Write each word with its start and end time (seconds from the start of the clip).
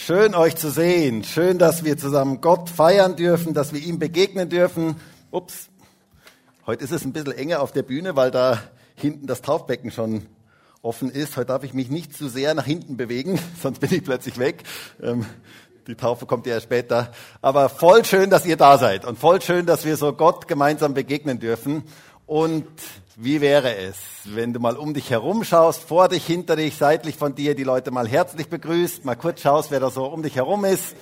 Schön 0.00 0.36
euch 0.36 0.54
zu 0.54 0.70
sehen. 0.70 1.24
Schön, 1.24 1.58
dass 1.58 1.82
wir 1.82 1.98
zusammen 1.98 2.40
Gott 2.40 2.70
feiern 2.70 3.16
dürfen, 3.16 3.52
dass 3.52 3.72
wir 3.72 3.80
ihm 3.80 3.98
begegnen 3.98 4.48
dürfen. 4.48 4.94
Ups. 5.32 5.70
Heute 6.66 6.84
ist 6.84 6.92
es 6.92 7.04
ein 7.04 7.12
bisschen 7.12 7.32
enger 7.32 7.60
auf 7.60 7.72
der 7.72 7.82
Bühne, 7.82 8.14
weil 8.14 8.30
da 8.30 8.62
hinten 8.94 9.26
das 9.26 9.42
Taufbecken 9.42 9.90
schon 9.90 10.26
offen 10.82 11.10
ist. 11.10 11.36
Heute 11.36 11.46
darf 11.46 11.64
ich 11.64 11.74
mich 11.74 11.90
nicht 11.90 12.16
zu 12.16 12.28
sehr 12.28 12.54
nach 12.54 12.64
hinten 12.64 12.96
bewegen, 12.96 13.40
sonst 13.60 13.80
bin 13.80 13.92
ich 13.92 14.04
plötzlich 14.04 14.38
weg. 14.38 14.62
Ähm, 15.02 15.26
die 15.88 15.96
Taufe 15.96 16.26
kommt 16.26 16.46
ja 16.46 16.60
später. 16.60 17.10
Aber 17.42 17.68
voll 17.68 18.04
schön, 18.04 18.30
dass 18.30 18.46
ihr 18.46 18.56
da 18.56 18.78
seid 18.78 19.04
und 19.04 19.18
voll 19.18 19.42
schön, 19.42 19.66
dass 19.66 19.84
wir 19.84 19.96
so 19.96 20.12
Gott 20.12 20.46
gemeinsam 20.46 20.94
begegnen 20.94 21.40
dürfen. 21.40 21.82
Und 22.24 22.68
wie 23.20 23.40
wäre 23.40 23.74
es, 23.74 23.96
wenn 24.26 24.52
du 24.52 24.60
mal 24.60 24.76
um 24.76 24.94
dich 24.94 25.10
herum 25.10 25.42
schaust, 25.42 25.82
vor 25.82 26.08
dich, 26.08 26.24
hinter 26.24 26.54
dich, 26.54 26.76
seitlich 26.76 27.16
von 27.16 27.34
dir, 27.34 27.56
die 27.56 27.64
Leute 27.64 27.90
mal 27.90 28.06
herzlich 28.06 28.48
begrüßt, 28.48 29.04
mal 29.04 29.16
kurz 29.16 29.40
schaust, 29.40 29.72
wer 29.72 29.80
da 29.80 29.90
so 29.90 30.04
um 30.04 30.22
dich 30.22 30.36
herum 30.36 30.64
ist. 30.64 30.94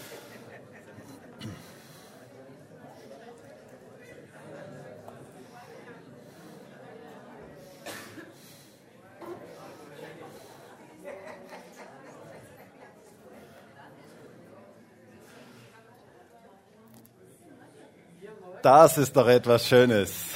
Das 18.62 18.96
ist 18.96 19.14
doch 19.14 19.28
etwas 19.28 19.68
Schönes. 19.68 20.35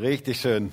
Richtig 0.00 0.40
schön. 0.40 0.72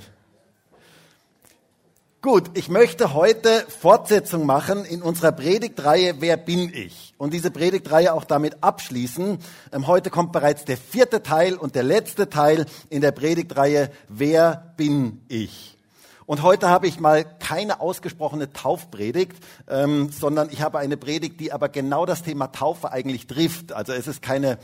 Gut, 2.22 2.52
ich 2.56 2.68
möchte 2.68 3.14
heute 3.14 3.66
Fortsetzung 3.70 4.46
machen 4.46 4.84
in 4.84 5.02
unserer 5.02 5.32
Predigtreihe 5.32 6.16
Wer 6.20 6.36
bin 6.36 6.74
ich? 6.74 7.14
Und 7.18 7.34
diese 7.34 7.50
Predigtreihe 7.50 8.14
auch 8.14 8.26
damit 8.26 8.58
abschließen. 8.62 9.38
Ähm, 9.72 9.88
heute 9.88 10.10
kommt 10.10 10.34
bereits 10.34 10.66
der 10.66 10.76
vierte 10.76 11.24
Teil 11.24 11.56
und 11.56 11.76
der 11.76 11.84
letzte 11.84 12.30
Teil 12.30 12.66
in 12.90 13.02
der 13.02 13.12
Predigtreihe 13.12 13.92
Wer 14.10 14.74
bin 14.76 15.22
ich? 15.30 15.78
Und 16.26 16.42
heute 16.42 16.70
habe 16.70 16.88
ich 16.88 17.00
mal 17.00 17.24
keine 17.40 17.80
ausgesprochene 17.80 18.52
Taufpredigt, 18.52 19.38
ähm, 19.70 20.10
sondern 20.10 20.50
ich 20.50 20.62
habe 20.62 20.80
eine 20.80 20.98
Predigt, 20.98 21.40
die 21.40 21.54
aber 21.54 21.70
genau 21.70 22.06
das 22.06 22.24
Thema 22.24 22.48
Taufe 22.48 22.92
eigentlich 22.92 23.28
trifft. 23.28 23.72
Also 23.72 23.94
es 23.94 24.08
ist 24.08 24.22
keine 24.22 24.58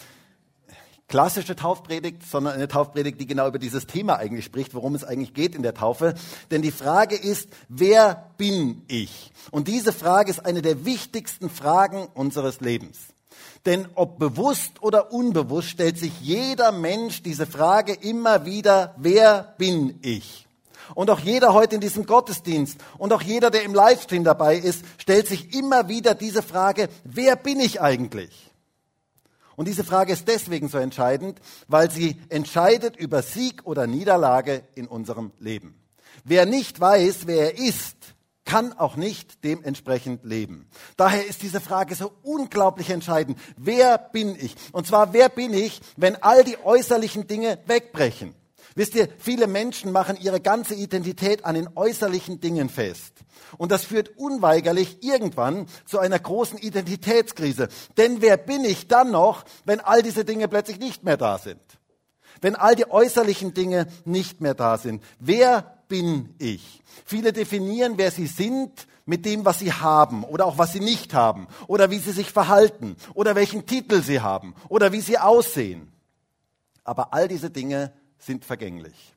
klassische 1.10 1.56
Taufpredigt, 1.56 2.24
sondern 2.24 2.54
eine 2.54 2.68
Taufpredigt, 2.68 3.20
die 3.20 3.28
genau 3.28 3.48
über 3.48 3.60
dieses 3.60 3.88
Thema 3.88 4.18
eigentlich 4.18 4.46
spricht, 4.46 4.74
worum 4.74 4.96
es 4.96 5.04
eigentlich 5.04 5.34
geht 5.34 5.56
in 5.56 5.64
der 5.64 5.74
Taufe. 5.74 6.14
Denn 6.52 6.62
die 6.62 6.72
Frage 6.72 7.16
ist, 7.16 7.50
wer 7.68 8.32
bin 8.38 8.84
ich? 8.88 9.32
Und 9.52 9.68
diese 9.68 9.92
Frage 9.92 10.30
ist 10.30 10.46
eine 10.46 10.62
der 10.62 10.86
wichtigsten 10.86 11.50
Fragen 11.50 12.08
unseres 12.14 12.62
Lebens. 12.62 12.98
Denn 13.66 13.88
ob 13.96 14.20
bewusst 14.20 14.82
oder 14.82 15.12
unbewusst 15.12 15.70
stellt 15.70 15.98
sich 15.98 16.14
jeder 16.22 16.72
Mensch 16.72 17.24
diese 17.24 17.46
Frage 17.46 17.94
immer 17.94 18.46
wieder, 18.46 18.96
wer 18.98 19.56
bin 19.58 20.00
ich? 20.02 20.48
Und 20.96 21.10
auch 21.10 21.20
jeder 21.20 21.54
heute 21.54 21.76
in 21.76 21.82
diesem 21.82 22.06
Gottesdienst 22.06 22.80
und 22.98 23.14
auch 23.14 23.22
jeder, 23.22 23.52
der 23.52 23.64
im 23.64 23.74
Livestream 23.74 24.24
dabei 24.24 24.58
ist, 24.58 24.84
stellt 24.98 25.28
sich 25.28 25.54
immer 25.54 25.88
wieder 25.88 26.16
diese 26.16 26.42
Frage, 26.42 26.90
wer 27.04 27.36
bin 27.36 27.60
ich 27.60 27.82
eigentlich? 27.82 28.49
Und 29.60 29.68
diese 29.68 29.84
Frage 29.84 30.14
ist 30.14 30.30
deswegen 30.30 30.70
so 30.70 30.78
entscheidend, 30.78 31.42
weil 31.68 31.92
sie 31.92 32.16
entscheidet 32.30 32.96
über 32.96 33.22
Sieg 33.22 33.66
oder 33.66 33.88
Niederlage 33.88 34.64
in 34.74 34.88
unserem 34.88 35.34
Leben. 35.38 35.78
Wer 36.24 36.46
nicht 36.46 36.80
weiß, 36.80 37.28
wer 37.28 37.58
er 37.58 37.68
ist, 37.68 37.98
kann 38.46 38.72
auch 38.72 38.96
nicht 38.96 39.44
dementsprechend 39.44 40.24
leben. 40.24 40.70
Daher 40.96 41.28
ist 41.28 41.42
diese 41.42 41.60
Frage 41.60 41.94
so 41.96 42.14
unglaublich 42.24 42.90
entscheidend. 42.90 43.38
Wer 43.58 43.98
bin 43.98 44.34
ich? 44.40 44.56
Und 44.72 44.88
zwar, 44.88 45.12
wer 45.12 45.28
bin 45.28 45.54
ich, 45.54 45.82
wenn 45.98 46.16
all 46.24 46.46
die 46.46 46.58
äußerlichen 46.64 47.28
Dinge 47.28 47.60
wegbrechen? 47.66 48.36
Wisst 48.80 48.96
ihr, 48.96 49.10
viele 49.18 49.48
Menschen 49.48 49.92
machen 49.92 50.18
ihre 50.22 50.40
ganze 50.40 50.74
Identität 50.74 51.44
an 51.44 51.56
den 51.56 51.68
äußerlichen 51.76 52.40
Dingen 52.40 52.70
fest. 52.70 53.12
Und 53.58 53.74
das 53.74 53.84
führt 53.84 54.18
unweigerlich 54.18 55.04
irgendwann 55.04 55.66
zu 55.84 56.00
einer 56.00 56.18
großen 56.18 56.58
Identitätskrise. 56.58 57.68
Denn 57.98 58.22
wer 58.22 58.38
bin 58.38 58.64
ich 58.64 58.88
dann 58.88 59.12
noch, 59.12 59.44
wenn 59.66 59.82
all 59.82 60.02
diese 60.02 60.24
Dinge 60.24 60.48
plötzlich 60.48 60.80
nicht 60.80 61.04
mehr 61.04 61.18
da 61.18 61.38
sind? 61.38 61.60
Wenn 62.40 62.56
all 62.56 62.74
die 62.74 62.90
äußerlichen 62.90 63.54
Dinge 63.54 63.88
nicht 64.06 64.40
mehr 64.40 64.54
da 64.54 64.78
sind? 64.78 65.04
Wer 65.20 65.84
bin 65.90 66.34
ich? 66.38 66.82
Viele 67.04 67.34
definieren, 67.34 67.96
wer 67.98 68.12
sie 68.12 68.28
sind, 68.28 68.88
mit 69.06 69.26
dem, 69.26 69.44
was 69.44 69.60
sie 69.60 69.74
haben 69.74 70.24
oder 70.24 70.46
auch 70.46 70.58
was 70.58 70.72
sie 70.72 70.80
nicht 70.80 71.14
haben 71.14 71.50
oder 71.68 71.92
wie 71.92 72.00
sie 72.00 72.14
sich 72.14 72.32
verhalten 72.32 72.96
oder 73.14 73.36
welchen 73.36 73.66
Titel 73.66 74.02
sie 74.02 74.22
haben 74.22 74.56
oder 74.70 74.94
wie 74.94 75.02
sie 75.02 75.18
aussehen. 75.18 75.92
Aber 76.86 77.14
all 77.14 77.28
diese 77.28 77.50
Dinge 77.50 77.92
sind 78.20 78.46
vergänglich. 78.46 79.16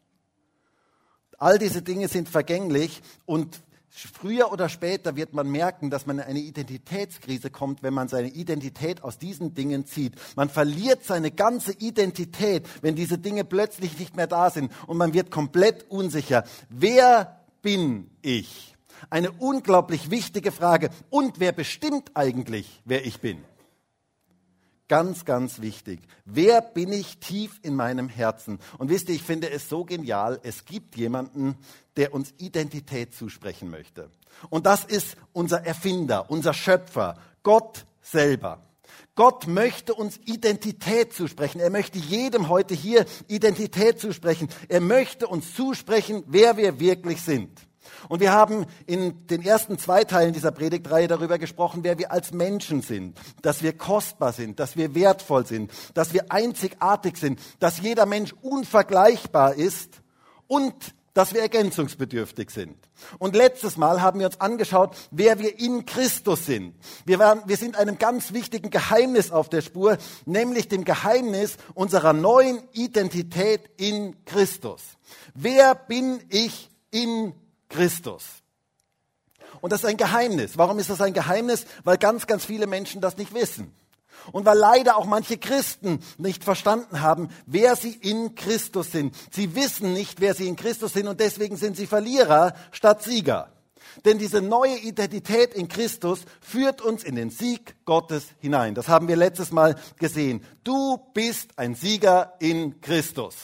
All 1.38 1.58
diese 1.58 1.82
Dinge 1.82 2.08
sind 2.08 2.28
vergänglich 2.28 3.02
und 3.26 3.62
Früher 3.94 4.50
oder 4.50 4.70
später 4.70 5.16
wird 5.16 5.34
man 5.34 5.50
merken, 5.50 5.90
dass 5.90 6.06
man 6.06 6.18
in 6.18 6.24
eine 6.24 6.38
Identitätskrise 6.38 7.50
kommt, 7.50 7.82
wenn 7.82 7.92
man 7.92 8.08
seine 8.08 8.28
Identität 8.28 9.04
aus 9.04 9.18
diesen 9.18 9.52
Dingen 9.54 9.84
zieht. 9.84 10.14
Man 10.34 10.48
verliert 10.48 11.04
seine 11.04 11.30
ganze 11.30 11.72
Identität, 11.72 12.66
wenn 12.80 12.96
diese 12.96 13.18
Dinge 13.18 13.44
plötzlich 13.44 13.98
nicht 13.98 14.16
mehr 14.16 14.26
da 14.26 14.48
sind 14.48 14.72
und 14.86 14.96
man 14.96 15.12
wird 15.12 15.30
komplett 15.30 15.90
unsicher. 15.90 16.44
Wer 16.70 17.44
bin 17.60 18.10
ich? 18.22 18.74
Eine 19.10 19.30
unglaublich 19.30 20.10
wichtige 20.10 20.52
Frage. 20.52 20.88
Und 21.10 21.38
wer 21.38 21.52
bestimmt 21.52 22.12
eigentlich, 22.14 22.80
wer 22.86 23.04
ich 23.04 23.20
bin? 23.20 23.44
Ganz, 24.92 25.24
ganz 25.24 25.62
wichtig. 25.62 26.00
Wer 26.26 26.60
bin 26.60 26.92
ich 26.92 27.16
tief 27.16 27.58
in 27.62 27.74
meinem 27.74 28.10
Herzen? 28.10 28.58
Und 28.76 28.90
wisst 28.90 29.08
ihr, 29.08 29.14
ich 29.14 29.22
finde 29.22 29.48
es 29.48 29.70
so 29.70 29.86
genial, 29.86 30.38
es 30.42 30.66
gibt 30.66 30.96
jemanden, 30.96 31.56
der 31.96 32.12
uns 32.12 32.34
Identität 32.36 33.14
zusprechen 33.14 33.70
möchte. 33.70 34.10
Und 34.50 34.66
das 34.66 34.84
ist 34.84 35.16
unser 35.32 35.64
Erfinder, 35.64 36.30
unser 36.30 36.52
Schöpfer, 36.52 37.16
Gott 37.42 37.86
selber. 38.02 38.60
Gott 39.14 39.46
möchte 39.46 39.94
uns 39.94 40.20
Identität 40.26 41.14
zusprechen. 41.14 41.62
Er 41.62 41.70
möchte 41.70 41.98
jedem 41.98 42.50
heute 42.50 42.74
hier 42.74 43.06
Identität 43.28 43.98
zusprechen. 43.98 44.50
Er 44.68 44.82
möchte 44.82 45.26
uns 45.26 45.54
zusprechen, 45.54 46.22
wer 46.26 46.58
wir 46.58 46.80
wirklich 46.80 47.22
sind. 47.22 47.62
Und 48.08 48.20
wir 48.20 48.32
haben 48.32 48.66
in 48.86 49.26
den 49.26 49.42
ersten 49.42 49.78
zwei 49.78 50.04
Teilen 50.04 50.32
dieser 50.32 50.50
Predigtreihe 50.50 51.08
darüber 51.08 51.38
gesprochen, 51.38 51.84
wer 51.84 51.98
wir 51.98 52.12
als 52.12 52.32
Menschen 52.32 52.82
sind, 52.82 53.18
dass 53.42 53.62
wir 53.62 53.76
kostbar 53.76 54.32
sind, 54.32 54.60
dass 54.60 54.76
wir 54.76 54.94
wertvoll 54.94 55.46
sind, 55.46 55.70
dass 55.94 56.12
wir 56.12 56.30
einzigartig 56.30 57.16
sind, 57.16 57.40
dass 57.58 57.80
jeder 57.80 58.06
Mensch 58.06 58.34
unvergleichbar 58.42 59.54
ist 59.54 60.02
und 60.46 60.74
dass 61.14 61.34
wir 61.34 61.42
ergänzungsbedürftig 61.42 62.50
sind. 62.50 62.76
Und 63.18 63.36
letztes 63.36 63.76
Mal 63.76 64.00
haben 64.00 64.20
wir 64.20 64.26
uns 64.26 64.40
angeschaut, 64.40 64.96
wer 65.10 65.38
wir 65.38 65.58
in 65.58 65.84
Christus 65.84 66.46
sind. 66.46 66.74
Wir, 67.04 67.18
waren, 67.18 67.42
wir 67.46 67.56
sind 67.56 67.76
einem 67.76 67.98
ganz 67.98 68.32
wichtigen 68.32 68.70
Geheimnis 68.70 69.30
auf 69.30 69.48
der 69.48 69.60
Spur, 69.60 69.98
nämlich 70.24 70.68
dem 70.68 70.84
Geheimnis 70.84 71.56
unserer 71.74 72.12
neuen 72.12 72.62
Identität 72.72 73.68
in 73.76 74.24
Christus. 74.24 74.82
Wer 75.34 75.74
bin 75.74 76.20
ich 76.30 76.70
in 76.90 77.34
Christus? 77.72 78.24
Und 79.60 79.72
das 79.72 79.82
ist 79.82 79.88
ein 79.88 79.96
Geheimnis. 79.96 80.58
Warum 80.58 80.78
ist 80.78 80.90
das 80.90 81.00
ein 81.00 81.12
Geheimnis? 81.12 81.66
Weil 81.84 81.98
ganz, 81.98 82.26
ganz 82.26 82.44
viele 82.44 82.66
Menschen 82.66 83.00
das 83.00 83.16
nicht 83.16 83.34
wissen. 83.34 83.74
Und 84.30 84.44
weil 84.46 84.58
leider 84.58 84.96
auch 84.96 85.06
manche 85.06 85.36
Christen 85.36 86.00
nicht 86.18 86.44
verstanden 86.44 87.00
haben, 87.00 87.28
wer 87.46 87.74
sie 87.74 87.92
in 87.94 88.34
Christus 88.34 88.92
sind. 88.92 89.14
Sie 89.32 89.54
wissen 89.54 89.92
nicht, 89.92 90.20
wer 90.20 90.34
sie 90.34 90.46
in 90.46 90.56
Christus 90.56 90.92
sind 90.92 91.08
und 91.08 91.18
deswegen 91.18 91.56
sind 91.56 91.76
sie 91.76 91.86
Verlierer 91.86 92.54
statt 92.70 93.02
Sieger. 93.02 93.52
Denn 94.04 94.18
diese 94.18 94.40
neue 94.40 94.78
Identität 94.78 95.54
in 95.54 95.68
Christus 95.68 96.20
führt 96.40 96.80
uns 96.80 97.04
in 97.04 97.16
den 97.16 97.30
Sieg 97.30 97.74
Gottes 97.84 98.26
hinein. 98.38 98.74
Das 98.74 98.88
haben 98.88 99.08
wir 99.08 99.16
letztes 99.16 99.50
Mal 99.50 99.76
gesehen. 99.98 100.44
Du 100.64 100.98
bist 101.14 101.58
ein 101.58 101.74
Sieger 101.74 102.34
in 102.38 102.80
Christus. 102.80 103.34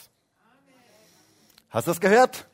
Hast 1.70 1.86
du 1.86 1.90
das 1.90 2.00
gehört? 2.00 2.47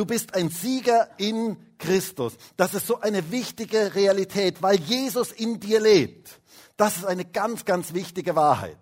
Du 0.00 0.06
bist 0.06 0.34
ein 0.34 0.48
Sieger 0.48 1.10
in 1.18 1.58
Christus. 1.76 2.32
Das 2.56 2.72
ist 2.72 2.86
so 2.86 3.02
eine 3.02 3.30
wichtige 3.30 3.94
Realität, 3.94 4.62
weil 4.62 4.80
Jesus 4.80 5.30
in 5.30 5.60
dir 5.60 5.78
lebt. 5.78 6.40
Das 6.78 6.96
ist 6.96 7.04
eine 7.04 7.26
ganz, 7.26 7.66
ganz 7.66 7.92
wichtige 7.92 8.34
Wahrheit. 8.34 8.78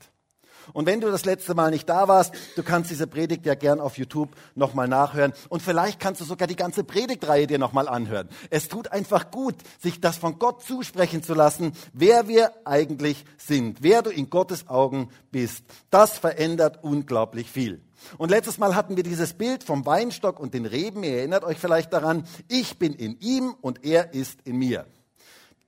Und 0.74 0.86
wenn 0.86 1.00
du 1.00 1.10
das 1.10 1.24
letzte 1.24 1.56
Mal 1.56 1.72
nicht 1.72 1.88
da 1.88 2.06
warst, 2.06 2.32
du 2.54 2.62
kannst 2.62 2.92
diese 2.92 3.08
Predigt 3.08 3.46
ja 3.46 3.56
gern 3.56 3.80
auf 3.80 3.98
YouTube 3.98 4.28
nochmal 4.54 4.86
nachhören. 4.86 5.32
Und 5.48 5.60
vielleicht 5.60 5.98
kannst 5.98 6.20
du 6.20 6.24
sogar 6.24 6.46
die 6.46 6.54
ganze 6.54 6.84
Predigtreihe 6.84 7.48
dir 7.48 7.58
nochmal 7.58 7.88
anhören. 7.88 8.28
Es 8.50 8.68
tut 8.68 8.92
einfach 8.92 9.32
gut, 9.32 9.56
sich 9.80 10.00
das 10.00 10.18
von 10.18 10.38
Gott 10.38 10.62
zusprechen 10.62 11.24
zu 11.24 11.34
lassen, 11.34 11.72
wer 11.92 12.28
wir 12.28 12.52
eigentlich 12.64 13.24
sind, 13.38 13.82
wer 13.82 14.02
du 14.02 14.10
in 14.10 14.30
Gottes 14.30 14.68
Augen 14.68 15.10
bist. 15.32 15.64
Das 15.90 16.16
verändert 16.16 16.84
unglaublich 16.84 17.50
viel. 17.50 17.82
Und 18.16 18.30
letztes 18.30 18.58
Mal 18.58 18.74
hatten 18.74 18.96
wir 18.96 19.02
dieses 19.02 19.34
Bild 19.34 19.64
vom 19.64 19.84
Weinstock 19.86 20.40
und 20.40 20.54
den 20.54 20.66
Reben. 20.66 21.02
Ihr 21.02 21.18
erinnert 21.18 21.44
euch 21.44 21.58
vielleicht 21.58 21.92
daran, 21.92 22.24
ich 22.48 22.78
bin 22.78 22.92
in 22.94 23.18
ihm 23.20 23.54
und 23.60 23.84
er 23.84 24.14
ist 24.14 24.40
in 24.44 24.56
mir. 24.56 24.86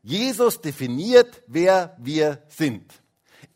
Jesus 0.03 0.61
definiert, 0.61 1.43
wer 1.47 1.97
wir 1.99 2.43
sind. 2.49 2.93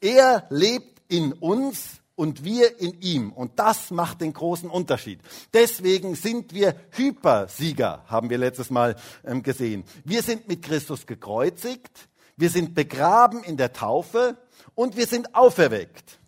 Er 0.01 0.47
lebt 0.51 1.03
in 1.09 1.33
uns 1.33 2.01
und 2.17 2.45
wir 2.45 2.81
in 2.81 3.01
ihm. 3.01 3.33
Und 3.33 3.59
das 3.59 3.91
macht 3.91 4.21
den 4.21 4.33
großen 4.33 4.71
Unterschied. 4.71 5.21
Deswegen 5.53 6.15
sind 6.15 6.53
wir 6.55 6.77
Hypersieger, 6.93 8.05
haben 8.07 8.31
wir 8.31 8.39
letztes 8.39 8.71
Mal 8.71 8.97
ähm, 9.25 9.43
gesehen. 9.43 9.85
Wir 10.05 10.23
sind 10.23 10.49
mit 10.49 10.63
Christus 10.63 11.07
gekreuzigt, 11.07 12.09
wir 12.37 12.51
sind 12.51 12.75
begraben 12.75 13.43
in 13.43 13.57
der 13.57 13.73
Taufe 13.73 14.37
und 14.75 14.97
wir 14.97 15.07
sind 15.07 15.35
auferweckt. 15.35 16.19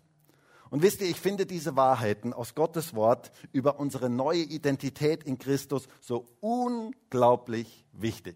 Und 0.69 0.81
wisst 0.81 1.01
ihr, 1.01 1.07
ich 1.07 1.19
finde 1.19 1.45
diese 1.45 1.75
Wahrheiten 1.75 2.33
aus 2.33 2.55
Gottes 2.55 2.93
Wort 2.93 3.31
über 3.51 3.79
unsere 3.79 4.09
neue 4.09 4.41
Identität 4.41 5.23
in 5.23 5.37
Christus 5.37 5.87
so 6.01 6.25
unglaublich 6.41 7.85
wichtig. 7.93 8.35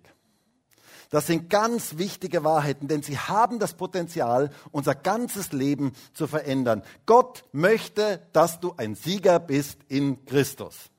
Das 1.12 1.28
sind 1.28 1.50
ganz 1.50 1.98
wichtige 1.98 2.45
Wahrheiten, 2.45 2.88
denn 2.88 3.04
sie 3.04 3.18
haben 3.18 3.60
das 3.60 3.74
Potenzial, 3.74 4.50
unser 4.72 4.95
ganzes 4.95 5.51
Leben 5.51 5.92
zu 6.13 6.25
verändern. 6.25 6.83
Gott 7.06 7.44
möchte, 7.51 8.25
dass 8.31 8.62
du 8.62 8.74
ein 8.78 8.95
Sieger 8.95 9.38
bist 9.39 9.80
in 9.89 10.24
Christus. 10.24 10.89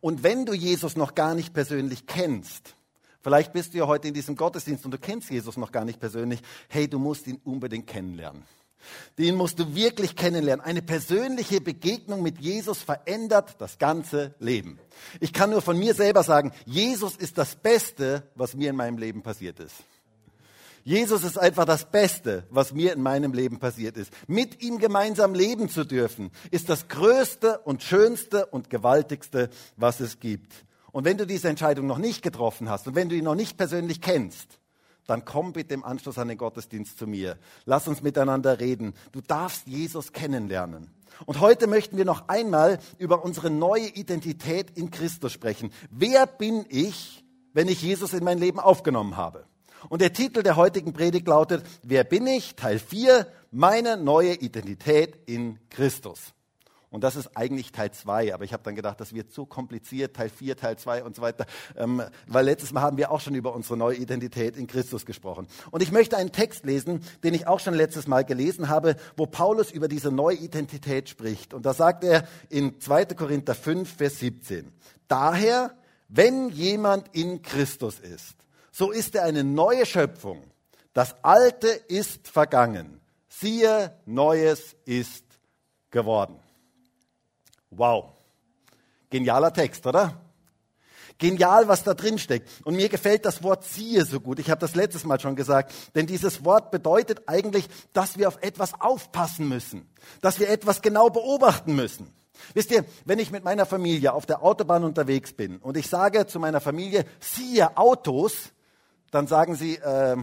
Und 0.00 0.22
wenn 0.22 0.46
du 0.46 0.52
Jesus 0.52 0.94
noch 0.94 1.16
gar 1.16 1.34
nicht 1.34 1.54
persönlich 1.54 2.06
kennst, 2.06 2.76
vielleicht 3.20 3.52
bist 3.52 3.74
du 3.74 3.78
ja 3.78 3.88
heute 3.88 4.06
in 4.06 4.14
diesem 4.14 4.36
Gottesdienst 4.36 4.84
und 4.84 4.92
du 4.92 4.98
kennst 4.98 5.28
Jesus 5.28 5.56
noch 5.56 5.72
gar 5.72 5.84
nicht 5.84 5.98
persönlich, 5.98 6.40
hey, 6.68 6.86
du 6.86 7.00
musst 7.00 7.26
ihn 7.26 7.40
unbedingt 7.42 7.88
kennenlernen. 7.88 8.44
Den 9.18 9.34
musst 9.34 9.58
du 9.58 9.74
wirklich 9.74 10.16
kennenlernen. 10.16 10.64
Eine 10.64 10.82
persönliche 10.82 11.60
Begegnung 11.60 12.22
mit 12.22 12.38
Jesus 12.40 12.82
verändert 12.82 13.56
das 13.58 13.78
ganze 13.78 14.34
Leben. 14.38 14.78
Ich 15.20 15.32
kann 15.32 15.50
nur 15.50 15.62
von 15.62 15.78
mir 15.78 15.94
selber 15.94 16.22
sagen, 16.22 16.52
Jesus 16.64 17.16
ist 17.16 17.38
das 17.38 17.56
Beste, 17.56 18.22
was 18.34 18.54
mir 18.54 18.70
in 18.70 18.76
meinem 18.76 18.98
Leben 18.98 19.22
passiert 19.22 19.60
ist. 19.60 19.74
Jesus 20.86 21.24
ist 21.24 21.36
einfach 21.36 21.64
das 21.64 21.90
Beste, 21.90 22.44
was 22.48 22.72
mir 22.72 22.92
in 22.92 23.02
meinem 23.02 23.32
Leben 23.32 23.58
passiert 23.58 23.96
ist. 23.96 24.12
Mit 24.28 24.62
ihm 24.62 24.78
gemeinsam 24.78 25.34
leben 25.34 25.68
zu 25.68 25.84
dürfen, 25.84 26.30
ist 26.52 26.68
das 26.68 26.86
Größte 26.86 27.58
und 27.58 27.82
Schönste 27.82 28.46
und 28.46 28.70
Gewaltigste, 28.70 29.50
was 29.76 29.98
es 29.98 30.20
gibt. 30.20 30.52
Und 30.92 31.04
wenn 31.04 31.18
du 31.18 31.26
diese 31.26 31.48
Entscheidung 31.48 31.88
noch 31.88 31.98
nicht 31.98 32.22
getroffen 32.22 32.70
hast 32.70 32.86
und 32.86 32.94
wenn 32.94 33.08
du 33.08 33.16
ihn 33.16 33.24
noch 33.24 33.34
nicht 33.34 33.56
persönlich 33.56 34.00
kennst, 34.00 34.60
dann 35.06 35.24
komm 35.24 35.52
bitte 35.52 35.74
im 35.74 35.84
Anschluss 35.84 36.18
an 36.18 36.28
den 36.28 36.38
Gottesdienst 36.38 36.98
zu 36.98 37.06
mir. 37.06 37.38
Lass 37.64 37.88
uns 37.88 38.02
miteinander 38.02 38.60
reden. 38.60 38.94
Du 39.12 39.20
darfst 39.20 39.66
Jesus 39.66 40.12
kennenlernen. 40.12 40.90
Und 41.24 41.40
heute 41.40 41.66
möchten 41.66 41.96
wir 41.96 42.04
noch 42.04 42.28
einmal 42.28 42.78
über 42.98 43.24
unsere 43.24 43.50
neue 43.50 43.88
Identität 43.88 44.70
in 44.76 44.90
Christus 44.90 45.32
sprechen. 45.32 45.70
Wer 45.90 46.26
bin 46.26 46.66
ich, 46.68 47.24
wenn 47.52 47.68
ich 47.68 47.80
Jesus 47.80 48.12
in 48.12 48.24
mein 48.24 48.38
Leben 48.38 48.60
aufgenommen 48.60 49.16
habe? 49.16 49.46
Und 49.88 50.02
der 50.02 50.12
Titel 50.12 50.42
der 50.42 50.56
heutigen 50.56 50.92
Predigt 50.92 51.26
lautet, 51.28 51.64
Wer 51.82 52.04
bin 52.04 52.26
ich? 52.26 52.56
Teil 52.56 52.78
4, 52.78 53.26
meine 53.50 53.96
neue 53.96 54.34
Identität 54.34 55.18
in 55.26 55.58
Christus. 55.70 56.34
Und 56.90 57.02
das 57.02 57.16
ist 57.16 57.36
eigentlich 57.36 57.72
Teil 57.72 57.90
2, 57.90 58.32
aber 58.32 58.44
ich 58.44 58.52
habe 58.52 58.62
dann 58.62 58.76
gedacht, 58.76 59.00
das 59.00 59.12
wird 59.12 59.32
zu 59.32 59.44
kompliziert, 59.44 60.14
Teil 60.14 60.30
4, 60.30 60.56
Teil 60.56 60.78
2 60.78 61.02
und 61.02 61.16
so 61.16 61.22
weiter, 61.22 61.44
ähm, 61.76 62.02
weil 62.28 62.44
letztes 62.44 62.72
Mal 62.72 62.82
haben 62.82 62.96
wir 62.96 63.10
auch 63.10 63.20
schon 63.20 63.34
über 63.34 63.54
unsere 63.54 63.76
neue 63.76 63.96
Identität 63.96 64.56
in 64.56 64.68
Christus 64.68 65.04
gesprochen. 65.04 65.48
Und 65.72 65.82
ich 65.82 65.90
möchte 65.90 66.16
einen 66.16 66.30
Text 66.30 66.64
lesen, 66.64 67.00
den 67.24 67.34
ich 67.34 67.48
auch 67.48 67.58
schon 67.58 67.74
letztes 67.74 68.06
Mal 68.06 68.24
gelesen 68.24 68.68
habe, 68.68 68.96
wo 69.16 69.26
Paulus 69.26 69.72
über 69.72 69.88
diese 69.88 70.12
neue 70.12 70.36
Identität 70.36 71.08
spricht. 71.08 71.54
Und 71.54 71.66
da 71.66 71.74
sagt 71.74 72.04
er 72.04 72.26
in 72.50 72.80
2. 72.80 73.06
Korinther 73.06 73.56
5, 73.56 73.96
Vers 73.96 74.20
17, 74.20 74.72
daher, 75.08 75.74
wenn 76.08 76.50
jemand 76.50 77.08
in 77.16 77.42
Christus 77.42 77.98
ist, 77.98 78.36
so 78.70 78.92
ist 78.92 79.16
er 79.16 79.24
eine 79.24 79.42
neue 79.42 79.86
Schöpfung. 79.86 80.44
Das 80.92 81.16
Alte 81.24 81.68
ist 81.68 82.28
vergangen. 82.28 83.00
Siehe, 83.28 83.92
Neues 84.06 84.76
ist 84.84 85.24
geworden. 85.90 86.38
Wow. 87.76 88.12
Genialer 89.10 89.52
Text, 89.52 89.86
oder? 89.86 90.20
Genial, 91.18 91.66
was 91.66 91.82
da 91.82 91.94
drin 91.94 92.18
steckt. 92.18 92.48
Und 92.64 92.76
mir 92.76 92.88
gefällt 92.88 93.24
das 93.24 93.42
Wort 93.42 93.64
siehe 93.64 94.04
so 94.04 94.20
gut. 94.20 94.38
Ich 94.38 94.50
habe 94.50 94.60
das 94.60 94.74
letztes 94.74 95.04
Mal 95.04 95.18
schon 95.18 95.34
gesagt. 95.34 95.72
Denn 95.94 96.06
dieses 96.06 96.44
Wort 96.44 96.70
bedeutet 96.70 97.22
eigentlich, 97.26 97.66
dass 97.94 98.18
wir 98.18 98.28
auf 98.28 98.38
etwas 98.42 98.78
aufpassen 98.80 99.48
müssen. 99.48 99.88
Dass 100.20 100.38
wir 100.40 100.50
etwas 100.50 100.82
genau 100.82 101.08
beobachten 101.08 101.74
müssen. 101.74 102.12
Wisst 102.52 102.70
ihr, 102.70 102.84
wenn 103.06 103.18
ich 103.18 103.30
mit 103.30 103.44
meiner 103.44 103.64
Familie 103.64 104.12
auf 104.12 104.26
der 104.26 104.42
Autobahn 104.42 104.84
unterwegs 104.84 105.32
bin 105.32 105.56
und 105.58 105.78
ich 105.78 105.88
sage 105.88 106.26
zu 106.26 106.38
meiner 106.38 106.60
Familie, 106.60 107.06
siehe 107.18 107.78
Autos, 107.78 108.52
dann 109.10 109.26
sagen 109.26 109.54
sie, 109.54 109.76
äh, 109.76 110.16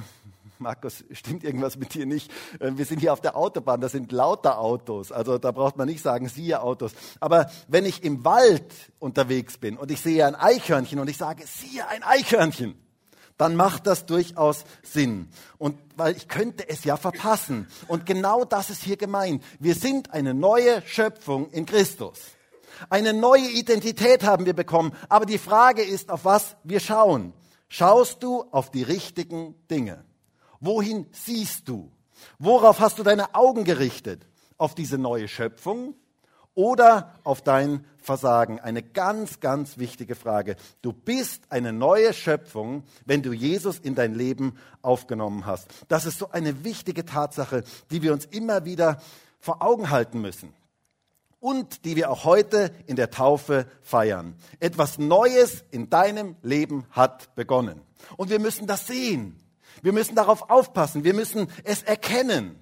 Markus, 0.64 1.04
stimmt 1.12 1.44
irgendwas 1.44 1.78
mit 1.78 1.94
dir 1.94 2.06
nicht? 2.06 2.32
Äh, 2.60 2.72
wir 2.76 2.86
sind 2.86 3.00
hier 3.00 3.14
auf 3.14 3.22
der 3.22 3.36
Autobahn, 3.36 3.82
da 3.82 3.90
sind 3.90 4.12
lauter 4.12 4.60
Autos. 4.60 5.12
Also 5.12 5.38
da 5.38 5.52
braucht 5.52 5.78
man 5.78 5.88
nicht 5.88 6.02
sagen, 6.02 6.30
siehe 6.30 6.62
Autos. 6.62 6.94
Aber 7.20 7.52
wenn 7.68 7.86
ich 7.86 8.04
im 8.04 8.26
Wald 8.26 8.74
unterwegs 9.00 9.58
bin 9.58 9.78
und 9.78 9.92
ich 9.92 10.02
sehe 10.02 10.26
ein 10.26 10.36
Eichhörnchen 10.36 11.00
und 11.00 11.10
ich 11.10 11.18
sage, 11.18 11.44
siehe 11.46 11.88
ein 11.88 12.02
Eichhörnchen, 12.02 12.76
dann 13.38 13.56
macht 13.56 13.88
das 13.88 14.06
durchaus 14.06 14.64
Sinn. 14.84 15.30
Und 15.58 15.78
weil 15.98 16.16
ich 16.16 16.28
könnte 16.28 16.68
es 16.70 16.84
ja 16.84 16.98
verpassen. 16.98 17.68
Und 17.88 18.06
genau 18.06 18.46
das 18.46 18.70
ist 18.70 18.84
hier 18.84 18.98
gemeint. 18.98 19.44
Wir 19.60 19.76
sind 19.76 20.14
eine 20.14 20.34
neue 20.34 20.82
Schöpfung 20.84 21.50
in 21.50 21.66
Christus. 21.66 22.20
Eine 22.90 23.14
neue 23.14 23.50
Identität 23.50 24.24
haben 24.24 24.46
wir 24.46 24.54
bekommen. 24.54 24.94
Aber 25.10 25.26
die 25.26 25.38
Frage 25.38 25.82
ist, 25.82 26.10
auf 26.10 26.26
was 26.26 26.56
wir 26.64 26.80
schauen. 26.80 27.34
Schaust 27.68 28.22
du 28.22 28.44
auf 28.52 28.70
die 28.70 28.84
richtigen 28.84 29.56
Dinge? 29.70 30.06
Wohin 30.64 31.08
siehst 31.12 31.68
du? 31.68 31.92
Worauf 32.40 32.80
hast 32.80 32.98
du 32.98 33.04
deine 33.04 33.36
Augen 33.36 33.66
gerichtet? 33.66 34.26
Auf 34.58 34.76
diese 34.76 34.98
neue 34.98 35.28
Schöpfung 35.28 35.94
oder 36.56 37.14
auf 37.26 37.42
dein 37.42 37.86
Versagen? 37.98 38.62
Eine 38.62 38.82
ganz, 38.82 39.42
ganz 39.42 39.78
wichtige 39.78 40.16
Frage. 40.16 40.56
Du 40.82 40.94
bist 40.94 41.44
eine 41.50 41.74
neue 41.74 42.14
Schöpfung, 42.14 42.84
wenn 43.06 43.22
du 43.22 43.34
Jesus 43.34 43.78
in 43.78 43.94
dein 43.94 44.16
Leben 44.16 44.58
aufgenommen 44.82 45.46
hast. 45.46 45.68
Das 45.90 46.06
ist 46.06 46.18
so 46.18 46.32
eine 46.32 46.64
wichtige 46.64 47.04
Tatsache, 47.04 47.66
die 47.92 48.02
wir 48.02 48.14
uns 48.14 48.24
immer 48.24 48.64
wieder 48.64 49.02
vor 49.42 49.62
Augen 49.62 49.90
halten 49.90 50.22
müssen 50.22 50.54
und 51.42 51.84
die 51.84 51.98
wir 51.98 52.10
auch 52.10 52.24
heute 52.24 52.72
in 52.88 52.96
der 52.96 53.12
Taufe 53.12 53.68
feiern. 53.82 54.36
Etwas 54.62 54.98
Neues 54.98 55.66
in 55.72 55.90
deinem 55.90 56.38
Leben 56.42 56.86
hat 56.92 57.36
begonnen. 57.36 57.82
Und 58.16 58.30
wir 58.30 58.40
müssen 58.40 58.66
das 58.66 58.88
sehen. 58.88 59.43
Wir 59.82 59.94
müssen 59.94 60.16
darauf 60.16 60.50
aufpassen. 60.50 61.04
Wir 61.04 61.14
müssen 61.14 61.48
es 61.64 61.84
erkennen. 61.84 62.62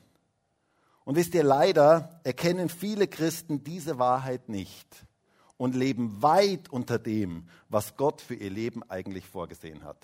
Und 1.03 1.15
wisst 1.15 1.33
ihr, 1.33 1.43
leider 1.43 2.21
erkennen 2.23 2.69
viele 2.69 3.07
Christen 3.07 3.63
diese 3.63 3.99
Wahrheit 3.99 4.49
nicht 4.49 4.87
und 5.57 5.75
leben 5.75 6.21
weit 6.21 6.69
unter 6.69 6.99
dem, 6.99 7.47
was 7.69 7.95
Gott 7.95 8.21
für 8.21 8.35
ihr 8.35 8.49
Leben 8.49 8.81
eigentlich 8.89 9.27
vorgesehen 9.27 9.83
hat. 9.83 9.97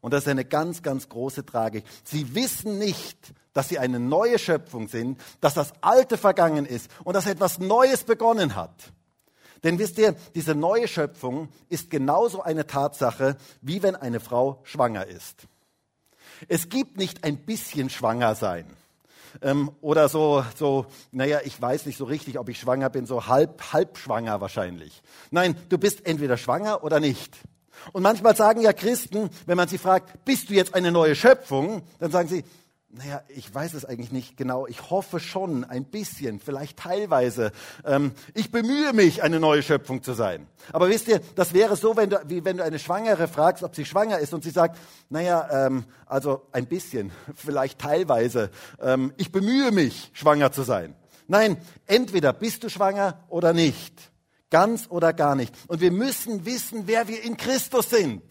Und 0.00 0.12
das 0.12 0.24
ist 0.24 0.28
eine 0.28 0.44
ganz, 0.44 0.82
ganz 0.82 1.08
große 1.08 1.44
Tragik. 1.44 1.84
Sie 2.04 2.34
wissen 2.34 2.78
nicht, 2.78 3.32
dass 3.52 3.68
sie 3.68 3.78
eine 3.78 3.98
neue 3.98 4.38
Schöpfung 4.38 4.88
sind, 4.88 5.20
dass 5.40 5.54
das 5.54 5.72
Alte 5.80 6.16
vergangen 6.18 6.66
ist 6.66 6.90
und 7.04 7.14
dass 7.14 7.26
etwas 7.26 7.58
Neues 7.58 8.04
begonnen 8.04 8.54
hat. 8.54 8.92
Denn 9.64 9.78
wisst 9.78 9.98
ihr, 9.98 10.14
diese 10.34 10.54
neue 10.54 10.86
Schöpfung 10.86 11.48
ist 11.68 11.90
genauso 11.90 12.42
eine 12.42 12.66
Tatsache, 12.66 13.36
wie 13.62 13.82
wenn 13.82 13.96
eine 13.96 14.20
Frau 14.20 14.60
schwanger 14.64 15.06
ist. 15.06 15.48
Es 16.48 16.68
gibt 16.68 16.96
nicht 16.96 17.24
ein 17.24 17.38
bisschen 17.38 17.90
schwanger 17.90 18.34
sein. 18.34 18.66
Ähm, 19.42 19.70
oder 19.80 20.08
so, 20.08 20.44
so, 20.56 20.86
naja, 21.12 21.40
ich 21.44 21.60
weiß 21.60 21.86
nicht 21.86 21.98
so 21.98 22.04
richtig, 22.04 22.38
ob 22.38 22.48
ich 22.48 22.58
schwanger 22.58 22.90
bin, 22.90 23.06
so 23.06 23.26
halb, 23.26 23.72
halb 23.72 23.98
schwanger 23.98 24.40
wahrscheinlich. 24.40 25.02
Nein, 25.30 25.56
du 25.68 25.78
bist 25.78 26.06
entweder 26.06 26.36
schwanger 26.36 26.82
oder 26.82 27.00
nicht. 27.00 27.36
Und 27.92 28.02
manchmal 28.02 28.34
sagen 28.34 28.62
ja 28.62 28.72
Christen, 28.72 29.30
wenn 29.44 29.56
man 29.56 29.68
sie 29.68 29.78
fragt, 29.78 30.24
bist 30.24 30.50
du 30.50 30.54
jetzt 30.54 30.74
eine 30.74 30.90
neue 30.90 31.14
Schöpfung? 31.14 31.82
Dann 31.98 32.10
sagen 32.10 32.28
sie, 32.28 32.44
naja, 32.96 33.22
ich 33.28 33.54
weiß 33.54 33.74
es 33.74 33.84
eigentlich 33.84 34.10
nicht 34.10 34.38
genau. 34.38 34.66
Ich 34.66 34.90
hoffe 34.90 35.20
schon 35.20 35.64
ein 35.64 35.84
bisschen, 35.84 36.40
vielleicht 36.40 36.78
teilweise. 36.78 37.52
Ähm, 37.84 38.12
ich 38.32 38.50
bemühe 38.50 38.94
mich, 38.94 39.22
eine 39.22 39.38
neue 39.38 39.62
Schöpfung 39.62 40.02
zu 40.02 40.14
sein. 40.14 40.46
Aber 40.72 40.88
wisst 40.88 41.08
ihr, 41.08 41.20
das 41.34 41.52
wäre 41.52 41.76
so, 41.76 41.96
wenn 41.96 42.08
du, 42.08 42.18
wie 42.26 42.44
wenn 42.44 42.56
du 42.56 42.64
eine 42.64 42.78
Schwangere 42.78 43.28
fragst, 43.28 43.62
ob 43.62 43.76
sie 43.76 43.84
schwanger 43.84 44.18
ist 44.18 44.32
und 44.32 44.44
sie 44.44 44.50
sagt, 44.50 44.78
naja, 45.10 45.66
ähm, 45.66 45.84
also 46.06 46.46
ein 46.52 46.66
bisschen, 46.66 47.12
vielleicht 47.34 47.78
teilweise. 47.80 48.50
Ähm, 48.80 49.12
ich 49.18 49.30
bemühe 49.30 49.72
mich, 49.72 50.10
schwanger 50.14 50.50
zu 50.50 50.62
sein. 50.62 50.94
Nein, 51.28 51.58
entweder 51.86 52.32
bist 52.32 52.64
du 52.64 52.70
schwanger 52.70 53.24
oder 53.28 53.52
nicht. 53.52 54.10
Ganz 54.48 54.86
oder 54.88 55.12
gar 55.12 55.34
nicht. 55.34 55.54
Und 55.66 55.82
wir 55.82 55.92
müssen 55.92 56.46
wissen, 56.46 56.86
wer 56.86 57.08
wir 57.08 57.22
in 57.22 57.36
Christus 57.36 57.90
sind. 57.90 58.22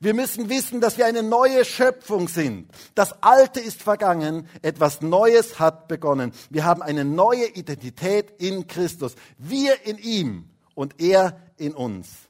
Wir 0.00 0.14
müssen 0.14 0.48
wissen, 0.48 0.80
dass 0.80 0.96
wir 0.96 1.06
eine 1.06 1.22
neue 1.22 1.64
Schöpfung 1.64 2.28
sind. 2.28 2.70
Das 2.94 3.22
Alte 3.22 3.60
ist 3.60 3.82
vergangen, 3.82 4.48
etwas 4.62 5.00
Neues 5.00 5.58
hat 5.58 5.88
begonnen. 5.88 6.32
Wir 6.50 6.64
haben 6.64 6.82
eine 6.82 7.04
neue 7.04 7.46
Identität 7.46 8.32
in 8.38 8.66
Christus. 8.68 9.16
Wir 9.38 9.84
in 9.86 9.98
ihm 9.98 10.50
und 10.74 11.00
er 11.00 11.40
in 11.56 11.74
uns. 11.74 12.28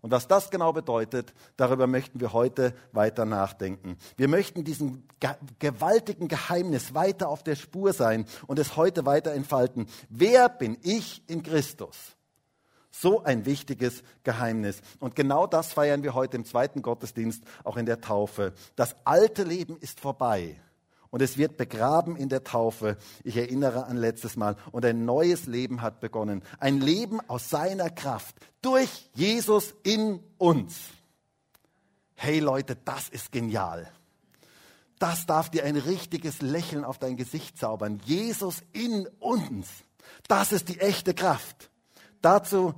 Und 0.00 0.12
was 0.12 0.28
das 0.28 0.50
genau 0.50 0.72
bedeutet, 0.72 1.34
darüber 1.56 1.86
möchten 1.86 2.20
wir 2.20 2.32
heute 2.32 2.74
weiter 2.92 3.24
nachdenken. 3.24 3.98
Wir 4.16 4.28
möchten 4.28 4.64
diesem 4.64 5.02
gewaltigen 5.58 6.28
Geheimnis 6.28 6.94
weiter 6.94 7.28
auf 7.28 7.42
der 7.42 7.56
Spur 7.56 7.92
sein 7.92 8.24
und 8.46 8.58
es 8.58 8.76
heute 8.76 9.04
weiter 9.04 9.32
entfalten. 9.32 9.86
Wer 10.08 10.48
bin 10.48 10.78
ich 10.82 11.22
in 11.28 11.42
Christus? 11.42 12.15
So 13.00 13.22
ein 13.24 13.44
wichtiges 13.44 14.02
Geheimnis. 14.22 14.80
Und 15.00 15.14
genau 15.14 15.46
das 15.46 15.72
feiern 15.72 16.02
wir 16.02 16.14
heute 16.14 16.36
im 16.36 16.44
zweiten 16.44 16.82
Gottesdienst, 16.82 17.42
auch 17.64 17.76
in 17.76 17.86
der 17.86 18.00
Taufe. 18.00 18.54
Das 18.74 18.96
alte 19.04 19.44
Leben 19.44 19.76
ist 19.78 20.00
vorbei 20.00 20.56
und 21.10 21.22
es 21.22 21.36
wird 21.36 21.56
begraben 21.56 22.16
in 22.16 22.28
der 22.28 22.44
Taufe. 22.44 22.96
Ich 23.24 23.36
erinnere 23.36 23.86
an 23.86 23.96
letztes 23.96 24.36
Mal. 24.36 24.56
Und 24.72 24.84
ein 24.84 25.04
neues 25.04 25.46
Leben 25.46 25.82
hat 25.82 26.00
begonnen. 26.00 26.42
Ein 26.58 26.80
Leben 26.80 27.20
aus 27.28 27.50
seiner 27.50 27.90
Kraft 27.90 28.36
durch 28.62 29.10
Jesus 29.14 29.74
in 29.82 30.20
uns. 30.38 30.76
Hey 32.14 32.40
Leute, 32.40 32.76
das 32.76 33.08
ist 33.08 33.30
genial. 33.30 33.90
Das 34.98 35.26
darf 35.26 35.50
dir 35.50 35.64
ein 35.64 35.76
richtiges 35.76 36.40
Lächeln 36.40 36.84
auf 36.84 36.98
dein 36.98 37.16
Gesicht 37.16 37.58
zaubern. 37.58 38.00
Jesus 38.04 38.62
in 38.72 39.06
uns. 39.18 39.68
Das 40.28 40.52
ist 40.52 40.70
die 40.70 40.80
echte 40.80 41.12
Kraft. 41.12 41.70
Dazu 42.26 42.74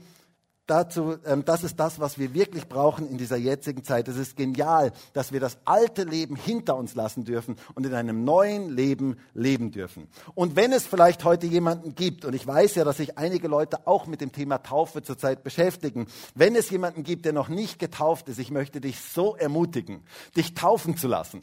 dazu, 0.69 1.17
ähm, 1.25 1.45
das 1.45 1.65
ist 1.65 1.81
das, 1.81 1.99
was 1.99 2.19
wir 2.19 2.35
wirklich 2.35 2.69
brauchen 2.69 3.09
in 3.09 3.19
dieser 3.19 3.37
jetzigen 3.37 3.83
Zeit. 3.85 4.09
Es 4.09 4.17
ist 4.17 4.37
genial, 4.37 4.93
dass 5.13 5.33
wir 5.33 5.41
das 5.41 5.59
alte 5.65 6.05
Leben 6.05 6.37
hinter 6.37 6.77
uns 6.77 6.95
lassen 6.95 7.25
dürfen 7.25 7.57
und 7.75 7.87
in 7.87 7.95
einem 7.95 8.25
neuen 8.25 8.69
Leben 8.69 9.17
leben 9.35 9.71
dürfen. 9.71 10.09
Und 10.35 10.57
wenn 10.57 10.73
es 10.73 10.87
vielleicht 10.87 11.25
heute 11.25 11.47
jemanden 11.47 11.95
gibt, 11.95 12.25
und 12.25 12.35
ich 12.35 12.47
weiß 12.47 12.77
ja, 12.77 12.85
dass 12.85 12.99
sich 12.99 13.19
einige 13.19 13.49
Leute 13.49 13.87
auch 13.87 14.07
mit 14.07 14.21
dem 14.21 14.33
Thema 14.33 14.59
Taufe 14.59 15.03
zurzeit 15.03 15.43
beschäftigen, 15.43 16.07
wenn 16.35 16.55
es 16.55 16.71
jemanden 16.71 17.03
gibt, 17.03 17.25
der 17.25 17.33
noch 17.33 17.49
nicht 17.49 17.79
getauft 17.79 18.29
ist, 18.29 18.39
ich 18.39 18.51
möchte 18.51 18.81
dich 18.81 19.01
so 19.01 19.35
ermutigen, 19.37 20.03
dich 20.37 20.55
taufen 20.55 20.97
zu 20.97 21.09
lassen. 21.09 21.43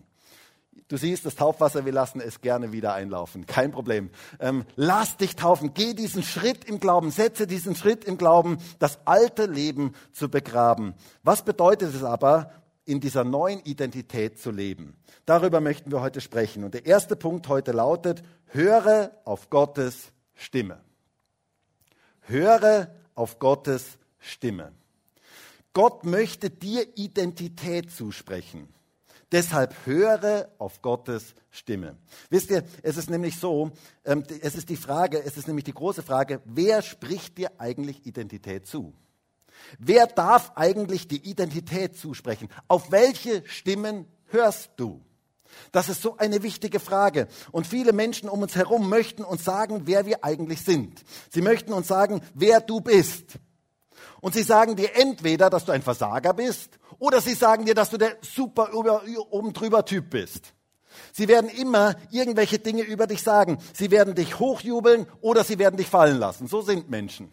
Du 0.88 0.98
siehst, 0.98 1.25
das 1.25 1.36
Taufwasser, 1.36 1.86
wir 1.86 1.92
lassen 1.92 2.22
es 2.22 2.42
gerne 2.42 2.72
wieder 2.72 2.94
einlaufen. 2.94 3.48
Kein 3.48 3.72
Problem. 3.72 4.12
Ähm, 4.39 4.65
lass 4.75 5.18
dich 5.18 5.36
taufen. 5.36 5.74
Geh 5.74 5.96
diesen 5.96 6.22
Schritt 6.22 6.65
im 6.65 6.80
Glauben. 6.80 7.10
Setze 7.10 7.48
diesen 7.48 7.75
Schritt 7.75 8.06
im 8.06 8.20
Glauben, 8.20 8.60
das 8.77 9.00
alte 9.06 9.48
Leben 9.48 9.94
zu 10.12 10.30
begraben. 10.30 10.94
Was 11.24 11.44
bedeutet 11.44 11.96
es 11.96 12.04
aber, 12.04 12.51
in 12.86 13.00
dieser 13.00 13.24
neuen 13.24 13.62
Identität 13.62 14.39
zu 14.39 14.51
leben? 14.51 14.96
Darüber 15.25 15.60
möchten 15.60 15.92
wir 15.92 16.01
heute 16.01 16.22
sprechen. 16.22 16.63
Und 16.63 16.75
der 16.75 16.86
erste 16.86 17.15
Punkt 17.15 17.48
heute 17.48 17.72
lautet, 17.72 18.22
höre 18.46 19.10
auf 19.25 19.50
Gottes 19.50 20.12
Stimme. 20.36 20.82
Höre 22.22 22.94
auf 23.15 23.39
Gottes 23.39 23.98
Stimme. 24.20 24.72
Gott 25.74 26.06
möchte 26.06 26.51
dir 26.51 26.86
Identität 26.96 27.92
zusprechen. 27.92 28.75
Deshalb 29.36 29.75
höre 29.86 30.48
auf 30.60 30.82
Gottes 30.82 31.36
Stimme. 31.51 31.98
Wisst 32.30 32.51
ihr, 32.51 32.63
es 32.84 32.96
ist 32.96 33.10
nämlich 33.10 33.38
so, 33.38 33.70
ähm, 34.06 34.24
es 34.39 34.56
ist 34.56 34.70
die 34.70 34.77
Frage, 34.77 35.22
es 35.22 35.36
ist 35.36 35.48
nämlich 35.48 35.65
die 35.65 35.74
große 35.74 36.04
Frage, 36.04 36.39
wer 36.46 36.82
spricht 36.82 37.38
dir 37.38 37.51
eigentlich 37.58 38.06
Identität 38.06 38.65
zu? 38.65 38.94
Wer 39.77 40.08
darf 40.08 40.54
eigentlich 40.56 41.10
die 41.10 41.30
Identität 41.30 41.98
zusprechen? 41.98 42.48
Auf 42.70 42.94
welche 42.94 43.46
Stimmen 43.46 44.08
hörst 44.27 44.70
du? 44.77 45.01
Das 45.74 45.89
ist 45.89 46.01
so 46.01 46.15
eine 46.15 46.42
wichtige 46.42 46.80
Frage. 46.80 47.27
Und 47.51 47.68
viele 47.68 47.92
Menschen 47.92 48.30
um 48.30 48.42
uns 48.42 48.56
herum 48.56 48.88
möchten 48.88 49.25
uns 49.25 49.44
sagen, 49.44 49.82
wer 49.84 50.06
wir 50.06 50.24
eigentlich 50.24 50.62
sind. 50.62 51.04
Sie 51.30 51.42
möchten 51.42 51.74
uns 51.74 51.89
sagen, 51.89 52.22
wer 52.36 52.62
du 52.62 52.80
bist. 52.80 53.34
Und 54.22 54.34
sie 54.34 54.44
sagen 54.44 54.77
dir 54.77 54.96
entweder, 54.96 55.50
dass 55.50 55.65
du 55.65 55.74
ein 55.74 55.82
Versager 55.82 56.34
bist 56.34 56.80
oder 57.00 57.22
sie 57.22 57.34
sagen 57.34 57.66
dir, 57.66 57.75
dass 57.75 57.90
du 57.90 57.98
der 57.98 58.18
super 58.22 58.74
oben 58.74 59.54
drüber 59.54 59.86
Typ 59.86 60.10
bist. 60.10 60.54
Sie 61.12 61.28
werden 61.28 61.50
immer 61.50 61.96
irgendwelche 62.12 62.60
Dinge 62.60 62.84
über 62.84 63.08
dich 63.08 63.22
sagen. 63.22 63.58
Sie 63.74 63.92
werden 63.92 64.16
dich 64.16 64.40
hochjubeln 64.40 65.08
oder 65.22 65.44
sie 65.44 65.60
werden 65.60 65.78
dich 65.78 65.88
fallen 65.88 66.18
lassen. 66.18 66.48
So 66.48 66.62
sind 66.62 66.90
Menschen. 66.90 67.32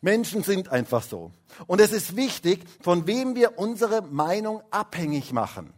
Menschen 0.00 0.42
sind 0.42 0.70
einfach 0.70 1.02
so. 1.02 1.30
Und 1.66 1.80
es 1.80 1.92
ist 1.92 2.16
wichtig, 2.16 2.64
von 2.80 3.06
wem 3.06 3.34
wir 3.34 3.58
unsere 3.58 4.02
Meinung 4.02 4.62
abhängig 4.70 5.32
machen. 5.32 5.74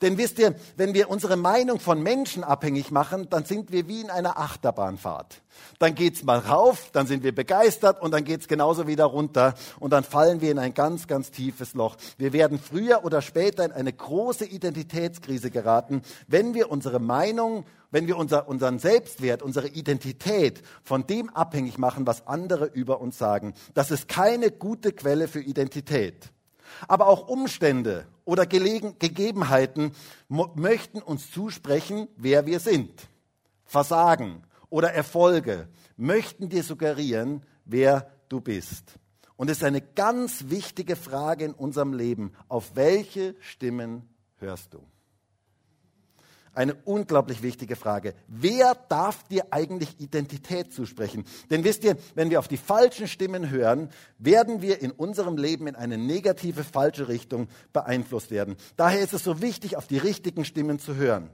Denn 0.00 0.16
wisst 0.16 0.38
ihr, 0.38 0.54
wenn 0.76 0.94
wir 0.94 1.10
unsere 1.10 1.36
Meinung 1.36 1.80
von 1.80 2.00
Menschen 2.00 2.44
abhängig 2.44 2.92
machen, 2.92 3.28
dann 3.30 3.44
sind 3.44 3.72
wir 3.72 3.88
wie 3.88 4.00
in 4.00 4.10
einer 4.10 4.38
Achterbahnfahrt. 4.38 5.42
Dann 5.80 5.96
geht's 5.96 6.22
mal 6.22 6.38
rauf, 6.38 6.90
dann 6.92 7.08
sind 7.08 7.24
wir 7.24 7.34
begeistert 7.34 8.00
und 8.00 8.12
dann 8.12 8.22
geht's 8.22 8.46
genauso 8.46 8.86
wieder 8.86 9.06
runter 9.06 9.54
und 9.80 9.92
dann 9.92 10.04
fallen 10.04 10.40
wir 10.40 10.52
in 10.52 10.58
ein 10.60 10.72
ganz, 10.72 11.08
ganz 11.08 11.32
tiefes 11.32 11.74
Loch. 11.74 11.96
Wir 12.16 12.32
werden 12.32 12.60
früher 12.60 13.04
oder 13.04 13.22
später 13.22 13.64
in 13.64 13.72
eine 13.72 13.92
große 13.92 14.44
Identitätskrise 14.44 15.50
geraten, 15.50 16.02
wenn 16.28 16.54
wir 16.54 16.70
unsere 16.70 17.00
Meinung, 17.00 17.64
wenn 17.90 18.06
wir 18.06 18.18
unser, 18.18 18.48
unseren 18.48 18.78
Selbstwert, 18.78 19.42
unsere 19.42 19.66
Identität 19.66 20.62
von 20.84 21.08
dem 21.08 21.28
abhängig 21.30 21.76
machen, 21.76 22.06
was 22.06 22.26
andere 22.28 22.66
über 22.66 23.00
uns 23.00 23.18
sagen. 23.18 23.54
Das 23.74 23.90
ist 23.90 24.06
keine 24.06 24.52
gute 24.52 24.92
Quelle 24.92 25.26
für 25.26 25.40
Identität. 25.40 26.30
Aber 26.86 27.06
auch 27.06 27.28
Umstände 27.28 28.06
oder 28.24 28.46
Gelegen 28.46 28.98
Gegebenheiten 28.98 29.92
möchten 30.28 31.00
uns 31.00 31.30
zusprechen, 31.30 32.08
wer 32.16 32.46
wir 32.46 32.60
sind. 32.60 33.08
Versagen 33.64 34.42
oder 34.70 34.92
Erfolge 34.92 35.68
möchten 35.96 36.48
dir 36.48 36.62
suggerieren, 36.62 37.42
wer 37.64 38.10
du 38.28 38.40
bist. 38.40 38.98
Und 39.36 39.50
es 39.50 39.58
ist 39.58 39.64
eine 39.64 39.80
ganz 39.82 40.46
wichtige 40.48 40.96
Frage 40.96 41.44
in 41.44 41.52
unserem 41.52 41.92
Leben. 41.92 42.32
Auf 42.48 42.74
welche 42.74 43.36
Stimmen 43.40 44.08
hörst 44.38 44.74
du? 44.74 44.80
Eine 46.54 46.74
unglaublich 46.84 47.42
wichtige 47.42 47.76
Frage. 47.76 48.14
Wer 48.26 48.74
darf 48.88 49.24
dir 49.24 49.46
eigentlich 49.50 50.00
Identität 50.00 50.72
zusprechen? 50.72 51.24
Denn 51.50 51.64
wisst 51.64 51.84
ihr, 51.84 51.96
wenn 52.14 52.30
wir 52.30 52.38
auf 52.38 52.48
die 52.48 52.56
falschen 52.56 53.08
Stimmen 53.08 53.50
hören, 53.50 53.90
werden 54.18 54.62
wir 54.62 54.80
in 54.82 54.90
unserem 54.90 55.36
Leben 55.36 55.66
in 55.66 55.76
eine 55.76 55.98
negative, 55.98 56.64
falsche 56.64 57.08
Richtung 57.08 57.48
beeinflusst 57.72 58.30
werden. 58.30 58.56
Daher 58.76 59.00
ist 59.00 59.12
es 59.12 59.24
so 59.24 59.40
wichtig, 59.40 59.76
auf 59.76 59.86
die 59.86 59.98
richtigen 59.98 60.44
Stimmen 60.44 60.78
zu 60.78 60.96
hören. 60.96 61.30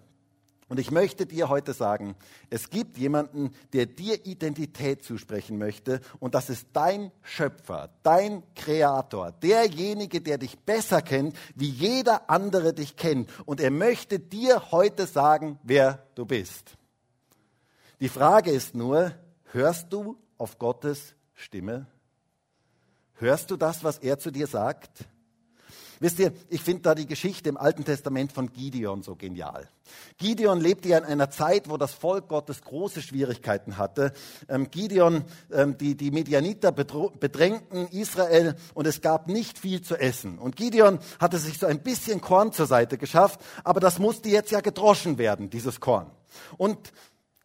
Und 0.69 0.81
ich 0.81 0.91
möchte 0.91 1.27
dir 1.27 1.49
heute 1.49 1.75
sagen, 1.75 2.17
es 2.49 2.71
gibt 2.71 2.97
jemanden, 2.97 3.53
der 3.73 3.87
dir 3.87 4.25
Identität 4.27 5.05
zusprechen 5.05 5.59
möchte 5.59 6.01
und 6.21 6.35
das 6.35 6.49
ist 6.49 6.69
dein 6.73 7.13
Schöpfer, 7.23 7.91
dein 8.03 8.43
Kreator, 8.55 9.33
derjenige, 9.33 10.21
der 10.21 10.39
dich 10.39 10.59
besser 10.59 11.03
kennt, 11.03 11.37
wie 11.55 11.69
jeder 11.69 12.31
andere 12.31 12.73
dich 12.73 12.97
kennt. 12.97 13.29
Und 13.47 13.61
er 13.61 13.71
möchte 13.71 14.19
dir 14.19 14.71
heute 14.71 15.07
sagen, 15.07 15.59
wer 15.63 16.07
du 16.15 16.25
bist. 16.25 16.77
Die 18.01 18.09
Frage 18.09 18.51
ist 18.51 18.75
nur, 18.75 19.13
hörst 19.53 19.93
du 19.93 20.17
auf 20.39 20.59
Gottes 20.59 21.15
Stimme? 21.35 21.87
Hörst 23.15 23.51
du 23.51 23.57
das, 23.57 23.85
was 23.85 23.99
er 23.99 24.19
zu 24.19 24.31
dir 24.31 24.47
sagt? 24.47 25.09
Wisst 26.01 26.19
ihr, 26.19 26.33
ich 26.49 26.61
finde 26.61 26.83
da 26.83 26.95
die 26.95 27.07
Geschichte 27.07 27.49
im 27.49 27.57
Alten 27.57 27.85
Testament 27.85 28.33
von 28.33 28.53
Gideon 28.53 29.03
so 29.03 29.17
genial. 29.17 29.69
Gideon 30.19 30.61
lebte 30.61 30.89
ja 30.89 30.99
in 30.99 31.05
einer 31.05 31.31
Zeit, 31.31 31.69
wo 31.69 31.77
das 31.77 31.93
Volk 31.93 32.29
Gottes 32.29 32.63
große 32.63 33.03
Schwierigkeiten 33.03 33.77
hatte. 33.77 34.13
Ähm, 34.49 34.71
Gideon, 34.71 35.25
ähm, 35.53 35.77
die, 35.79 35.97
die 35.97 36.11
Medianiter 36.11 36.73
bedrängten 36.73 37.89
Israel 37.89 38.57
und 38.75 38.87
es 38.87 39.01
gab 39.01 39.29
nicht 39.29 39.59
viel 39.59 39.83
zu 39.83 39.97
essen. 39.97 40.39
Und 40.39 40.57
Gideon 40.57 40.99
hatte 41.19 41.39
sich 41.39 41.59
so 41.59 41.67
ein 41.67 41.83
bisschen 41.83 42.21
Korn 42.21 42.53
zur 42.53 42.67
Seite 42.67 42.99
geschafft, 42.99 43.41
aber 43.63 43.81
das 43.81 43.99
musste 43.99 44.29
jetzt 44.29 44.51
ja 44.51 44.61
gedroschen 44.61 45.19
werden, 45.19 45.51
dieses 45.51 45.81
Korn. 45.81 46.11
Und 46.57 46.93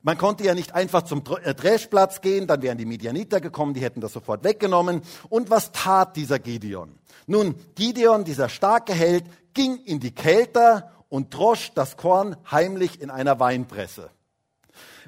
man 0.01 0.17
konnte 0.17 0.45
ja 0.45 0.53
nicht 0.55 0.75
einfach 0.75 1.01
zum 1.01 1.23
äh, 1.43 1.53
Dreschplatz 1.53 2.21
gehen, 2.21 2.47
dann 2.47 2.61
wären 2.61 2.77
die 2.77 2.85
Midianiter 2.85 3.41
gekommen, 3.41 3.73
die 3.73 3.81
hätten 3.81 3.99
das 3.99 4.13
sofort 4.13 4.43
weggenommen. 4.43 5.01
Und 5.27 5.49
was 5.49 5.71
tat 5.71 6.15
dieser 6.15 6.39
Gideon? 6.39 6.98
Nun, 7.29 7.53
Gideon, 7.75 8.23
dieser 8.23 8.49
starke 8.49 8.91
Held, 8.91 9.23
ging 9.53 9.77
in 9.85 9.99
die 9.99 10.15
Kälte 10.15 10.89
und 11.09 11.31
drosch 11.31 11.71
das 11.75 11.95
Korn 11.95 12.35
heimlich 12.49 13.01
in 13.01 13.11
einer 13.11 13.39
Weinpresse. 13.39 14.09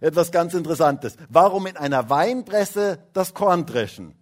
Etwas 0.01 0.32
ganz 0.32 0.54
Interessantes. 0.54 1.16
Warum 1.30 1.66
in 1.66 1.78
einer 1.78 2.12
Weinpresse 2.12 3.00
das 3.13 3.34
Korn 3.34 3.66
dreschen? 3.66 4.13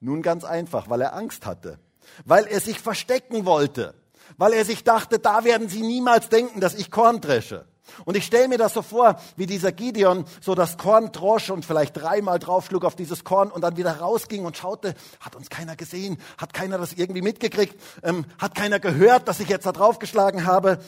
Nun 0.00 0.20
ganz 0.20 0.42
einfach, 0.42 0.90
weil 0.90 1.00
er 1.00 1.14
Angst 1.14 1.46
hatte. 1.46 1.78
Weil 2.24 2.48
er 2.48 2.58
sich 2.58 2.80
verstecken 2.80 3.46
wollte. 3.46 3.94
Weil 4.36 4.52
er 4.52 4.64
sich 4.64 4.82
dachte, 4.82 5.20
da 5.20 5.44
werden 5.44 5.68
sie 5.68 5.82
niemals 5.82 6.28
denken, 6.30 6.60
dass 6.60 6.74
ich 6.74 6.90
Korn 6.90 7.20
dresche. 7.20 7.66
Und 8.04 8.16
ich 8.16 8.24
stelle 8.24 8.48
mir 8.48 8.58
das 8.58 8.74
so 8.74 8.82
vor, 8.82 9.20
wie 9.36 9.46
dieser 9.46 9.72
Gideon 9.72 10.24
so 10.40 10.54
das 10.54 10.78
Korn 10.78 11.12
drosch 11.12 11.50
und 11.50 11.64
vielleicht 11.64 11.96
dreimal 11.96 12.38
draufschlug 12.38 12.84
auf 12.84 12.96
dieses 12.96 13.24
Korn 13.24 13.50
und 13.50 13.62
dann 13.62 13.76
wieder 13.76 13.98
rausging 13.98 14.44
und 14.44 14.56
schaute, 14.56 14.94
hat 15.20 15.36
uns 15.36 15.50
keiner 15.50 15.76
gesehen, 15.76 16.18
hat 16.38 16.54
keiner 16.54 16.78
das 16.78 16.94
irgendwie 16.94 17.22
mitgekriegt, 17.22 17.80
ähm, 18.02 18.24
hat 18.38 18.54
keiner 18.54 18.80
gehört, 18.80 19.28
dass 19.28 19.40
ich 19.40 19.48
jetzt 19.48 19.66
da 19.66 19.72
draufgeschlagen 19.72 20.46
habe. 20.46 20.78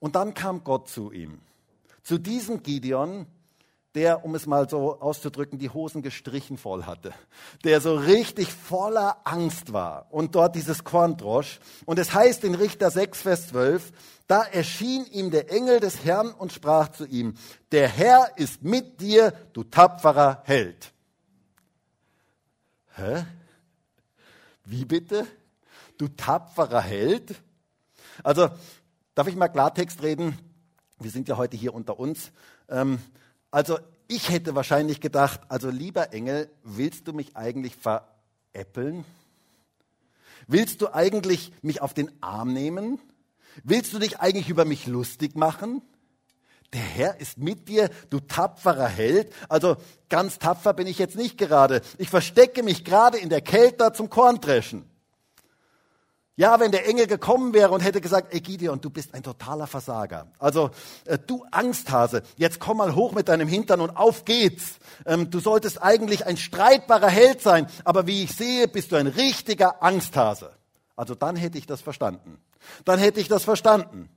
Und 0.00 0.16
dann 0.16 0.34
kam 0.34 0.64
Gott 0.64 0.88
zu 0.88 1.12
ihm, 1.12 1.40
zu 2.02 2.18
diesem 2.18 2.62
Gideon, 2.62 3.26
der, 3.94 4.24
um 4.24 4.34
es 4.34 4.46
mal 4.46 4.68
so 4.68 5.00
auszudrücken, 5.00 5.58
die 5.58 5.70
Hosen 5.70 6.02
gestrichen 6.02 6.58
voll 6.58 6.84
hatte, 6.84 7.14
der 7.62 7.80
so 7.80 7.94
richtig 7.94 8.52
voller 8.52 9.18
Angst 9.24 9.72
war 9.72 10.08
und 10.10 10.34
dort 10.34 10.56
dieses 10.56 10.84
Korn 10.84 11.16
drosch. 11.16 11.60
Und 11.86 11.98
es 11.98 12.12
heißt 12.12 12.42
in 12.44 12.54
Richter 12.54 12.90
6, 12.90 13.22
Vers 13.22 13.48
12, 13.48 13.92
da 14.26 14.42
erschien 14.42 15.06
ihm 15.06 15.30
der 15.30 15.50
Engel 15.50 15.80
des 15.80 16.04
Herrn 16.04 16.30
und 16.32 16.52
sprach 16.52 16.88
zu 16.90 17.06
ihm, 17.06 17.34
der 17.72 17.88
Herr 17.88 18.36
ist 18.36 18.62
mit 18.62 19.00
dir, 19.00 19.32
du 19.52 19.64
tapferer 19.64 20.42
Held. 20.44 20.92
Hä? 22.94 23.26
Wie 24.64 24.84
bitte? 24.84 25.26
Du 25.98 26.08
tapferer 26.08 26.80
Held? 26.80 27.34
Also, 28.22 28.48
darf 29.14 29.26
ich 29.26 29.36
mal 29.36 29.48
Klartext 29.48 30.02
reden? 30.02 30.38
Wir 30.98 31.10
sind 31.10 31.28
ja 31.28 31.36
heute 31.36 31.56
hier 31.56 31.74
unter 31.74 31.98
uns. 31.98 32.32
Ähm, 32.68 32.98
also 33.50 33.78
ich 34.08 34.30
hätte 34.30 34.54
wahrscheinlich 34.54 35.00
gedacht, 35.00 35.40
also 35.48 35.70
lieber 35.70 36.12
Engel, 36.12 36.50
willst 36.62 37.08
du 37.08 37.12
mich 37.12 37.36
eigentlich 37.36 37.76
veräppeln? 37.76 39.04
Willst 40.46 40.80
du 40.80 40.92
eigentlich 40.92 41.52
mich 41.62 41.80
auf 41.80 41.94
den 41.94 42.10
Arm 42.22 42.52
nehmen? 42.52 43.00
Willst 43.62 43.92
du 43.92 43.98
dich 43.98 44.20
eigentlich 44.20 44.48
über 44.48 44.64
mich 44.64 44.86
lustig 44.86 45.36
machen? 45.36 45.82
Der 46.72 46.82
Herr 46.82 47.20
ist 47.20 47.38
mit 47.38 47.68
dir, 47.68 47.88
du 48.10 48.18
tapferer 48.18 48.88
Held. 48.88 49.32
Also 49.48 49.76
ganz 50.08 50.40
tapfer 50.40 50.72
bin 50.72 50.88
ich 50.88 50.98
jetzt 50.98 51.14
nicht 51.14 51.38
gerade. 51.38 51.82
Ich 51.98 52.10
verstecke 52.10 52.64
mich 52.64 52.84
gerade 52.84 53.16
in 53.18 53.28
der 53.28 53.42
Kälte 53.42 53.92
zum 53.92 54.10
Korntreschen. 54.10 54.84
Ja, 56.36 56.58
wenn 56.58 56.72
der 56.72 56.88
Engel 56.88 57.06
gekommen 57.06 57.54
wäre 57.54 57.70
und 57.70 57.80
hätte 57.80 58.00
gesagt, 58.00 58.34
ey 58.34 58.40
Gideon, 58.40 58.80
du 58.80 58.90
bist 58.90 59.14
ein 59.14 59.22
totaler 59.22 59.68
Versager. 59.68 60.32
Also 60.40 60.70
äh, 61.04 61.16
du 61.16 61.46
Angsthase, 61.52 62.24
jetzt 62.36 62.58
komm 62.58 62.78
mal 62.78 62.96
hoch 62.96 63.12
mit 63.12 63.28
deinem 63.28 63.46
Hintern 63.46 63.80
und 63.80 63.90
auf 63.90 64.24
geht's. 64.24 64.80
Ähm, 65.06 65.30
du 65.30 65.38
solltest 65.38 65.80
eigentlich 65.80 66.26
ein 66.26 66.36
streitbarer 66.36 67.08
Held 67.08 67.40
sein, 67.40 67.68
aber 67.84 68.08
wie 68.08 68.24
ich 68.24 68.32
sehe, 68.32 68.66
bist 68.66 68.90
du 68.90 68.96
ein 68.96 69.06
richtiger 69.06 69.80
Angsthase. 69.80 70.50
Also 70.96 71.14
dann 71.14 71.36
hätte 71.36 71.58
ich 71.58 71.66
das 71.66 71.80
verstanden. 71.80 72.38
Dann 72.84 72.98
hätte 72.98 73.20
ich 73.20 73.28
das 73.28 73.44
verstanden. 73.44 74.08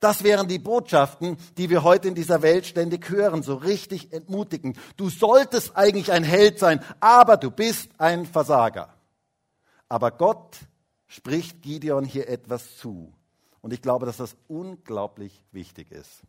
Das 0.00 0.24
wären 0.24 0.48
die 0.48 0.58
Botschaften, 0.58 1.36
die 1.58 1.68
wir 1.68 1.82
heute 1.82 2.08
in 2.08 2.14
dieser 2.14 2.40
Welt 2.40 2.64
ständig 2.64 3.10
hören, 3.10 3.42
so 3.42 3.56
richtig 3.56 4.12
entmutigend. 4.12 4.78
Du 4.96 5.10
solltest 5.10 5.76
eigentlich 5.76 6.10
ein 6.10 6.24
Held 6.24 6.58
sein, 6.58 6.82
aber 7.00 7.36
du 7.36 7.50
bist 7.50 7.90
ein 7.98 8.24
Versager. 8.24 8.94
Aber 9.88 10.10
Gott 10.10 10.56
spricht 11.06 11.60
Gideon 11.60 12.04
hier 12.04 12.28
etwas 12.28 12.78
zu. 12.78 13.12
Und 13.60 13.74
ich 13.74 13.82
glaube, 13.82 14.06
dass 14.06 14.16
das 14.16 14.36
unglaublich 14.48 15.42
wichtig 15.52 15.90
ist. 15.90 16.22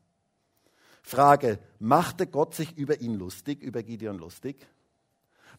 Frage, 1.02 1.60
machte 1.80 2.28
Gott 2.28 2.54
sich 2.56 2.78
über 2.78 3.00
ihn 3.00 3.16
lustig, 3.16 3.62
über 3.62 3.84
Gideon 3.84 4.18
lustig? 4.18 4.68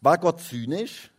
War 0.03 0.19
Gott 0.19 0.41
zynisch? 0.41 1.11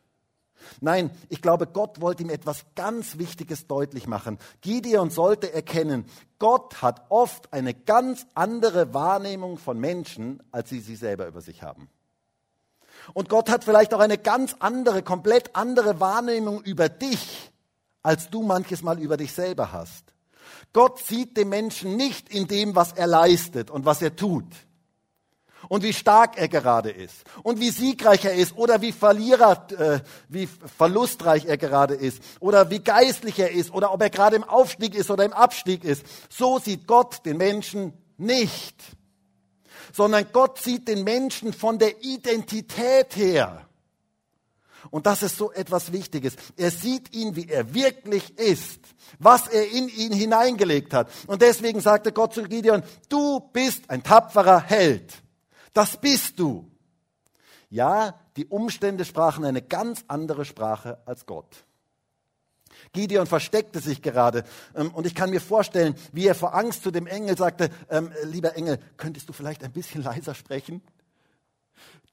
Nein, 0.82 1.12
ich 1.30 1.42
glaube, 1.42 1.68
Gott 1.68 2.02
wollte 2.02 2.24
ihm 2.24 2.30
etwas 2.30 2.66
ganz 2.76 3.18
Wichtiges 3.18 3.68
deutlich 3.68 4.08
machen. 4.08 4.38
Gideon 4.62 5.10
sollte 5.10 5.54
erkennen, 5.54 6.06
Gott 6.40 6.82
hat 6.82 7.06
oft 7.10 7.54
eine 7.54 7.74
ganz 7.74 8.26
andere 8.34 8.94
Wahrnehmung 8.94 9.58
von 9.58 9.80
Menschen, 9.80 10.42
als 10.52 10.70
sie 10.70 10.80
sie 10.80 10.96
selber 10.96 11.28
über 11.28 11.42
sich 11.42 11.64
haben. 11.64 11.90
Und 13.14 13.30
Gott 13.30 13.50
hat 13.50 13.64
vielleicht 13.64 13.94
auch 13.94 14.00
eine 14.00 14.18
ganz 14.18 14.56
andere, 14.60 15.04
komplett 15.04 15.56
andere 15.56 16.00
Wahrnehmung 16.00 16.62
über 16.62 16.90
dich, 16.90 17.52
als 18.02 18.30
du 18.30 18.44
manches 18.44 18.82
Mal 18.84 19.00
über 19.00 19.18
dich 19.18 19.34
selber 19.34 19.72
hast. 19.72 20.14
Gott 20.72 21.00
sieht 21.00 21.38
den 21.38 21.50
Menschen 21.50 21.96
nicht 21.96 22.30
in 22.30 22.48
dem, 22.48 22.76
was 22.76 22.94
er 22.94 23.08
leistet 23.08 23.70
und 23.70 23.86
was 23.86 24.02
er 24.02 24.16
tut. 24.16 24.46
Und 25.70 25.84
wie 25.84 25.94
stark 25.94 26.38
er 26.38 26.48
gerade 26.48 26.90
ist. 26.90 27.24
Und 27.44 27.60
wie 27.60 27.70
siegreich 27.70 28.26
er 28.26 28.34
ist. 28.34 28.56
Oder 28.58 28.82
wie 28.82 28.92
Verlierer, 28.92 29.68
äh, 29.78 30.00
wie 30.30 30.48
verlustreich 30.48 31.46
er 31.46 31.58
gerade 31.58 31.94
ist. 31.94 32.22
Oder 32.40 32.70
wie 32.70 32.80
geistlich 32.80 33.40
er 33.40 33.52
ist. 33.52 33.74
Oder 33.74 33.94
ob 33.94 34.02
er 34.02 34.10
gerade 34.10 34.36
im 34.36 34.44
Aufstieg 34.44 34.96
ist 34.96 35.10
oder 35.10 35.26
im 35.26 35.34
Abstieg 35.34 35.84
ist. 35.84 36.06
So 36.30 36.60
sieht 36.60 36.88
Gott 36.88 37.26
den 37.26 37.38
Menschen 37.38 37.94
nicht. 38.18 38.76
Sondern 39.94 40.26
Gott 40.32 40.60
sieht 40.60 40.88
den 40.88 41.04
Menschen 41.04 41.54
von 41.54 41.80
der 41.80 42.04
Identität 42.04 43.16
her. 43.16 43.68
Und 44.90 45.06
das 45.06 45.24
ist 45.24 45.38
so 45.38 45.52
etwas 45.52 45.92
Wichtiges. 45.92 46.36
Er 46.58 46.72
sieht 46.72 47.16
ihn, 47.16 47.36
wie 47.36 47.50
er 47.50 47.74
wirklich 47.74 48.38
ist, 48.38 48.80
was 49.18 49.48
er 49.48 49.72
in 49.72 49.88
ihn 49.90 50.12
hineingelegt 50.12 50.94
hat. 50.94 51.10
Und 51.28 51.42
deswegen 51.42 51.80
sagte 51.80 52.12
Gott 52.12 52.34
zu 52.34 52.44
Gideon, 52.44 52.84
du 53.10 53.40
bist 53.54 53.90
ein 53.90 54.04
tapferer 54.04 54.62
Held. 54.62 55.23
Das 55.74 55.98
bist 55.98 56.40
du. 56.40 56.70
Ja, 57.70 58.20
die 58.38 58.46
Umstände 58.46 59.04
sprachen 59.04 59.44
eine 59.46 59.62
ganz 59.62 60.06
andere 60.08 60.46
Sprache 60.46 61.00
als 61.06 61.26
Gott. 61.26 61.66
Gideon 62.92 63.28
versteckte 63.28 63.80
sich 63.80 64.02
gerade. 64.02 64.44
Ähm, 64.76 64.92
und 64.94 65.08
ich 65.08 65.16
kann 65.16 65.30
mir 65.30 65.42
vorstellen, 65.42 65.96
wie 66.12 66.28
er 66.28 66.36
vor 66.36 66.54
Angst 66.54 66.84
zu 66.84 66.92
dem 66.92 67.08
Engel 67.08 67.38
sagte, 67.38 67.70
ähm, 67.90 68.12
lieber 68.26 68.56
Engel, 68.56 68.80
könntest 68.98 69.30
du 69.30 69.34
vielleicht 69.34 69.64
ein 69.64 69.72
bisschen 69.72 70.04
leiser 70.04 70.36
sprechen? 70.36 70.82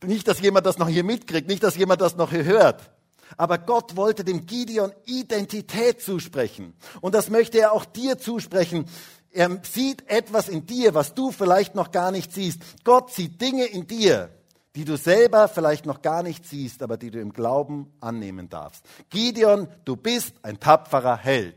Nicht, 0.02 0.28
dass 0.28 0.40
jemand 0.40 0.64
das 0.64 0.78
noch 0.78 0.88
hier 0.88 1.04
mitkriegt, 1.04 1.46
nicht, 1.48 1.62
dass 1.62 1.76
jemand 1.76 2.00
das 2.00 2.16
noch 2.16 2.30
hier 2.30 2.44
hört. 2.44 2.90
Aber 3.36 3.58
Gott 3.58 3.96
wollte 3.96 4.24
dem 4.24 4.46
Gideon 4.46 4.92
Identität 5.04 6.00
zusprechen. 6.00 6.74
Und 7.00 7.14
das 7.14 7.30
möchte 7.30 7.58
er 7.58 7.72
auch 7.72 7.84
dir 7.84 8.18
zusprechen. 8.18 8.86
Er 9.32 9.60
sieht 9.62 10.08
etwas 10.08 10.48
in 10.48 10.66
dir, 10.66 10.94
was 10.94 11.14
du 11.14 11.30
vielleicht 11.30 11.74
noch 11.74 11.92
gar 11.92 12.10
nicht 12.10 12.32
siehst. 12.32 12.62
Gott 12.84 13.12
sieht 13.12 13.40
Dinge 13.40 13.66
in 13.66 13.86
dir, 13.86 14.30
die 14.74 14.84
du 14.84 14.96
selber 14.96 15.48
vielleicht 15.48 15.86
noch 15.86 16.02
gar 16.02 16.22
nicht 16.22 16.46
siehst, 16.46 16.82
aber 16.82 16.96
die 16.96 17.10
du 17.10 17.20
im 17.20 17.32
Glauben 17.32 17.92
annehmen 18.00 18.48
darfst. 18.48 18.84
Gideon, 19.08 19.68
du 19.84 19.96
bist 19.96 20.34
ein 20.42 20.58
tapferer 20.58 21.16
Held. 21.16 21.56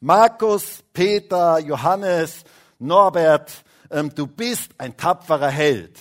Markus, 0.00 0.82
Peter, 0.92 1.58
Johannes, 1.58 2.44
Norbert, 2.78 3.52
ähm, 3.90 4.14
du 4.14 4.26
bist 4.26 4.72
ein 4.78 4.96
tapferer 4.96 5.50
Held. 5.50 5.98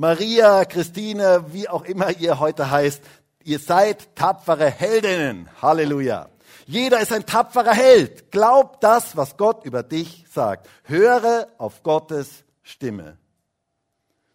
Maria, 0.00 0.64
Christine, 0.64 1.44
wie 1.52 1.68
auch 1.68 1.84
immer 1.84 2.10
ihr 2.18 2.38
heute 2.38 2.70
heißt, 2.70 3.02
ihr 3.44 3.58
seid 3.58 4.16
tapfere 4.16 4.70
Heldinnen. 4.70 5.50
Halleluja. 5.60 6.29
Jeder 6.70 7.00
ist 7.00 7.12
ein 7.12 7.26
tapferer 7.26 7.74
Held. 7.74 8.30
Glaub 8.30 8.80
das, 8.80 9.16
was 9.16 9.36
Gott 9.36 9.64
über 9.64 9.82
dich 9.82 10.24
sagt. 10.30 10.68
Höre 10.84 11.48
auf 11.58 11.82
Gottes 11.82 12.44
Stimme. 12.62 13.18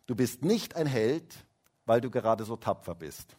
Du 0.05 0.15
bist 0.15 0.43
nicht 0.43 0.75
ein 0.75 0.85
Held, 0.85 1.33
weil 1.85 2.01
du 2.01 2.11
gerade 2.11 2.43
so 2.43 2.57
tapfer 2.57 2.93
bist, 2.93 3.37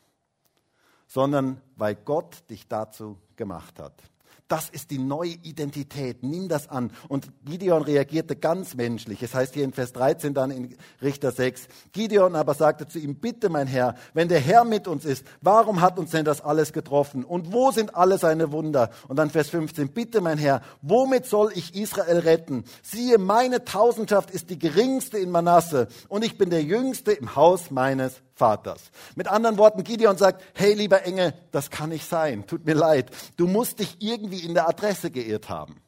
sondern 1.06 1.60
weil 1.76 1.94
Gott 1.94 2.48
dich 2.48 2.68
dazu 2.68 3.18
gemacht 3.36 3.78
hat. 3.80 4.02
Das 4.48 4.68
ist 4.68 4.92
die 4.92 4.98
neue 4.98 5.30
Identität. 5.42 6.22
Nimm 6.22 6.48
das 6.48 6.68
an. 6.68 6.92
Und 7.08 7.28
Gideon 7.44 7.82
reagierte 7.82 8.36
ganz 8.36 8.76
menschlich. 8.76 9.20
Es 9.20 9.34
heißt 9.34 9.54
hier 9.54 9.64
in 9.64 9.72
Vers 9.72 9.92
13 9.92 10.34
dann 10.34 10.52
in 10.52 10.76
Richter 11.02 11.32
6. 11.32 11.66
Gideon 11.90 12.36
aber 12.36 12.54
sagte 12.54 12.86
zu 12.86 13.00
ihm, 13.00 13.16
bitte 13.16 13.48
mein 13.48 13.66
Herr, 13.66 13.96
wenn 14.14 14.28
der 14.28 14.38
Herr 14.38 14.64
mit 14.64 14.86
uns 14.86 15.04
ist, 15.04 15.26
warum 15.40 15.80
hat 15.80 15.98
uns 15.98 16.12
denn 16.12 16.24
das 16.24 16.42
alles 16.42 16.72
getroffen? 16.72 17.24
Und 17.24 17.52
wo 17.52 17.72
sind 17.72 17.96
alle 17.96 18.18
seine 18.18 18.52
Wunder? 18.52 18.90
Und 19.08 19.16
dann 19.16 19.30
Vers 19.30 19.50
15, 19.50 19.88
bitte 19.88 20.20
mein 20.20 20.38
Herr, 20.38 20.62
womit 20.80 21.26
soll 21.26 21.50
ich 21.54 21.74
Israel 21.74 22.20
retten? 22.20 22.62
Siehe, 22.82 23.18
meine 23.18 23.64
Tausendschaft 23.64 24.30
ist 24.30 24.50
die 24.50 24.60
geringste 24.60 25.18
in 25.18 25.30
Manasse 25.30 25.88
und 26.08 26.24
ich 26.24 26.38
bin 26.38 26.50
der 26.50 26.62
jüngste 26.62 27.10
im 27.10 27.34
Haus 27.34 27.72
meines 27.72 28.22
Vaters. 28.36 28.90
Mit 29.14 29.28
anderen 29.28 29.56
Worten, 29.56 29.82
Gideon 29.82 30.18
sagt, 30.18 30.42
hey 30.54 30.74
lieber 30.74 31.02
Engel, 31.04 31.34
das 31.52 31.70
kann 31.70 31.88
nicht 31.88 32.08
sein, 32.08 32.46
tut 32.46 32.66
mir 32.66 32.74
leid, 32.74 33.10
du 33.36 33.46
musst 33.46 33.80
dich 33.80 33.96
irgendwie 34.00 34.40
in 34.40 34.54
der 34.54 34.68
Adresse 34.68 35.10
geirrt 35.10 35.48
haben. 35.48 35.80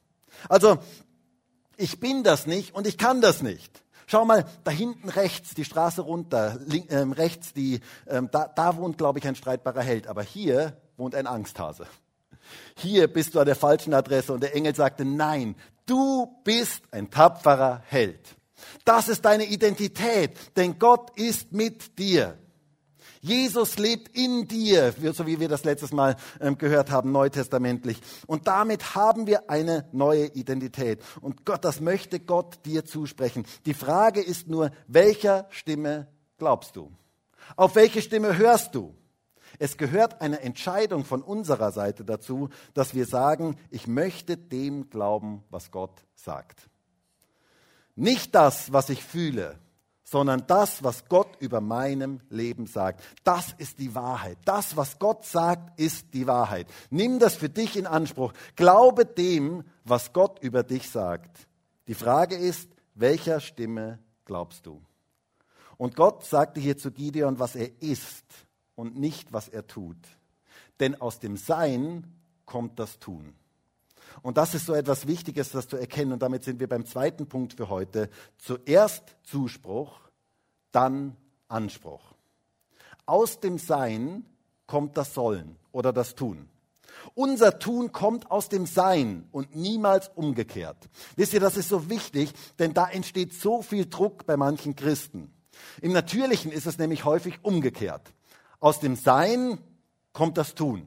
Also, 0.48 0.78
ich 1.76 2.00
bin 2.00 2.24
das 2.24 2.46
nicht 2.46 2.74
und 2.74 2.86
ich 2.86 2.98
kann 2.98 3.20
das 3.20 3.42
nicht. 3.42 3.84
Schau 4.06 4.24
mal, 4.24 4.46
da 4.64 4.70
hinten 4.70 5.10
rechts, 5.10 5.54
die 5.54 5.66
Straße 5.66 6.00
runter, 6.00 6.58
link, 6.64 6.90
ähm, 6.90 7.12
rechts, 7.12 7.52
die, 7.52 7.80
ähm, 8.06 8.30
da, 8.32 8.48
da 8.48 8.76
wohnt, 8.76 8.96
glaube 8.96 9.18
ich, 9.18 9.28
ein 9.28 9.36
streitbarer 9.36 9.82
Held, 9.82 10.06
aber 10.06 10.22
hier 10.22 10.80
wohnt 10.96 11.14
ein 11.14 11.26
Angsthase. 11.26 11.86
Hier 12.76 13.12
bist 13.12 13.34
du 13.34 13.40
an 13.40 13.46
der 13.46 13.56
falschen 13.56 13.92
Adresse 13.92 14.32
und 14.32 14.42
der 14.42 14.54
Engel 14.54 14.74
sagte, 14.74 15.04
nein, 15.04 15.54
du 15.84 16.40
bist 16.42 16.82
ein 16.90 17.10
tapferer 17.10 17.82
Held. 17.86 18.37
Das 18.84 19.08
ist 19.08 19.24
deine 19.24 19.44
Identität, 19.44 20.36
denn 20.56 20.78
Gott 20.78 21.10
ist 21.16 21.52
mit 21.52 21.98
dir. 21.98 22.38
Jesus 23.20 23.78
lebt 23.78 24.16
in 24.16 24.46
dir, 24.46 24.94
so 25.12 25.26
wie 25.26 25.40
wir 25.40 25.48
das 25.48 25.64
letztes 25.64 25.92
Mal 25.92 26.16
ähm, 26.40 26.56
gehört 26.56 26.90
haben, 26.90 27.10
neutestamentlich. 27.12 28.00
Und 28.26 28.46
damit 28.46 28.94
haben 28.94 29.26
wir 29.26 29.50
eine 29.50 29.88
neue 29.92 30.26
Identität. 30.26 31.02
Und 31.20 31.44
Gott, 31.44 31.64
das 31.64 31.80
möchte 31.80 32.20
Gott 32.20 32.64
dir 32.64 32.84
zusprechen. 32.84 33.44
Die 33.66 33.74
Frage 33.74 34.20
ist 34.20 34.48
nur, 34.48 34.70
welcher 34.86 35.46
Stimme 35.50 36.06
glaubst 36.38 36.76
du? 36.76 36.92
Auf 37.56 37.74
welche 37.74 38.02
Stimme 38.02 38.36
hörst 38.36 38.74
du? 38.74 38.94
Es 39.58 39.76
gehört 39.76 40.20
eine 40.20 40.40
Entscheidung 40.40 41.04
von 41.04 41.22
unserer 41.22 41.72
Seite 41.72 42.04
dazu, 42.04 42.50
dass 42.74 42.94
wir 42.94 43.06
sagen, 43.06 43.56
ich 43.70 43.86
möchte 43.86 44.36
dem 44.36 44.90
glauben, 44.90 45.42
was 45.50 45.70
Gott 45.70 46.04
sagt. 46.14 46.68
Nicht 47.98 48.36
das, 48.36 48.72
was 48.72 48.90
ich 48.90 49.02
fühle, 49.02 49.58
sondern 50.04 50.46
das, 50.46 50.84
was 50.84 51.08
Gott 51.08 51.36
über 51.40 51.60
meinem 51.60 52.20
Leben 52.30 52.68
sagt. 52.68 53.02
Das 53.24 53.56
ist 53.58 53.80
die 53.80 53.92
Wahrheit. 53.92 54.38
Das, 54.44 54.76
was 54.76 55.00
Gott 55.00 55.24
sagt, 55.24 55.80
ist 55.80 56.14
die 56.14 56.28
Wahrheit. 56.28 56.68
Nimm 56.90 57.18
das 57.18 57.34
für 57.34 57.48
dich 57.48 57.76
in 57.76 57.88
Anspruch. 57.88 58.32
Glaube 58.54 59.04
dem, 59.04 59.64
was 59.82 60.12
Gott 60.12 60.38
über 60.42 60.62
dich 60.62 60.88
sagt. 60.88 61.48
Die 61.88 61.94
Frage 61.94 62.36
ist, 62.36 62.70
welcher 62.94 63.40
Stimme 63.40 63.98
glaubst 64.24 64.66
du? 64.66 64.80
Und 65.76 65.96
Gott 65.96 66.24
sagte 66.24 66.60
hier 66.60 66.78
zu 66.78 66.92
Gideon, 66.92 67.40
was 67.40 67.56
er 67.56 67.82
ist 67.82 68.24
und 68.76 68.96
nicht, 68.96 69.32
was 69.32 69.48
er 69.48 69.66
tut. 69.66 69.98
Denn 70.78 71.00
aus 71.00 71.18
dem 71.18 71.36
Sein 71.36 72.14
kommt 72.46 72.78
das 72.78 73.00
Tun. 73.00 73.34
Und 74.22 74.36
das 74.36 74.54
ist 74.54 74.66
so 74.66 74.74
etwas 74.74 75.06
Wichtiges, 75.06 75.50
das 75.50 75.68
zu 75.68 75.76
erkennen. 75.76 76.12
Und 76.12 76.22
damit 76.22 76.44
sind 76.44 76.60
wir 76.60 76.68
beim 76.68 76.86
zweiten 76.86 77.26
Punkt 77.26 77.54
für 77.54 77.68
heute. 77.68 78.10
Zuerst 78.38 79.16
Zuspruch, 79.22 80.00
dann 80.72 81.16
Anspruch. 81.48 82.14
Aus 83.06 83.40
dem 83.40 83.58
Sein 83.58 84.24
kommt 84.66 84.96
das 84.96 85.14
Sollen 85.14 85.56
oder 85.72 85.92
das 85.92 86.14
Tun. 86.14 86.48
Unser 87.14 87.58
Tun 87.58 87.92
kommt 87.92 88.30
aus 88.30 88.48
dem 88.48 88.66
Sein 88.66 89.28
und 89.32 89.54
niemals 89.54 90.10
umgekehrt. 90.14 90.88
Wisst 91.16 91.32
ihr, 91.32 91.40
das 91.40 91.56
ist 91.56 91.68
so 91.68 91.88
wichtig, 91.88 92.32
denn 92.58 92.74
da 92.74 92.88
entsteht 92.88 93.32
so 93.32 93.62
viel 93.62 93.86
Druck 93.86 94.26
bei 94.26 94.36
manchen 94.36 94.76
Christen. 94.76 95.32
Im 95.80 95.92
Natürlichen 95.92 96.52
ist 96.52 96.66
es 96.66 96.78
nämlich 96.78 97.04
häufig 97.04 97.38
umgekehrt. 97.42 98.12
Aus 98.60 98.80
dem 98.80 98.96
Sein 98.96 99.58
kommt 100.12 100.36
das 100.36 100.54
Tun. 100.54 100.86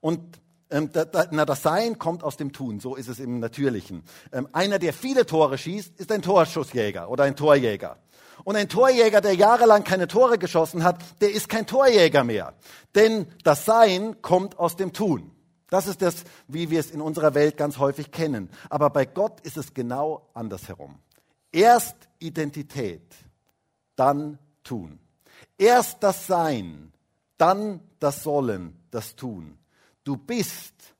Und 0.00 0.20
ähm, 0.70 0.90
na, 1.30 1.44
das 1.44 1.62
Sein 1.62 1.98
kommt 1.98 2.22
aus 2.22 2.36
dem 2.36 2.52
Tun, 2.52 2.80
so 2.80 2.96
ist 2.96 3.08
es 3.08 3.20
im 3.20 3.38
Natürlichen. 3.38 4.02
Ähm, 4.32 4.48
einer, 4.52 4.78
der 4.78 4.92
viele 4.92 5.26
Tore 5.26 5.58
schießt, 5.58 5.98
ist 5.98 6.10
ein 6.10 6.22
Torschussjäger 6.22 7.08
oder 7.08 7.24
ein 7.24 7.36
Torjäger. 7.36 7.98
Und 8.44 8.56
ein 8.56 8.68
Torjäger, 8.68 9.20
der 9.20 9.34
jahrelang 9.34 9.84
keine 9.84 10.08
Tore 10.08 10.38
geschossen 10.38 10.84
hat, 10.84 11.02
der 11.20 11.32
ist 11.32 11.48
kein 11.48 11.66
Torjäger 11.66 12.24
mehr. 12.24 12.54
Denn 12.94 13.26
das 13.44 13.64
Sein 13.64 14.20
kommt 14.22 14.58
aus 14.58 14.76
dem 14.76 14.92
Tun. 14.92 15.30
Das 15.68 15.86
ist 15.86 16.02
das, 16.02 16.24
wie 16.46 16.70
wir 16.70 16.80
es 16.80 16.90
in 16.90 17.00
unserer 17.00 17.34
Welt 17.34 17.56
ganz 17.56 17.78
häufig 17.78 18.10
kennen. 18.12 18.50
Aber 18.70 18.90
bei 18.90 19.04
Gott 19.04 19.40
ist 19.40 19.56
es 19.56 19.74
genau 19.74 20.28
andersherum. 20.34 20.98
Erst 21.50 21.96
Identität, 22.18 23.14
dann 23.96 24.38
Tun. 24.62 24.98
Erst 25.58 26.02
das 26.02 26.26
Sein, 26.26 26.92
dann 27.38 27.80
das 27.98 28.22
Sollen, 28.22 28.76
das 28.90 29.16
Tun. 29.16 29.58
Du 30.06 30.16
bist 30.16 30.94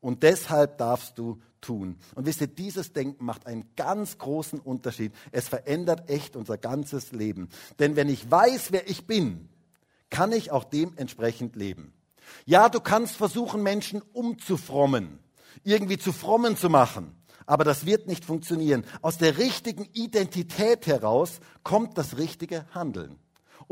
und 0.00 0.22
deshalb 0.22 0.78
darfst 0.78 1.18
du 1.18 1.42
tun. 1.60 1.98
Und 2.14 2.26
wisst 2.26 2.40
ihr, 2.40 2.46
dieses 2.46 2.92
Denken 2.92 3.24
macht 3.24 3.44
einen 3.48 3.68
ganz 3.74 4.18
großen 4.18 4.60
Unterschied. 4.60 5.12
Es 5.32 5.48
verändert 5.48 6.08
echt 6.08 6.36
unser 6.36 6.58
ganzes 6.58 7.10
Leben. 7.10 7.48
Denn 7.80 7.96
wenn 7.96 8.08
ich 8.08 8.30
weiß, 8.30 8.70
wer 8.70 8.88
ich 8.88 9.08
bin, 9.08 9.48
kann 10.10 10.30
ich 10.30 10.52
auch 10.52 10.62
dementsprechend 10.62 11.56
leben. 11.56 11.92
Ja, 12.46 12.68
du 12.68 12.78
kannst 12.78 13.16
versuchen, 13.16 13.64
Menschen 13.64 14.00
umzufrommen, 14.12 15.18
irgendwie 15.64 15.98
zu 15.98 16.12
frommen 16.12 16.56
zu 16.56 16.70
machen. 16.70 17.16
Aber 17.46 17.64
das 17.64 17.84
wird 17.84 18.06
nicht 18.06 18.24
funktionieren. 18.24 18.84
Aus 19.00 19.18
der 19.18 19.38
richtigen 19.38 19.88
Identität 19.92 20.86
heraus 20.86 21.40
kommt 21.64 21.98
das 21.98 22.16
richtige 22.16 22.64
Handeln 22.72 23.18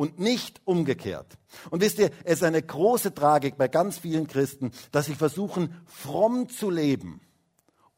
und 0.00 0.18
nicht 0.18 0.62
umgekehrt. 0.64 1.36
Und 1.68 1.82
wisst 1.82 1.98
ihr, 1.98 2.10
es 2.24 2.36
ist 2.36 2.42
eine 2.42 2.62
große 2.62 3.12
Tragik 3.12 3.58
bei 3.58 3.68
ganz 3.68 3.98
vielen 3.98 4.26
Christen, 4.26 4.70
dass 4.92 5.04
sie 5.04 5.14
versuchen, 5.14 5.74
fromm 5.84 6.48
zu 6.48 6.70
leben, 6.70 7.20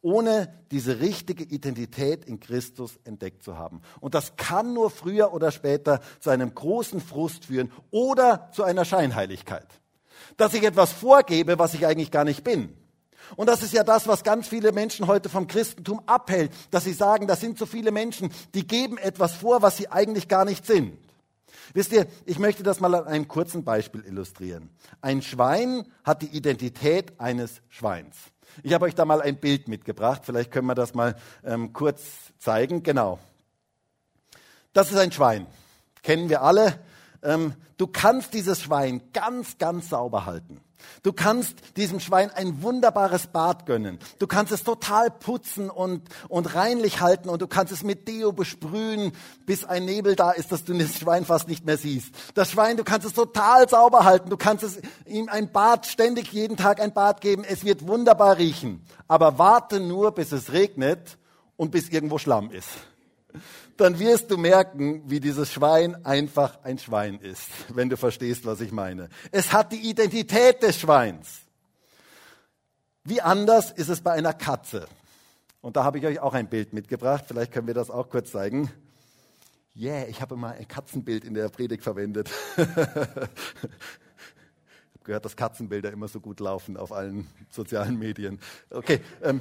ohne 0.00 0.52
diese 0.72 0.98
richtige 0.98 1.44
Identität 1.44 2.24
in 2.24 2.40
Christus 2.40 2.98
entdeckt 3.04 3.44
zu 3.44 3.56
haben. 3.56 3.82
Und 4.00 4.16
das 4.16 4.34
kann 4.34 4.74
nur 4.74 4.90
früher 4.90 5.32
oder 5.32 5.52
später 5.52 6.00
zu 6.18 6.30
einem 6.30 6.52
großen 6.52 7.00
Frust 7.00 7.44
führen 7.44 7.70
oder 7.92 8.50
zu 8.50 8.64
einer 8.64 8.84
Scheinheiligkeit. 8.84 9.68
Dass 10.36 10.54
ich 10.54 10.64
etwas 10.64 10.90
vorgebe, 10.90 11.60
was 11.60 11.72
ich 11.72 11.86
eigentlich 11.86 12.10
gar 12.10 12.24
nicht 12.24 12.42
bin. 12.42 12.76
Und 13.36 13.46
das 13.46 13.62
ist 13.62 13.74
ja 13.74 13.84
das, 13.84 14.08
was 14.08 14.24
ganz 14.24 14.48
viele 14.48 14.72
Menschen 14.72 15.06
heute 15.06 15.28
vom 15.28 15.46
Christentum 15.46 16.02
abhält, 16.06 16.50
dass 16.72 16.82
sie 16.82 16.94
sagen, 16.94 17.28
das 17.28 17.40
sind 17.40 17.58
so 17.58 17.64
viele 17.64 17.92
Menschen, 17.92 18.32
die 18.54 18.66
geben 18.66 18.98
etwas 18.98 19.36
vor, 19.36 19.62
was 19.62 19.76
sie 19.76 19.88
eigentlich 19.88 20.26
gar 20.26 20.44
nicht 20.44 20.66
sind. 20.66 20.98
Wisst 21.74 21.92
ihr, 21.92 22.06
ich 22.26 22.38
möchte 22.38 22.62
das 22.62 22.80
mal 22.80 22.94
an 22.94 23.06
einem 23.06 23.28
kurzen 23.28 23.64
Beispiel 23.64 24.04
illustrieren. 24.04 24.70
Ein 25.00 25.22
Schwein 25.22 25.86
hat 26.04 26.22
die 26.22 26.36
Identität 26.36 27.18
eines 27.18 27.62
Schweins. 27.68 28.16
Ich 28.62 28.74
habe 28.74 28.84
euch 28.84 28.94
da 28.94 29.04
mal 29.04 29.22
ein 29.22 29.38
Bild 29.38 29.68
mitgebracht. 29.68 30.22
Vielleicht 30.24 30.50
können 30.50 30.66
wir 30.66 30.74
das 30.74 30.94
mal 30.94 31.16
ähm, 31.44 31.72
kurz 31.72 32.02
zeigen. 32.38 32.82
Genau. 32.82 33.18
Das 34.72 34.90
ist 34.90 34.98
ein 34.98 35.12
Schwein. 35.12 35.46
Kennen 36.02 36.28
wir 36.28 36.42
alle. 36.42 36.78
Ähm, 37.22 37.54
du 37.78 37.86
kannst 37.86 38.34
dieses 38.34 38.60
Schwein 38.60 39.00
ganz, 39.12 39.58
ganz 39.58 39.88
sauber 39.88 40.26
halten. 40.26 40.60
Du 41.02 41.12
kannst 41.12 41.76
diesem 41.76 42.00
Schwein 42.00 42.30
ein 42.30 42.62
wunderbares 42.62 43.26
Bad 43.26 43.66
gönnen. 43.66 43.98
Du 44.18 44.26
kannst 44.26 44.52
es 44.52 44.64
total 44.64 45.10
putzen 45.10 45.70
und, 45.70 46.02
und 46.28 46.54
reinlich 46.54 47.00
halten 47.00 47.28
und 47.28 47.42
du 47.42 47.46
kannst 47.46 47.72
es 47.72 47.82
mit 47.82 48.08
Deo 48.08 48.32
besprühen, 48.32 49.12
bis 49.46 49.64
ein 49.64 49.84
Nebel 49.84 50.16
da 50.16 50.30
ist, 50.30 50.52
dass 50.52 50.64
du 50.64 50.74
das 50.74 50.98
Schwein 50.98 51.24
fast 51.24 51.48
nicht 51.48 51.64
mehr 51.64 51.76
siehst. 51.76 52.14
Das 52.34 52.50
Schwein, 52.50 52.76
du 52.76 52.84
kannst 52.84 53.06
es 53.06 53.14
total 53.14 53.68
sauber 53.68 54.04
halten. 54.04 54.30
Du 54.30 54.36
kannst 54.36 54.64
es, 54.64 54.80
ihm 55.06 55.28
ein 55.28 55.50
Bad, 55.52 55.86
ständig 55.86 56.32
jeden 56.32 56.56
Tag 56.56 56.80
ein 56.80 56.92
Bad 56.92 57.20
geben. 57.20 57.44
Es 57.44 57.64
wird 57.64 57.86
wunderbar 57.86 58.38
riechen. 58.38 58.84
Aber 59.08 59.38
warte 59.38 59.80
nur, 59.80 60.12
bis 60.12 60.32
es 60.32 60.52
regnet 60.52 61.18
und 61.56 61.70
bis 61.70 61.88
irgendwo 61.88 62.18
Schlamm 62.18 62.50
ist 62.50 62.68
dann 63.76 63.98
wirst 63.98 64.30
du 64.30 64.36
merken, 64.36 65.02
wie 65.06 65.20
dieses 65.20 65.52
Schwein 65.52 66.04
einfach 66.04 66.62
ein 66.62 66.78
Schwein 66.78 67.18
ist, 67.18 67.48
wenn 67.74 67.88
du 67.88 67.96
verstehst, 67.96 68.46
was 68.46 68.60
ich 68.60 68.72
meine. 68.72 69.08
Es 69.30 69.52
hat 69.52 69.72
die 69.72 69.88
Identität 69.88 70.62
des 70.62 70.78
Schweins. 70.78 71.40
Wie 73.04 73.20
anders 73.20 73.72
ist 73.72 73.88
es 73.88 74.00
bei 74.00 74.12
einer 74.12 74.32
Katze? 74.32 74.86
Und 75.60 75.76
da 75.76 75.84
habe 75.84 75.98
ich 75.98 76.06
euch 76.06 76.20
auch 76.20 76.34
ein 76.34 76.48
Bild 76.48 76.72
mitgebracht. 76.72 77.24
Vielleicht 77.26 77.52
können 77.52 77.66
wir 77.66 77.74
das 77.74 77.90
auch 77.90 78.08
kurz 78.10 78.32
zeigen. 78.32 78.70
Yeah, 79.74 80.06
ich 80.06 80.20
habe 80.20 80.36
mal 80.36 80.52
ein 80.52 80.68
Katzenbild 80.68 81.24
in 81.24 81.34
der 81.34 81.48
Predigt 81.48 81.82
verwendet. 81.82 82.30
ich 82.56 82.66
habe 82.66 83.28
gehört, 85.02 85.24
dass 85.24 85.34
Katzenbilder 85.34 85.90
immer 85.90 86.08
so 86.08 86.20
gut 86.20 86.40
laufen 86.40 86.76
auf 86.76 86.92
allen 86.92 87.26
sozialen 87.50 87.98
Medien. 87.98 88.38
Okay, 88.70 89.00
ähm, 89.22 89.40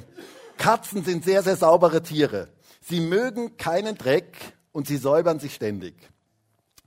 Katzen 0.56 1.04
sind 1.04 1.24
sehr, 1.24 1.42
sehr 1.42 1.56
saubere 1.56 2.02
Tiere. 2.02 2.48
Sie 2.82 3.00
mögen 3.00 3.56
keinen 3.56 3.96
Dreck 3.96 4.36
und 4.72 4.88
sie 4.88 4.96
säubern 4.96 5.38
sich 5.38 5.54
ständig. 5.54 5.94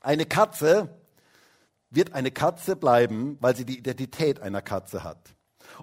Eine 0.01 0.25
Katze 0.25 0.89
wird 1.89 2.13
eine 2.13 2.31
Katze 2.31 2.75
bleiben, 2.75 3.37
weil 3.39 3.55
sie 3.55 3.65
die 3.65 3.77
Identität 3.77 4.41
einer 4.41 4.61
Katze 4.61 5.03
hat. 5.03 5.35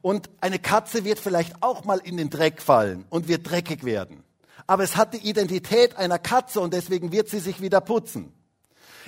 Und 0.02 0.30
eine 0.40 0.58
Katze 0.58 1.04
wird 1.04 1.18
vielleicht 1.18 1.62
auch 1.62 1.84
mal 1.84 1.98
in 1.98 2.18
den 2.18 2.30
Dreck 2.30 2.60
fallen 2.60 3.06
und 3.08 3.26
wird 3.26 3.50
dreckig 3.50 3.84
werden. 3.84 4.22
Aber 4.66 4.84
es 4.84 4.96
hat 4.96 5.14
die 5.14 5.28
Identität 5.28 5.96
einer 5.96 6.18
Katze 6.18 6.60
und 6.60 6.72
deswegen 6.74 7.10
wird 7.10 7.28
sie 7.28 7.40
sich 7.40 7.60
wieder 7.60 7.80
putzen. 7.80 8.32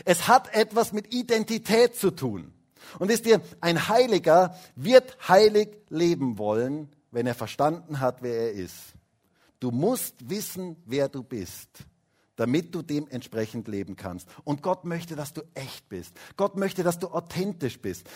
Es 0.05 0.27
hat 0.27 0.53
etwas 0.55 0.93
mit 0.93 1.15
Identität 1.15 1.97
zu 1.97 2.11
tun. 2.11 2.53
Und 2.99 3.09
wisst 3.09 3.27
ihr, 3.27 3.41
ein 3.61 3.89
Heiliger 3.89 4.57
wird 4.75 5.17
heilig 5.29 5.69
leben 5.91 6.39
wollen, 6.39 6.89
wenn 7.11 7.27
er 7.27 7.35
verstanden 7.35 8.01
hat, 8.01 8.23
wer 8.23 8.35
er 8.35 8.53
ist. 8.53 8.94
Du 9.65 9.71
musst 9.71 10.29
wissen, 10.29 10.77
wer 10.85 11.09
du 11.09 11.23
bist, 11.23 11.71
damit 12.37 12.75
du 12.75 12.83
dementsprechend 12.83 13.67
leben 13.67 13.97
kannst. 13.97 14.29
Und 14.45 14.61
Gott 14.61 14.85
möchte, 14.85 15.17
dass 15.17 15.33
du 15.33 15.41
echt 15.55 15.89
bist. 15.89 16.13
Gott 16.37 16.55
möchte, 16.55 16.83
dass 16.83 16.99
du 16.99 17.09
authentisch 17.09 17.81
bist. 17.81 18.07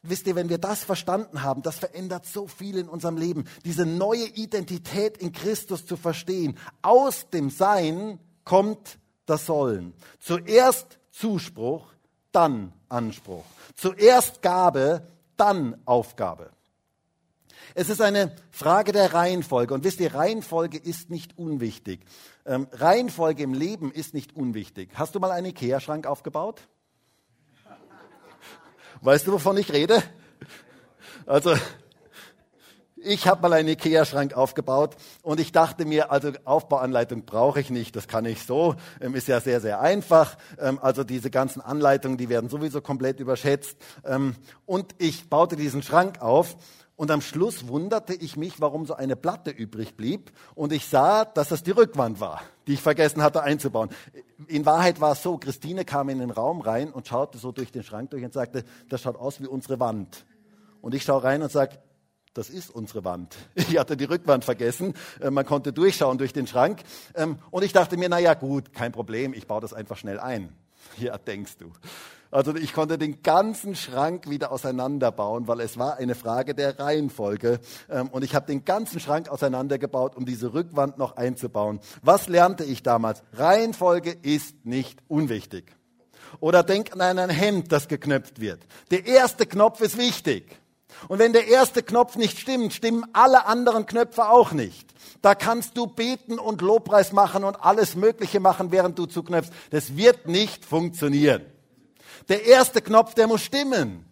Wisst 0.00 0.26
ihr, 0.26 0.36
wenn 0.36 0.48
wir 0.48 0.56
das 0.56 0.84
verstanden 0.84 1.42
haben, 1.42 1.60
das 1.60 1.78
verändert 1.78 2.24
so 2.24 2.46
viel 2.46 2.78
in 2.78 2.88
unserem 2.88 3.18
Leben. 3.18 3.44
Diese 3.66 3.84
neue 3.84 4.24
Identität 4.24 5.18
in 5.18 5.32
Christus 5.32 5.84
zu 5.84 5.98
verstehen. 5.98 6.56
Aus 6.80 7.28
dem 7.28 7.50
Sein 7.50 8.18
kommt 8.44 8.98
das 9.26 9.44
Sollen. 9.44 9.92
Zuerst 10.18 10.98
Zuspruch, 11.10 11.92
dann 12.32 12.72
Anspruch. 12.88 13.44
Zuerst 13.76 14.40
Gabe, 14.40 15.06
dann 15.36 15.76
Aufgabe. 15.84 16.52
Es 17.74 17.88
ist 17.88 18.00
eine 18.00 18.34
Frage 18.50 18.92
der 18.92 19.14
Reihenfolge. 19.14 19.74
Und 19.74 19.84
wisst 19.84 20.00
ihr, 20.00 20.14
Reihenfolge 20.14 20.78
ist 20.78 21.10
nicht 21.10 21.38
unwichtig. 21.38 22.00
Ähm, 22.46 22.66
Reihenfolge 22.72 23.42
im 23.42 23.54
Leben 23.54 23.92
ist 23.92 24.14
nicht 24.14 24.36
unwichtig. 24.36 24.90
Hast 24.94 25.14
du 25.14 25.20
mal 25.20 25.30
einen 25.30 25.46
Ikea-Schrank 25.46 26.06
aufgebaut? 26.06 26.62
Weißt 29.00 29.26
du, 29.26 29.32
wovon 29.32 29.56
ich 29.58 29.72
rede? 29.72 30.02
Also, 31.26 31.54
ich 32.96 33.28
habe 33.28 33.42
mal 33.42 33.52
einen 33.52 33.68
Ikea-Schrank 33.68 34.34
aufgebaut 34.34 34.96
und 35.22 35.38
ich 35.38 35.52
dachte 35.52 35.84
mir, 35.84 36.10
also 36.10 36.32
Aufbauanleitung 36.44 37.24
brauche 37.24 37.60
ich 37.60 37.70
nicht, 37.70 37.94
das 37.94 38.08
kann 38.08 38.24
ich 38.24 38.44
so, 38.44 38.74
ähm, 39.00 39.14
ist 39.14 39.28
ja 39.28 39.40
sehr, 39.40 39.60
sehr 39.60 39.80
einfach. 39.80 40.36
Ähm, 40.58 40.78
also 40.82 41.04
diese 41.04 41.30
ganzen 41.30 41.60
Anleitungen, 41.60 42.18
die 42.18 42.28
werden 42.28 42.50
sowieso 42.50 42.80
komplett 42.80 43.20
überschätzt. 43.20 43.76
Ähm, 44.04 44.34
und 44.66 44.94
ich 44.98 45.30
baute 45.30 45.54
diesen 45.54 45.82
Schrank 45.82 46.20
auf 46.20 46.56
Und 46.98 47.12
am 47.12 47.20
Schluss 47.20 47.68
wunderte 47.68 48.12
ich 48.12 48.36
mich, 48.36 48.60
warum 48.60 48.84
so 48.84 48.92
eine 48.92 49.14
Platte 49.14 49.52
übrig 49.52 49.96
blieb. 49.96 50.32
Und 50.56 50.72
ich 50.72 50.84
sah, 50.86 51.24
dass 51.24 51.50
das 51.50 51.62
die 51.62 51.70
Rückwand 51.70 52.18
war, 52.18 52.42
die 52.66 52.72
ich 52.72 52.82
vergessen 52.82 53.22
hatte 53.22 53.44
einzubauen. 53.44 53.90
In 54.48 54.66
Wahrheit 54.66 55.00
war 55.00 55.12
es 55.12 55.22
so, 55.22 55.38
Christine 55.38 55.84
kam 55.84 56.08
in 56.08 56.18
den 56.18 56.32
Raum 56.32 56.60
rein 56.60 56.90
und 56.90 57.06
schaute 57.06 57.38
so 57.38 57.52
durch 57.52 57.70
den 57.70 57.84
Schrank 57.84 58.10
durch 58.10 58.24
und 58.24 58.32
sagte, 58.32 58.64
das 58.88 59.00
schaut 59.00 59.14
aus 59.14 59.40
wie 59.40 59.46
unsere 59.46 59.78
Wand. 59.78 60.26
Und 60.80 60.92
ich 60.92 61.04
schaue 61.04 61.22
rein 61.22 61.40
und 61.40 61.52
sage, 61.52 61.78
das 62.34 62.50
ist 62.50 62.68
unsere 62.68 63.04
Wand. 63.04 63.36
Ich 63.54 63.78
hatte 63.78 63.96
die 63.96 64.04
Rückwand 64.04 64.44
vergessen. 64.44 64.94
Äh, 65.20 65.30
man 65.30 65.46
konnte 65.46 65.72
durchschauen 65.72 66.18
durch 66.18 66.32
den 66.32 66.48
Schrank. 66.48 66.82
Ähm, 67.14 67.38
und 67.52 67.62
ich 67.62 67.72
dachte 67.72 67.96
mir, 67.96 68.08
na 68.08 68.18
ja, 68.18 68.34
gut, 68.34 68.72
kein 68.72 68.90
Problem. 68.90 69.34
Ich 69.34 69.46
baue 69.46 69.60
das 69.60 69.72
einfach 69.72 69.96
schnell 69.96 70.18
ein. 70.18 70.52
Ja, 70.98 71.16
denkst 71.16 71.58
du. 71.58 71.70
Also 72.30 72.54
ich 72.54 72.74
konnte 72.74 72.98
den 72.98 73.22
ganzen 73.22 73.74
Schrank 73.74 74.28
wieder 74.28 74.52
auseinanderbauen, 74.52 75.48
weil 75.48 75.60
es 75.60 75.78
war 75.78 75.96
eine 75.96 76.14
Frage 76.14 76.54
der 76.54 76.78
Reihenfolge. 76.78 77.60
Ähm, 77.88 78.08
und 78.08 78.22
ich 78.22 78.34
habe 78.34 78.46
den 78.46 78.64
ganzen 78.64 79.00
Schrank 79.00 79.28
auseinandergebaut, 79.28 80.14
um 80.14 80.26
diese 80.26 80.52
Rückwand 80.52 80.98
noch 80.98 81.16
einzubauen. 81.16 81.80
Was 82.02 82.28
lernte 82.28 82.64
ich 82.64 82.82
damals? 82.82 83.22
Reihenfolge 83.32 84.14
ist 84.22 84.66
nicht 84.66 85.00
unwichtig. 85.08 85.74
Oder 86.40 86.62
denk 86.62 86.92
an 86.92 87.00
ein 87.00 87.30
Hemd, 87.30 87.72
das 87.72 87.88
geknöpft 87.88 88.40
wird. 88.40 88.60
Der 88.90 89.06
erste 89.06 89.46
Knopf 89.46 89.80
ist 89.80 89.96
wichtig. 89.96 90.58
Und 91.06 91.18
wenn 91.18 91.32
der 91.32 91.46
erste 91.48 91.82
Knopf 91.82 92.16
nicht 92.16 92.38
stimmt, 92.38 92.74
stimmen 92.74 93.06
alle 93.12 93.46
anderen 93.46 93.86
Knöpfe 93.86 94.28
auch 94.28 94.52
nicht. 94.52 94.92
Da 95.22 95.34
kannst 95.34 95.76
du 95.76 95.86
beten 95.86 96.38
und 96.38 96.60
Lobpreis 96.60 97.12
machen 97.12 97.44
und 97.44 97.64
alles 97.64 97.96
Mögliche 97.96 98.40
machen, 98.40 98.70
während 98.70 98.98
du 98.98 99.06
zuknöpfst. 99.06 99.52
Das 99.70 99.96
wird 99.96 100.28
nicht 100.28 100.64
funktionieren. 100.64 101.42
Der 102.28 102.44
erste 102.44 102.82
Knopf, 102.82 103.14
der 103.14 103.26
muss 103.26 103.42
stimmen. 103.42 104.04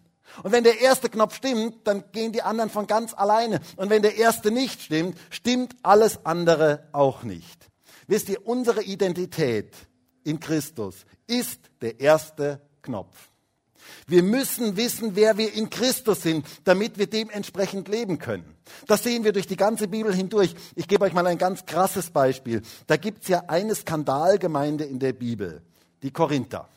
Und 0.43 0.51
wenn 0.51 0.63
der 0.63 0.81
erste 0.81 1.09
Knopf 1.09 1.35
stimmt, 1.35 1.87
dann 1.87 2.03
gehen 2.11 2.31
die 2.31 2.41
anderen 2.41 2.69
von 2.69 2.87
ganz 2.87 3.13
alleine. 3.13 3.59
Und 3.75 3.89
wenn 3.89 4.01
der 4.01 4.17
erste 4.17 4.51
nicht 4.51 4.81
stimmt, 4.81 5.17
stimmt 5.29 5.75
alles 5.83 6.25
andere 6.25 6.87
auch 6.91 7.23
nicht. 7.23 7.67
Wisst 8.07 8.29
ihr, 8.29 8.45
unsere 8.45 8.83
Identität 8.83 9.73
in 10.23 10.39
Christus 10.39 11.05
ist 11.25 11.59
der 11.81 11.99
erste 11.99 12.61
Knopf. 12.81 13.15
Wir 14.05 14.23
müssen 14.23 14.77
wissen, 14.77 15.15
wer 15.15 15.37
wir 15.37 15.53
in 15.53 15.69
Christus 15.69 16.21
sind, 16.21 16.45
damit 16.65 16.97
wir 16.97 17.07
dementsprechend 17.07 17.87
leben 17.87 18.19
können. 18.19 18.55
Das 18.85 19.03
sehen 19.03 19.23
wir 19.23 19.31
durch 19.31 19.47
die 19.47 19.55
ganze 19.55 19.87
Bibel 19.87 20.13
hindurch. 20.13 20.55
Ich 20.75 20.87
gebe 20.87 21.05
euch 21.05 21.13
mal 21.13 21.27
ein 21.27 21.37
ganz 21.37 21.65
krasses 21.65 22.09
Beispiel. 22.09 22.61
Da 22.87 22.97
gibt 22.97 23.23
es 23.23 23.29
ja 23.29 23.43
eine 23.47 23.75
Skandalgemeinde 23.75 24.83
in 24.83 24.99
der 24.99 25.13
Bibel, 25.13 25.61
die 26.03 26.11
Korinther. 26.11 26.69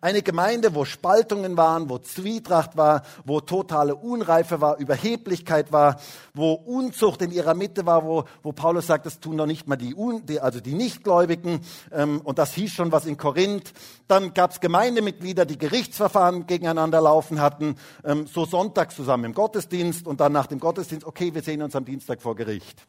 Eine 0.00 0.22
Gemeinde, 0.22 0.74
wo 0.74 0.84
Spaltungen 0.84 1.56
waren, 1.56 1.88
wo 1.88 1.98
Zwietracht 1.98 2.76
war, 2.76 3.02
wo 3.24 3.40
totale 3.40 3.94
Unreife 3.96 4.60
war, 4.60 4.78
Überheblichkeit 4.78 5.72
war, 5.72 6.00
wo 6.34 6.52
Unzucht 6.52 7.22
in 7.22 7.30
ihrer 7.30 7.54
Mitte 7.54 7.86
war, 7.86 8.04
wo, 8.04 8.24
wo 8.42 8.52
Paulus 8.52 8.86
sagt, 8.86 9.06
das 9.06 9.20
tun 9.20 9.36
doch 9.36 9.46
nicht 9.46 9.66
mal 9.66 9.76
die, 9.76 9.94
Un, 9.94 10.24
die 10.26 10.40
also 10.40 10.60
die 10.60 10.74
Nichtgläubigen. 10.74 11.60
Ähm, 11.92 12.20
und 12.22 12.38
das 12.38 12.52
hieß 12.54 12.72
schon 12.72 12.92
was 12.92 13.06
in 13.06 13.16
Korinth. 13.16 13.72
Dann 14.06 14.34
gab 14.34 14.52
es 14.52 14.60
Gemeindemitglieder, 14.60 15.44
die 15.44 15.58
Gerichtsverfahren 15.58 16.46
gegeneinander 16.46 17.00
laufen 17.00 17.40
hatten, 17.40 17.76
ähm, 18.04 18.26
so 18.26 18.44
sonntags 18.44 18.96
zusammen 18.96 19.24
im 19.24 19.34
Gottesdienst 19.34 20.06
und 20.06 20.20
dann 20.20 20.32
nach 20.32 20.46
dem 20.46 20.60
Gottesdienst, 20.60 21.06
okay, 21.06 21.34
wir 21.34 21.42
sehen 21.42 21.62
uns 21.62 21.76
am 21.76 21.84
Dienstag 21.84 22.22
vor 22.22 22.36
Gericht. 22.36 22.86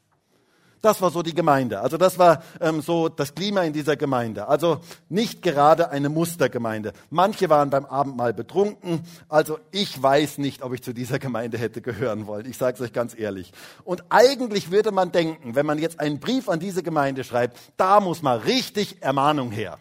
Das 0.82 1.02
war 1.02 1.12
so 1.12 1.22
die 1.24 1.34
Gemeinde. 1.34 1.82
Also 1.82 1.98
das 1.98 2.18
war 2.18 2.42
ähm, 2.62 2.82
so 2.82 3.10
das 3.10 3.36
Klima 3.36 3.64
in 3.64 3.74
dieser 3.74 3.98
Gemeinde. 3.98 4.48
Also 4.48 4.80
nicht 5.10 5.42
gerade 5.42 5.90
eine 5.90 6.08
Mustergemeinde. 6.08 6.94
Manche 7.10 7.50
waren 7.50 7.70
beim 7.70 7.86
Abendmahl 7.86 8.34
betrunken. 8.34 9.02
Also 9.28 9.60
ich 9.72 10.02
weiß 10.02 10.38
nicht, 10.38 10.64
ob 10.64 10.74
ich 10.74 10.82
zu 10.82 10.94
dieser 10.94 11.20
Gemeinde 11.20 11.58
hätte 11.58 11.82
gehören 11.82 12.28
wollen. 12.28 12.50
Ich 12.50 12.58
sage 12.58 12.76
es 12.76 12.82
euch 12.82 12.94
ganz 12.94 13.18
ehrlich. 13.18 13.52
Und 13.84 14.06
eigentlich 14.10 14.72
würde 14.72 14.92
man 14.92 15.12
denken, 15.12 15.56
wenn 15.56 15.66
man 15.66 15.80
jetzt 15.80 16.00
einen 16.00 16.20
Brief 16.20 16.48
an 16.48 16.60
diese 16.60 16.82
Gemeinde 16.82 17.26
schreibt, 17.26 17.58
da 17.76 18.00
muss 18.00 18.22
mal 18.22 18.38
richtig 18.38 19.02
Ermahnung 19.02 19.52
her. 19.52 19.80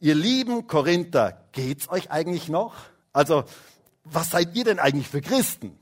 Ihr 0.00 0.14
lieben 0.14 0.66
Korinther, 0.66 1.46
geht's 1.52 1.88
euch 1.88 2.10
eigentlich 2.10 2.50
noch? 2.50 2.74
Also 3.14 3.44
was 4.04 4.28
seid 4.28 4.54
ihr 4.54 4.64
denn 4.64 4.78
eigentlich 4.78 5.08
für 5.08 5.22
Christen? 5.22 5.78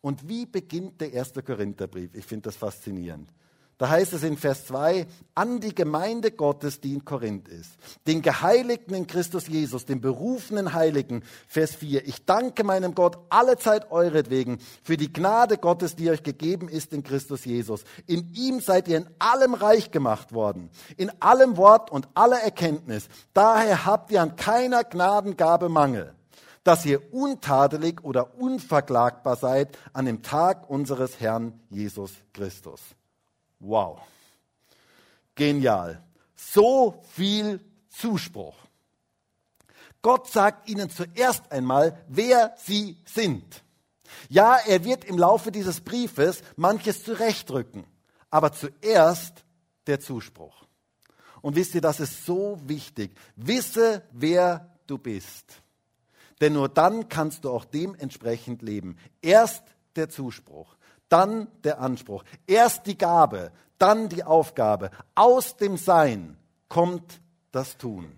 Und 0.00 0.28
wie 0.28 0.46
beginnt 0.46 1.00
der 1.00 1.12
erste 1.12 1.42
Korintherbrief? 1.42 2.14
Ich 2.14 2.24
finde 2.24 2.44
das 2.44 2.56
faszinierend. 2.56 3.30
Da 3.78 3.88
heißt 3.90 4.12
es 4.12 4.24
in 4.24 4.36
Vers 4.36 4.66
2, 4.66 5.06
an 5.36 5.60
die 5.60 5.72
Gemeinde 5.72 6.32
Gottes, 6.32 6.80
die 6.80 6.94
in 6.94 7.04
Korinth 7.04 7.46
ist, 7.46 7.70
den 8.08 8.22
Geheiligten 8.22 8.92
in 8.92 9.06
Christus 9.06 9.46
Jesus, 9.46 9.86
den 9.86 10.00
berufenen 10.00 10.72
Heiligen. 10.72 11.22
Vers 11.46 11.76
4, 11.76 12.06
ich 12.08 12.24
danke 12.24 12.64
meinem 12.64 12.96
Gott 12.96 13.18
alle 13.30 13.56
Zeit 13.56 13.92
euretwegen 13.92 14.58
für 14.82 14.96
die 14.96 15.12
Gnade 15.12 15.58
Gottes, 15.58 15.94
die 15.94 16.10
euch 16.10 16.24
gegeben 16.24 16.68
ist 16.68 16.92
in 16.92 17.04
Christus 17.04 17.44
Jesus. 17.44 17.84
In 18.06 18.34
ihm 18.34 18.58
seid 18.58 18.88
ihr 18.88 18.98
in 18.98 19.08
allem 19.20 19.54
reich 19.54 19.92
gemacht 19.92 20.32
worden, 20.32 20.70
in 20.96 21.12
allem 21.22 21.56
Wort 21.56 21.92
und 21.92 22.08
aller 22.14 22.40
Erkenntnis. 22.40 23.08
Daher 23.32 23.86
habt 23.86 24.10
ihr 24.10 24.22
an 24.22 24.34
keiner 24.34 24.82
Gnadengabe 24.82 25.68
Mangel 25.68 26.17
dass 26.68 26.84
ihr 26.84 27.14
untadelig 27.14 28.04
oder 28.04 28.34
unverklagbar 28.38 29.36
seid 29.36 29.78
an 29.94 30.04
dem 30.04 30.22
Tag 30.22 30.68
unseres 30.68 31.18
Herrn 31.18 31.58
Jesus 31.70 32.12
Christus. 32.34 32.82
Wow. 33.58 34.02
Genial. 35.34 36.04
So 36.36 37.02
viel 37.14 37.60
Zuspruch. 37.88 38.54
Gott 40.02 40.30
sagt 40.30 40.68
ihnen 40.68 40.90
zuerst 40.90 41.50
einmal, 41.50 42.04
wer 42.06 42.54
sie 42.58 42.98
sind. 43.06 43.64
Ja, 44.28 44.58
er 44.58 44.84
wird 44.84 45.06
im 45.06 45.16
Laufe 45.16 45.50
dieses 45.50 45.80
Briefes 45.80 46.42
manches 46.56 47.02
zurechtrücken, 47.02 47.84
aber 48.28 48.52
zuerst 48.52 49.42
der 49.86 50.00
Zuspruch. 50.00 50.66
Und 51.40 51.56
wisst 51.56 51.74
ihr, 51.74 51.80
das 51.80 51.98
ist 51.98 52.26
so 52.26 52.60
wichtig. 52.66 53.16
Wisse, 53.36 54.02
wer 54.12 54.70
du 54.86 54.98
bist. 54.98 55.62
Denn 56.40 56.52
nur 56.52 56.68
dann 56.68 57.08
kannst 57.08 57.44
du 57.44 57.50
auch 57.50 57.64
dementsprechend 57.64 58.62
leben. 58.62 58.96
Erst 59.22 59.64
der 59.96 60.08
Zuspruch, 60.08 60.76
dann 61.08 61.48
der 61.64 61.80
Anspruch, 61.80 62.24
erst 62.46 62.86
die 62.86 62.96
Gabe, 62.98 63.50
dann 63.78 64.08
die 64.08 64.24
Aufgabe. 64.24 64.90
Aus 65.14 65.56
dem 65.56 65.76
Sein 65.76 66.36
kommt 66.68 67.20
das 67.50 67.76
Tun. 67.76 68.17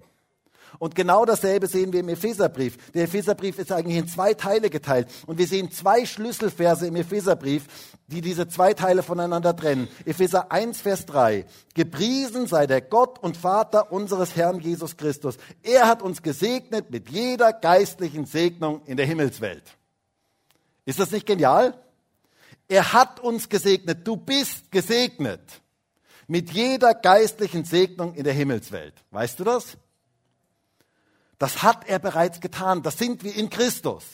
Und 0.78 0.94
genau 0.94 1.24
dasselbe 1.24 1.66
sehen 1.66 1.92
wir 1.92 2.00
im 2.00 2.08
Epheserbrief. 2.08 2.92
Der 2.92 3.04
Epheserbrief 3.04 3.58
ist 3.58 3.72
eigentlich 3.72 3.96
in 3.96 4.08
zwei 4.08 4.34
Teile 4.34 4.70
geteilt. 4.70 5.08
Und 5.26 5.38
wir 5.38 5.46
sehen 5.46 5.70
zwei 5.70 6.06
Schlüsselverse 6.06 6.86
im 6.86 6.96
Epheserbrief, 6.96 7.66
die 8.06 8.20
diese 8.20 8.48
zwei 8.48 8.74
Teile 8.74 9.02
voneinander 9.02 9.54
trennen. 9.54 9.88
Epheser 10.04 10.50
1, 10.52 10.80
Vers 10.80 11.06
3. 11.06 11.44
Gepriesen 11.74 12.46
sei 12.46 12.66
der 12.66 12.80
Gott 12.80 13.18
und 13.18 13.36
Vater 13.36 13.92
unseres 13.92 14.36
Herrn 14.36 14.60
Jesus 14.60 14.96
Christus. 14.96 15.36
Er 15.62 15.86
hat 15.86 16.02
uns 16.02 16.22
gesegnet 16.22 16.90
mit 16.90 17.10
jeder 17.10 17.52
geistlichen 17.52 18.26
Segnung 18.26 18.82
in 18.86 18.96
der 18.96 19.06
Himmelswelt. 19.06 19.64
Ist 20.84 20.98
das 20.98 21.10
nicht 21.10 21.26
genial? 21.26 21.74
Er 22.68 22.92
hat 22.92 23.20
uns 23.20 23.48
gesegnet. 23.48 24.06
Du 24.06 24.16
bist 24.16 24.70
gesegnet 24.70 25.40
mit 26.28 26.52
jeder 26.52 26.94
geistlichen 26.94 27.64
Segnung 27.64 28.14
in 28.14 28.22
der 28.22 28.32
Himmelswelt. 28.32 28.94
Weißt 29.10 29.40
du 29.40 29.44
das? 29.44 29.76
Das 31.40 31.62
hat 31.62 31.88
er 31.88 31.98
bereits 31.98 32.40
getan. 32.40 32.82
Das 32.82 32.98
sind 32.98 33.24
wir 33.24 33.34
in 33.34 33.48
Christus. 33.48 34.04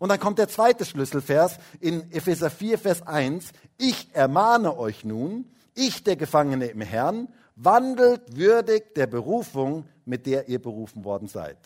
Und 0.00 0.08
dann 0.08 0.18
kommt 0.18 0.40
der 0.40 0.48
zweite 0.48 0.84
Schlüsselvers 0.84 1.58
in 1.78 2.10
Epheser 2.10 2.50
4, 2.50 2.78
Vers 2.78 3.06
1. 3.06 3.52
Ich 3.78 4.12
ermahne 4.12 4.76
euch 4.76 5.04
nun, 5.04 5.48
ich 5.76 6.02
der 6.02 6.16
Gefangene 6.16 6.66
im 6.66 6.80
Herrn, 6.80 7.28
wandelt 7.54 8.36
würdig 8.36 8.94
der 8.96 9.06
Berufung, 9.06 9.88
mit 10.04 10.26
der 10.26 10.48
ihr 10.48 10.60
berufen 10.60 11.04
worden 11.04 11.28
seid. 11.28 11.56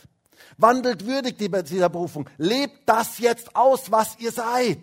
Wandelt 0.59 1.07
würdig 1.07 1.39
dieser 1.39 1.89
Berufung. 1.89 2.29
Lebt 2.37 2.87
das 2.87 3.21
jetzt 3.21 3.57
aus, 3.57 3.91
was 3.91 4.19
ihr 4.19 4.33
seid. 4.33 4.83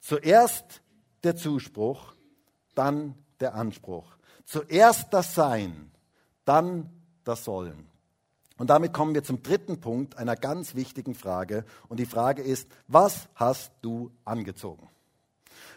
Zuerst 0.00 0.80
der 1.22 1.36
Zuspruch, 1.36 2.14
dann 2.74 3.14
der 3.40 3.54
Anspruch. 3.54 4.16
Zuerst 4.46 5.12
das 5.12 5.34
Sein, 5.34 5.90
dann 6.46 6.88
das 7.24 7.44
Sollen. 7.44 7.90
Und 8.58 8.70
damit 8.70 8.92
kommen 8.92 9.14
wir 9.14 9.22
zum 9.22 9.42
dritten 9.42 9.80
Punkt 9.80 10.16
einer 10.16 10.36
ganz 10.36 10.74
wichtigen 10.74 11.14
Frage. 11.14 11.64
Und 11.88 12.00
die 12.00 12.06
Frage 12.06 12.42
ist, 12.42 12.70
was 12.88 13.28
hast 13.34 13.72
du 13.82 14.10
angezogen? 14.24 14.88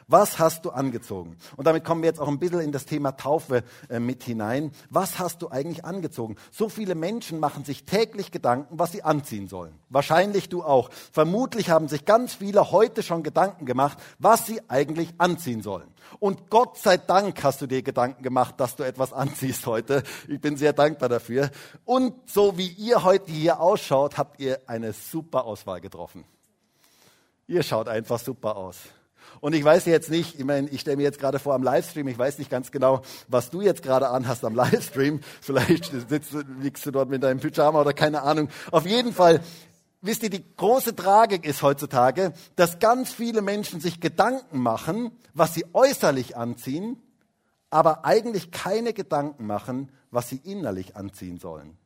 Was 0.10 0.40
hast 0.40 0.66
du 0.66 0.72
angezogen? 0.72 1.38
Und 1.56 1.68
damit 1.68 1.84
kommen 1.84 2.02
wir 2.02 2.08
jetzt 2.08 2.20
auch 2.20 2.28
ein 2.28 2.40
bisschen 2.40 2.62
in 2.62 2.72
das 2.72 2.86
Thema 2.86 3.12
Taufe 3.12 3.64
äh, 3.90 4.00
mit 4.00 4.24
hinein. 4.24 4.72
Was 4.90 5.20
hast 5.20 5.44
du 5.44 5.50
eigentlich 5.50 5.86
angezogen? 5.86 6.36
So 6.52 6.68
viele 6.68 6.96
Menschen 6.96 7.40
machen 7.40 7.64
sich 7.64 7.86
täglich 7.86 8.32
Gedanken, 8.32 8.80
was 8.80 8.92
sie 8.92 9.04
anziehen 9.04 9.48
sollen. 9.48 9.72
Wahrscheinlich 9.90 10.50
du 10.50 10.64
auch. 10.64 10.90
Vermutlich 11.12 11.70
haben 11.70 11.88
sich 11.88 12.06
ganz 12.06 12.34
viele 12.34 12.72
heute 12.72 13.04
schon 13.04 13.22
Gedanken 13.22 13.68
gemacht, 13.68 14.00
was 14.18 14.48
sie 14.48 14.68
eigentlich 14.68 15.14
anziehen 15.20 15.62
sollen. 15.62 15.88
Und 16.18 16.50
Gott 16.50 16.80
sei 16.80 16.98
Dank 16.98 17.44
hast 17.44 17.62
du 17.62 17.68
dir 17.68 17.84
Gedanken 17.84 18.24
gemacht, 18.24 18.56
dass 18.58 18.76
du 18.76 18.82
etwas 18.82 19.14
anziehst 19.20 19.68
heute. 19.68 20.02
Ich 20.28 20.42
bin 20.42 20.58
sehr 20.58 20.74
dankbar 20.74 21.10
dafür. 21.10 21.52
Und 21.86 22.16
so 22.28 22.58
wie 22.58 22.70
ihr 22.70 23.04
heute 23.04 23.32
hier 23.32 23.60
ausschaut, 23.60 24.18
habt 24.18 24.40
ihr 24.40 24.60
eine 24.66 24.92
super 24.92 25.46
Auswahl 25.46 25.82
getroffen. 25.82 26.26
Ihr 27.46 27.62
schaut 27.62 27.88
einfach 27.88 28.18
super 28.18 28.58
aus. 28.58 28.78
Und 29.42 29.54
ich 29.54 29.64
weiß 29.64 29.86
jetzt 29.86 30.10
nicht, 30.10 30.40
ich 30.40 30.46
meine, 30.46 30.70
ich 30.70 30.82
stelle 30.82 30.98
mir 30.98 31.04
jetzt 31.04 31.20
gerade 31.20 31.40
vor 31.40 31.54
am 31.54 31.64
Livestream, 31.64 32.08
ich 32.08 32.18
weiß 32.18 32.40
nicht 32.40 32.50
ganz 32.50 32.72
genau, 32.72 33.02
was 33.28 33.50
du 33.50 33.62
jetzt 33.62 33.84
gerade 33.84 34.10
anhast 34.10 34.44
am 34.44 34.56
Livestream. 34.56 35.22
Vielleicht 35.42 35.92
sitzt, 36.10 36.34
liegst 36.60 36.86
du 36.86 36.92
dort 36.92 37.10
mit 37.10 37.24
deinem 37.24 37.40
Pyjama 37.40 37.82
oder 37.82 37.94
keine 37.94 38.24
Ahnung. 38.24 38.50
Auf 38.72 38.86
jeden 38.86 39.14
Fall, 39.14 39.42
wisst 40.02 40.24
ihr, 40.24 40.30
die 40.30 40.44
große 40.56 40.96
Tragik 40.96 41.46
ist 41.46 41.62
heutzutage, 41.62 42.34
dass 42.56 42.80
ganz 42.80 43.12
viele 43.12 43.42
Menschen 43.42 43.80
sich 43.80 44.00
Gedanken 44.00 44.60
machen, 44.60 45.12
was 45.34 45.54
sie 45.54 45.66
äußerlich 45.74 46.36
anziehen, 46.36 46.98
aber 47.70 48.06
eigentlich 48.06 48.52
keine 48.52 48.94
Gedanken 48.94 49.46
machen, 49.46 49.92
was 50.12 50.30
sie 50.30 50.42
innerlich 50.44 50.96
anziehen 50.96 51.40
sollen. 51.40 51.78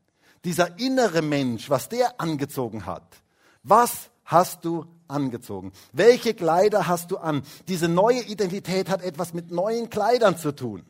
Dieser 0.45 0.79
innere 0.79 1.21
Mensch, 1.21 1.69
was 1.69 1.89
der 1.89 2.19
angezogen 2.19 2.85
hat, 2.85 3.21
was 3.63 4.09
hast 4.25 4.65
du 4.65 4.85
angezogen? 5.07 5.71
Welche 5.91 6.33
Kleider 6.33 6.87
hast 6.87 7.11
du 7.11 7.17
an? 7.17 7.43
Diese 7.67 7.87
neue 7.87 8.21
Identität 8.21 8.89
hat 8.89 9.01
etwas 9.01 9.33
mit 9.33 9.51
neuen 9.51 9.89
Kleidern 9.89 10.37
zu 10.37 10.51
tun. 10.51 10.83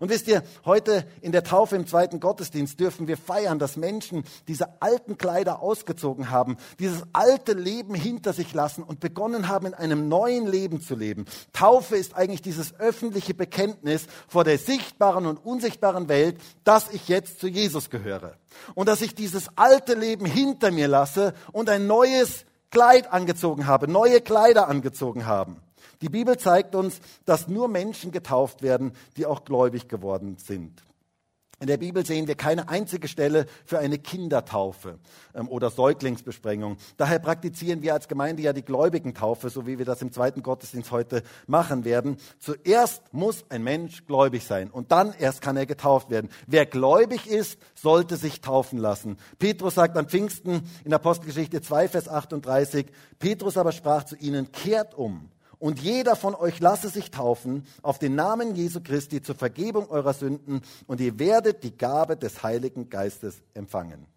Und 0.00 0.10
wisst 0.10 0.28
ihr, 0.28 0.42
heute 0.64 1.06
in 1.20 1.32
der 1.32 1.44
Taufe 1.44 1.76
im 1.76 1.86
zweiten 1.86 2.20
Gottesdienst 2.20 2.78
dürfen 2.78 3.08
wir 3.08 3.16
feiern, 3.16 3.58
dass 3.58 3.76
Menschen 3.76 4.24
diese 4.48 4.80
alten 4.80 5.18
Kleider 5.18 5.60
ausgezogen 5.60 6.30
haben, 6.30 6.56
dieses 6.78 7.02
alte 7.12 7.52
Leben 7.52 7.94
hinter 7.94 8.32
sich 8.32 8.54
lassen 8.54 8.82
und 8.82 9.00
begonnen 9.00 9.48
haben, 9.48 9.66
in 9.66 9.74
einem 9.74 10.08
neuen 10.08 10.46
Leben 10.46 10.80
zu 10.80 10.94
leben. 10.94 11.26
Taufe 11.52 11.96
ist 11.96 12.14
eigentlich 12.14 12.42
dieses 12.42 12.78
öffentliche 12.78 13.34
Bekenntnis 13.34 14.06
vor 14.28 14.44
der 14.44 14.58
sichtbaren 14.58 15.26
und 15.26 15.44
unsichtbaren 15.44 16.08
Welt, 16.08 16.40
dass 16.64 16.92
ich 16.92 17.08
jetzt 17.08 17.40
zu 17.40 17.48
Jesus 17.48 17.90
gehöre. 17.90 18.36
Und 18.74 18.88
dass 18.88 19.02
ich 19.02 19.14
dieses 19.14 19.48
alte 19.56 19.94
Leben 19.94 20.26
hinter 20.26 20.70
mir 20.70 20.88
lasse 20.88 21.34
und 21.52 21.68
ein 21.68 21.86
neues 21.86 22.44
Kleid 22.72 23.12
angezogen 23.12 23.66
habe, 23.66 23.86
neue 23.86 24.22
Kleider 24.22 24.66
angezogen 24.66 25.26
haben. 25.26 25.58
Die 26.00 26.08
Bibel 26.08 26.38
zeigt 26.38 26.74
uns, 26.74 27.00
dass 27.26 27.46
nur 27.46 27.68
Menschen 27.68 28.10
getauft 28.10 28.62
werden, 28.62 28.92
die 29.16 29.26
auch 29.26 29.44
gläubig 29.44 29.88
geworden 29.88 30.36
sind. 30.38 30.82
In 31.62 31.68
der 31.68 31.76
Bibel 31.76 32.04
sehen 32.04 32.26
wir 32.26 32.34
keine 32.34 32.68
einzige 32.68 33.06
Stelle 33.06 33.46
für 33.64 33.78
eine 33.78 33.96
Kindertaufe 33.96 34.98
ähm, 35.32 35.46
oder 35.46 35.70
Säuglingsbesprengung. 35.70 36.76
Daher 36.96 37.20
praktizieren 37.20 37.82
wir 37.82 37.94
als 37.94 38.08
Gemeinde 38.08 38.42
ja 38.42 38.52
die 38.52 38.64
Gläubigentaufe, 38.64 39.48
so 39.48 39.64
wie 39.64 39.78
wir 39.78 39.84
das 39.84 40.02
im 40.02 40.10
zweiten 40.10 40.42
Gottesdienst 40.42 40.90
heute 40.90 41.22
machen 41.46 41.84
werden. 41.84 42.16
Zuerst 42.40 43.04
muss 43.12 43.44
ein 43.48 43.62
Mensch 43.62 44.06
gläubig 44.06 44.42
sein 44.44 44.72
und 44.72 44.90
dann 44.90 45.14
erst 45.16 45.40
kann 45.40 45.56
er 45.56 45.66
getauft 45.66 46.10
werden. 46.10 46.30
Wer 46.48 46.66
gläubig 46.66 47.28
ist, 47.28 47.60
sollte 47.76 48.16
sich 48.16 48.40
taufen 48.40 48.80
lassen. 48.80 49.16
Petrus 49.38 49.76
sagt 49.76 49.96
an 49.96 50.08
Pfingsten 50.08 50.68
in 50.84 50.92
Apostelgeschichte 50.92 51.62
2, 51.62 51.86
Vers 51.86 52.08
38, 52.08 52.86
Petrus 53.20 53.56
aber 53.56 53.70
sprach 53.70 54.02
zu 54.02 54.16
ihnen, 54.16 54.50
kehrt 54.50 54.94
um 54.94 55.30
und 55.62 55.78
jeder 55.78 56.16
von 56.16 56.34
euch 56.34 56.58
lasse 56.58 56.88
sich 56.88 57.12
taufen 57.12 57.64
auf 57.82 58.00
den 58.00 58.16
Namen 58.16 58.56
Jesu 58.56 58.80
Christi 58.82 59.22
zur 59.22 59.36
Vergebung 59.36 59.88
eurer 59.90 60.12
Sünden 60.12 60.60
und 60.88 61.00
ihr 61.00 61.20
werdet 61.20 61.62
die 61.62 61.78
Gabe 61.78 62.16
des 62.16 62.42
Heiligen 62.42 62.90
Geistes 62.90 63.36
empfangen. 63.54 64.08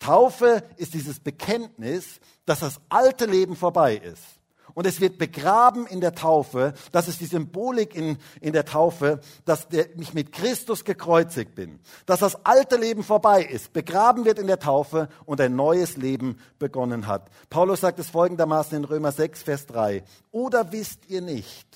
Taufe 0.00 0.64
ist 0.78 0.94
dieses 0.94 1.20
Bekenntnis, 1.20 2.18
dass 2.46 2.58
das 2.60 2.80
alte 2.88 3.26
Leben 3.26 3.54
vorbei 3.54 3.94
ist 3.94 4.41
und 4.74 4.86
es 4.86 5.00
wird 5.00 5.18
begraben 5.18 5.86
in 5.86 6.00
der 6.00 6.14
Taufe. 6.14 6.74
Das 6.92 7.08
ist 7.08 7.20
die 7.20 7.26
Symbolik 7.26 7.94
in, 7.94 8.18
in 8.40 8.52
der 8.52 8.64
Taufe, 8.64 9.20
dass 9.44 9.68
der, 9.68 9.86
ich 9.98 10.14
mit 10.14 10.32
Christus 10.32 10.84
gekreuzigt 10.84 11.54
bin. 11.54 11.80
Dass 12.06 12.20
das 12.20 12.44
alte 12.44 12.76
Leben 12.76 13.02
vorbei 13.02 13.42
ist, 13.42 13.72
begraben 13.72 14.24
wird 14.24 14.38
in 14.38 14.46
der 14.46 14.58
Taufe 14.58 15.08
und 15.24 15.40
ein 15.40 15.56
neues 15.56 15.96
Leben 15.96 16.38
begonnen 16.58 17.06
hat. 17.06 17.30
Paulus 17.50 17.80
sagt 17.80 17.98
es 17.98 18.10
folgendermaßen 18.10 18.76
in 18.76 18.84
Römer 18.84 19.12
6, 19.12 19.42
Vers 19.42 19.66
3. 19.66 20.02
Oder 20.30 20.72
wisst 20.72 21.08
ihr 21.08 21.20
nicht, 21.20 21.66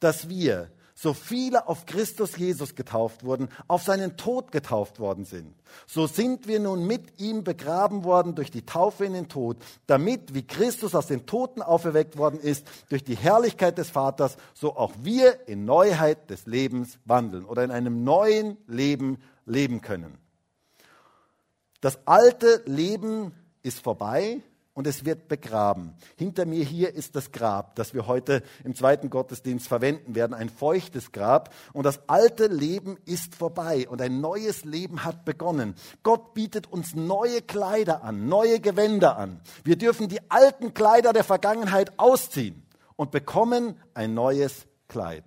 dass 0.00 0.28
wir, 0.28 0.68
so 1.02 1.14
viele 1.14 1.66
auf 1.66 1.84
Christus 1.84 2.36
Jesus 2.36 2.76
getauft 2.76 3.24
wurden, 3.24 3.48
auf 3.66 3.82
seinen 3.82 4.16
Tod 4.16 4.52
getauft 4.52 5.00
worden 5.00 5.24
sind. 5.24 5.52
So 5.84 6.06
sind 6.06 6.46
wir 6.46 6.60
nun 6.60 6.86
mit 6.86 7.20
ihm 7.20 7.42
begraben 7.42 8.04
worden 8.04 8.36
durch 8.36 8.52
die 8.52 8.64
Taufe 8.64 9.04
in 9.04 9.12
den 9.12 9.28
Tod, 9.28 9.56
damit, 9.88 10.32
wie 10.32 10.46
Christus 10.46 10.94
aus 10.94 11.08
den 11.08 11.26
Toten 11.26 11.60
auferweckt 11.60 12.18
worden 12.18 12.38
ist, 12.38 12.68
durch 12.88 13.02
die 13.02 13.16
Herrlichkeit 13.16 13.78
des 13.78 13.90
Vaters, 13.90 14.36
so 14.54 14.76
auch 14.76 14.92
wir 15.02 15.48
in 15.48 15.64
Neuheit 15.64 16.30
des 16.30 16.46
Lebens 16.46 17.00
wandeln 17.04 17.46
oder 17.46 17.64
in 17.64 17.72
einem 17.72 18.04
neuen 18.04 18.56
Leben 18.68 19.18
leben 19.44 19.80
können. 19.80 20.18
Das 21.80 21.98
alte 22.06 22.62
Leben 22.66 23.34
ist 23.64 23.80
vorbei, 23.80 24.40
und 24.74 24.86
es 24.86 25.04
wird 25.04 25.28
begraben. 25.28 25.94
Hinter 26.16 26.46
mir 26.46 26.64
hier 26.64 26.94
ist 26.94 27.14
das 27.14 27.32
Grab, 27.32 27.76
das 27.76 27.92
wir 27.92 28.06
heute 28.06 28.42
im 28.64 28.74
zweiten 28.74 29.10
Gottesdienst 29.10 29.68
verwenden 29.68 30.14
werden, 30.14 30.34
ein 30.34 30.48
feuchtes 30.48 31.12
Grab. 31.12 31.52
Und 31.72 31.84
das 31.84 32.08
alte 32.08 32.46
Leben 32.46 32.96
ist 33.04 33.34
vorbei 33.34 33.86
und 33.88 34.00
ein 34.00 34.20
neues 34.20 34.64
Leben 34.64 35.04
hat 35.04 35.24
begonnen. 35.24 35.74
Gott 36.02 36.34
bietet 36.34 36.66
uns 36.72 36.94
neue 36.94 37.42
Kleider 37.42 38.02
an, 38.02 38.28
neue 38.28 38.60
Gewänder 38.60 39.18
an. 39.18 39.40
Wir 39.64 39.76
dürfen 39.76 40.08
die 40.08 40.20
alten 40.30 40.72
Kleider 40.72 41.12
der 41.12 41.24
Vergangenheit 41.24 41.98
ausziehen 41.98 42.62
und 42.96 43.10
bekommen 43.10 43.76
ein 43.94 44.14
neues 44.14 44.66
Kleid. 44.88 45.24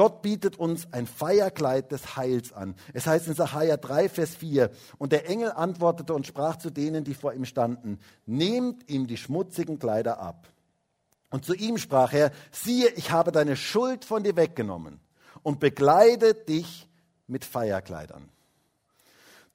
Gott 0.00 0.22
bietet 0.22 0.58
uns 0.58 0.90
ein 0.94 1.06
Feierkleid 1.06 1.92
des 1.92 2.16
Heils 2.16 2.54
an. 2.54 2.74
Es 2.94 3.06
heißt 3.06 3.26
in 3.26 3.34
Sacharja 3.34 3.76
3, 3.76 4.08
Vers 4.08 4.34
4, 4.34 4.70
und 4.96 5.12
der 5.12 5.28
Engel 5.28 5.52
antwortete 5.52 6.14
und 6.14 6.26
sprach 6.26 6.56
zu 6.56 6.70
denen, 6.70 7.04
die 7.04 7.12
vor 7.12 7.34
ihm 7.34 7.44
standen, 7.44 7.98
nehmt 8.24 8.88
ihm 8.88 9.06
die 9.06 9.18
schmutzigen 9.18 9.78
Kleider 9.78 10.18
ab. 10.18 10.48
Und 11.28 11.44
zu 11.44 11.52
ihm 11.52 11.76
sprach 11.76 12.14
er, 12.14 12.32
siehe, 12.50 12.88
ich 12.96 13.10
habe 13.10 13.30
deine 13.30 13.56
Schuld 13.56 14.06
von 14.06 14.22
dir 14.22 14.36
weggenommen 14.36 15.00
und 15.42 15.60
bekleide 15.60 16.32
dich 16.32 16.88
mit 17.26 17.44
Feierkleidern. 17.44 18.26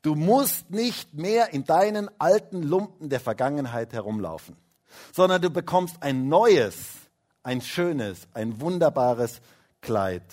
Du 0.04 0.14
musst 0.14 0.70
nicht 0.70 1.16
mehr 1.16 1.56
in 1.56 1.64
deinen 1.64 2.08
alten 2.20 2.62
Lumpen 2.62 3.10
der 3.10 3.20
Vergangenheit 3.20 3.94
herumlaufen, 3.94 4.56
sondern 5.12 5.42
du 5.42 5.50
bekommst 5.50 6.04
ein 6.04 6.30
neues, 6.30 6.76
ein 7.42 7.62
schönes, 7.62 8.28
ein 8.36 8.62
wunderbares 8.62 9.42
Kleid. 9.86 10.24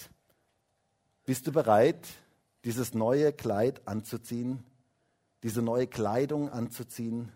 Bist 1.26 1.46
du 1.46 1.52
bereit, 1.52 2.08
dieses 2.64 2.94
neue 2.94 3.34
Kleid 3.34 3.82
anzuziehen, 3.86 4.64
diese 5.42 5.60
neue 5.60 5.86
Kleidung 5.86 6.48
anzuziehen? 6.48 7.30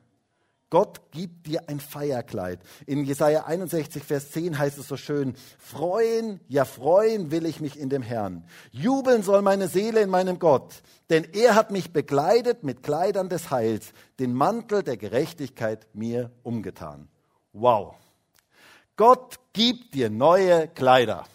Gott 0.71 1.11
gibt 1.11 1.47
dir 1.47 1.69
ein 1.69 1.79
Feierkleid. 1.79 2.61
In 2.87 3.05
Jesaja 3.05 3.45
61, 3.45 4.03
Vers 4.03 4.31
10 4.31 4.59
heißt 4.59 4.79
es 4.79 4.89
so 4.89 4.97
schön: 4.97 5.35
Freuen, 5.59 6.41
ja, 6.49 6.65
freuen 6.65 7.31
will 7.31 7.45
ich 7.45 7.61
mich 7.61 7.79
in 7.79 7.91
dem 7.91 8.01
Herrn. 8.01 8.45
Jubeln 8.73 9.23
soll 9.23 9.43
meine 9.43 9.69
Seele 9.69 10.01
in 10.01 10.09
meinem 10.09 10.39
Gott, 10.39 10.83
denn 11.11 11.25
er 11.35 11.55
hat 11.55 11.71
mich 11.71 11.93
bekleidet 11.93 12.65
mit 12.65 12.83
Kleidern 12.83 13.29
des 13.29 13.51
Heils, 13.51 13.93
den 14.21 14.33
Mantel 14.33 14.83
der 14.83 14.97
Gerechtigkeit 14.97 15.87
mir 15.93 16.31
umgetan. 16.43 17.09
Wow. 17.53 17.95
Gott 18.97 19.39
gibt 19.53 19.93
dir 19.93 20.09
neue 20.09 20.67
Kleider. 20.69 21.27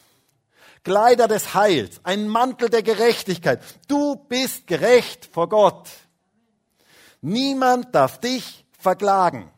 Kleider 0.84 1.28
des 1.28 1.54
Heils, 1.54 2.02
ein 2.04 2.28
Mantel 2.28 2.70
der 2.70 2.84
Gerechtigkeit. 2.84 3.62
Du 3.88 4.16
bist 4.16 4.68
gerecht 4.68 5.30
vor 5.32 5.48
Gott. 5.50 5.90
Niemand 7.22 7.94
darf 7.94 8.20
dich 8.20 8.66
verklagen, 8.78 9.52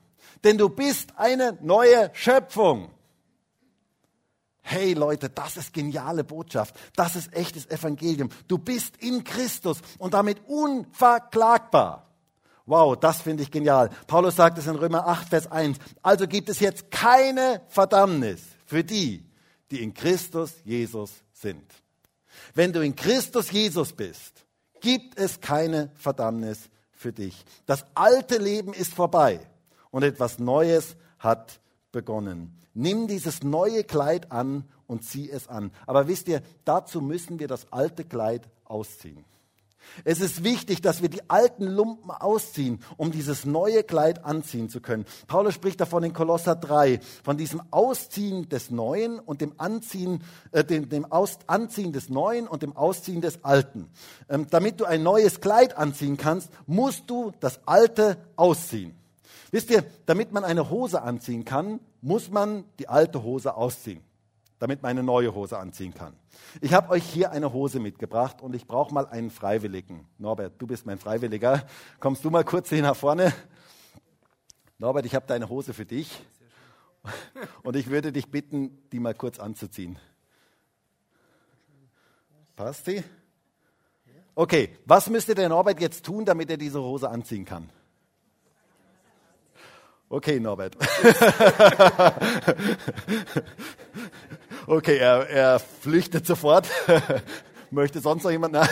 denn 0.44 0.58
du 0.58 0.68
bist 0.70 1.14
eine 1.16 1.58
neue 1.62 2.12
Schöpfung. 2.14 2.90
Hey 4.62 4.94
Leute, 4.94 5.30
das 5.30 5.58
ist 5.58 5.74
geniale 5.74 6.24
Botschaft. 6.24 6.76
Das 6.96 7.16
ist 7.16 7.34
echtes 7.34 7.70
Evangelium. 7.70 8.30
Du 8.48 8.58
bist 8.58 8.98
in 8.98 9.24
Christus 9.24 9.80
und 10.00 10.14
damit 10.14 10.42
unverklagbar. 10.48 12.08
Wow, 12.66 12.98
das 12.98 13.22
finde 13.22 13.44
ich 13.44 13.52
genial. 13.52 13.90
Paulus 14.08 14.38
sagt 14.38 14.58
es 14.58 14.68
in 14.68 14.76
Römer 14.76 15.06
8, 15.06 15.30
Vers 15.30 15.52
1. 15.52 15.78
Also 16.02 16.28
gibt 16.28 16.48
es 16.48 16.62
jetzt 16.62 16.92
keine 16.92 17.62
Verdammnis 17.68 18.42
für 18.66 18.86
die, 18.86 19.26
die 19.74 19.82
in 19.82 19.94
Christus 19.94 20.54
Jesus 20.64 21.12
sind. 21.34 21.66
Wenn 22.54 22.72
du 22.72 22.82
in 22.82 22.96
Christus 22.96 23.52
Jesus 23.52 23.92
bist, 23.92 24.46
gibt 24.82 25.18
es 25.18 25.42
keine 25.42 25.92
Verdammnis 25.96 26.70
für 26.92 27.12
dich. 27.12 27.44
Das 27.66 27.86
alte 27.96 28.38
Leben 28.38 28.74
ist 28.74 28.94
vorbei 28.94 29.40
und 29.90 30.04
etwas 30.04 30.38
Neues 30.40 30.96
hat 31.18 31.60
begonnen. 31.92 32.56
Nimm 32.76 33.08
dieses 33.08 33.44
neue 33.44 33.84
Kleid 33.84 34.32
an 34.32 34.64
und 34.88 35.04
zieh 35.04 35.30
es 35.30 35.48
an. 35.48 35.72
Aber 35.88 36.08
wisst 36.08 36.28
ihr, 36.28 36.42
dazu 36.66 37.02
müssen 37.02 37.40
wir 37.40 37.48
das 37.48 37.72
alte 37.72 38.04
Kleid 38.04 38.48
ausziehen. 38.66 39.26
Es 40.04 40.20
ist 40.20 40.44
wichtig, 40.44 40.82
dass 40.82 41.02
wir 41.02 41.10
die 41.10 41.30
alten 41.30 41.66
Lumpen 41.66 42.12
ausziehen, 42.12 42.80
um 42.98 43.12
dieses 43.12 43.46
neue 43.46 43.84
Kleid 43.84 44.26
anziehen 44.26 44.70
zu 44.70 44.82
können. 44.82 45.06
Paulus 45.28 45.54
spricht 45.54 45.82
davon 45.82 46.04
in 46.04 46.14
Kolosser 46.14 46.56
3, 46.56 47.00
von 47.24 47.38
diesem 47.38 47.62
Ausziehen 47.72 48.50
des 48.50 48.72
Neuen 48.72 49.20
und 49.20 49.42
dem 49.42 49.54
Anziehen, 49.58 50.24
äh, 50.52 50.64
dem, 50.64 50.90
dem 50.90 51.12
Aus, 51.12 51.40
Anziehen 51.48 51.94
des 51.94 52.10
Neuen 52.10 52.48
und 52.48 52.64
dem 52.64 52.76
Ausziehen 52.76 53.22
des 53.22 53.44
Alten. 53.44 53.90
Ähm, 54.30 54.48
damit 54.50 54.80
du 54.80 54.86
ein 54.86 55.04
neues 55.04 55.42
Kleid 55.42 55.78
anziehen 55.78 56.18
kannst, 56.18 56.50
musst 56.66 57.10
du 57.10 57.32
das 57.40 57.60
Alte 57.66 58.18
ausziehen. 58.36 58.96
Wisst 59.52 59.70
ihr, 59.70 59.84
damit 60.08 60.32
man 60.32 60.44
eine 60.44 60.72
Hose 60.72 61.04
anziehen 61.04 61.46
kann, 61.46 61.80
muss 62.02 62.32
man 62.32 62.64
die 62.80 62.90
alte 62.90 63.22
Hose 63.22 63.56
ausziehen, 63.56 64.02
damit 64.64 64.82
man 64.82 64.92
eine 64.92 65.04
neue 65.04 65.36
Hose 65.36 65.60
anziehen 65.60 65.94
kann. 65.94 66.16
Ich 66.62 66.74
habe 66.74 66.90
euch 66.92 67.04
hier 67.04 67.32
eine 67.32 67.52
Hose 67.52 67.82
mitgebracht 67.82 68.42
und 68.42 68.56
ich 68.56 68.66
brauche 68.66 68.94
mal 68.94 69.06
einen 69.08 69.30
Freiwilligen. 69.30 70.08
Norbert, 70.18 70.54
du 70.58 70.68
bist 70.68 70.86
mein 70.86 70.98
Freiwilliger. 70.98 71.68
Kommst 72.00 72.24
du 72.24 72.30
mal 72.30 72.46
kurz 72.46 72.70
hier 72.70 72.82
nach 72.82 72.96
vorne? 72.96 73.34
Norbert, 74.78 75.06
ich 75.06 75.16
habe 75.16 75.28
deine 75.28 75.50
Hose 75.50 75.74
für 75.74 75.86
dich. 75.86 76.24
Und 77.64 77.76
ich 77.76 77.90
würde 77.90 78.14
dich 78.14 78.32
bitten, 78.32 78.88
die 78.94 79.02
mal 79.02 79.14
kurz 79.14 79.38
anzuziehen. 79.38 80.00
Passt 82.56 82.88
die? 82.88 83.04
Okay, 84.34 84.78
was 84.86 85.10
müsste 85.10 85.36
der 85.36 85.50
Norbert 85.50 85.82
jetzt 85.82 86.06
tun, 86.06 86.24
damit 86.24 86.50
er 86.50 86.56
diese 86.56 86.82
Hose 86.82 87.10
anziehen 87.10 87.44
kann? 87.44 87.70
Okay, 90.08 90.40
Norbert. 90.40 90.78
okay, 94.68 94.98
er, 94.98 95.30
er 95.30 95.60
flüchtet 95.60 96.26
sofort. 96.26 96.68
Möchte 97.72 98.00
sonst 98.00 98.24
noch 98.24 98.32
jemand? 98.32 98.58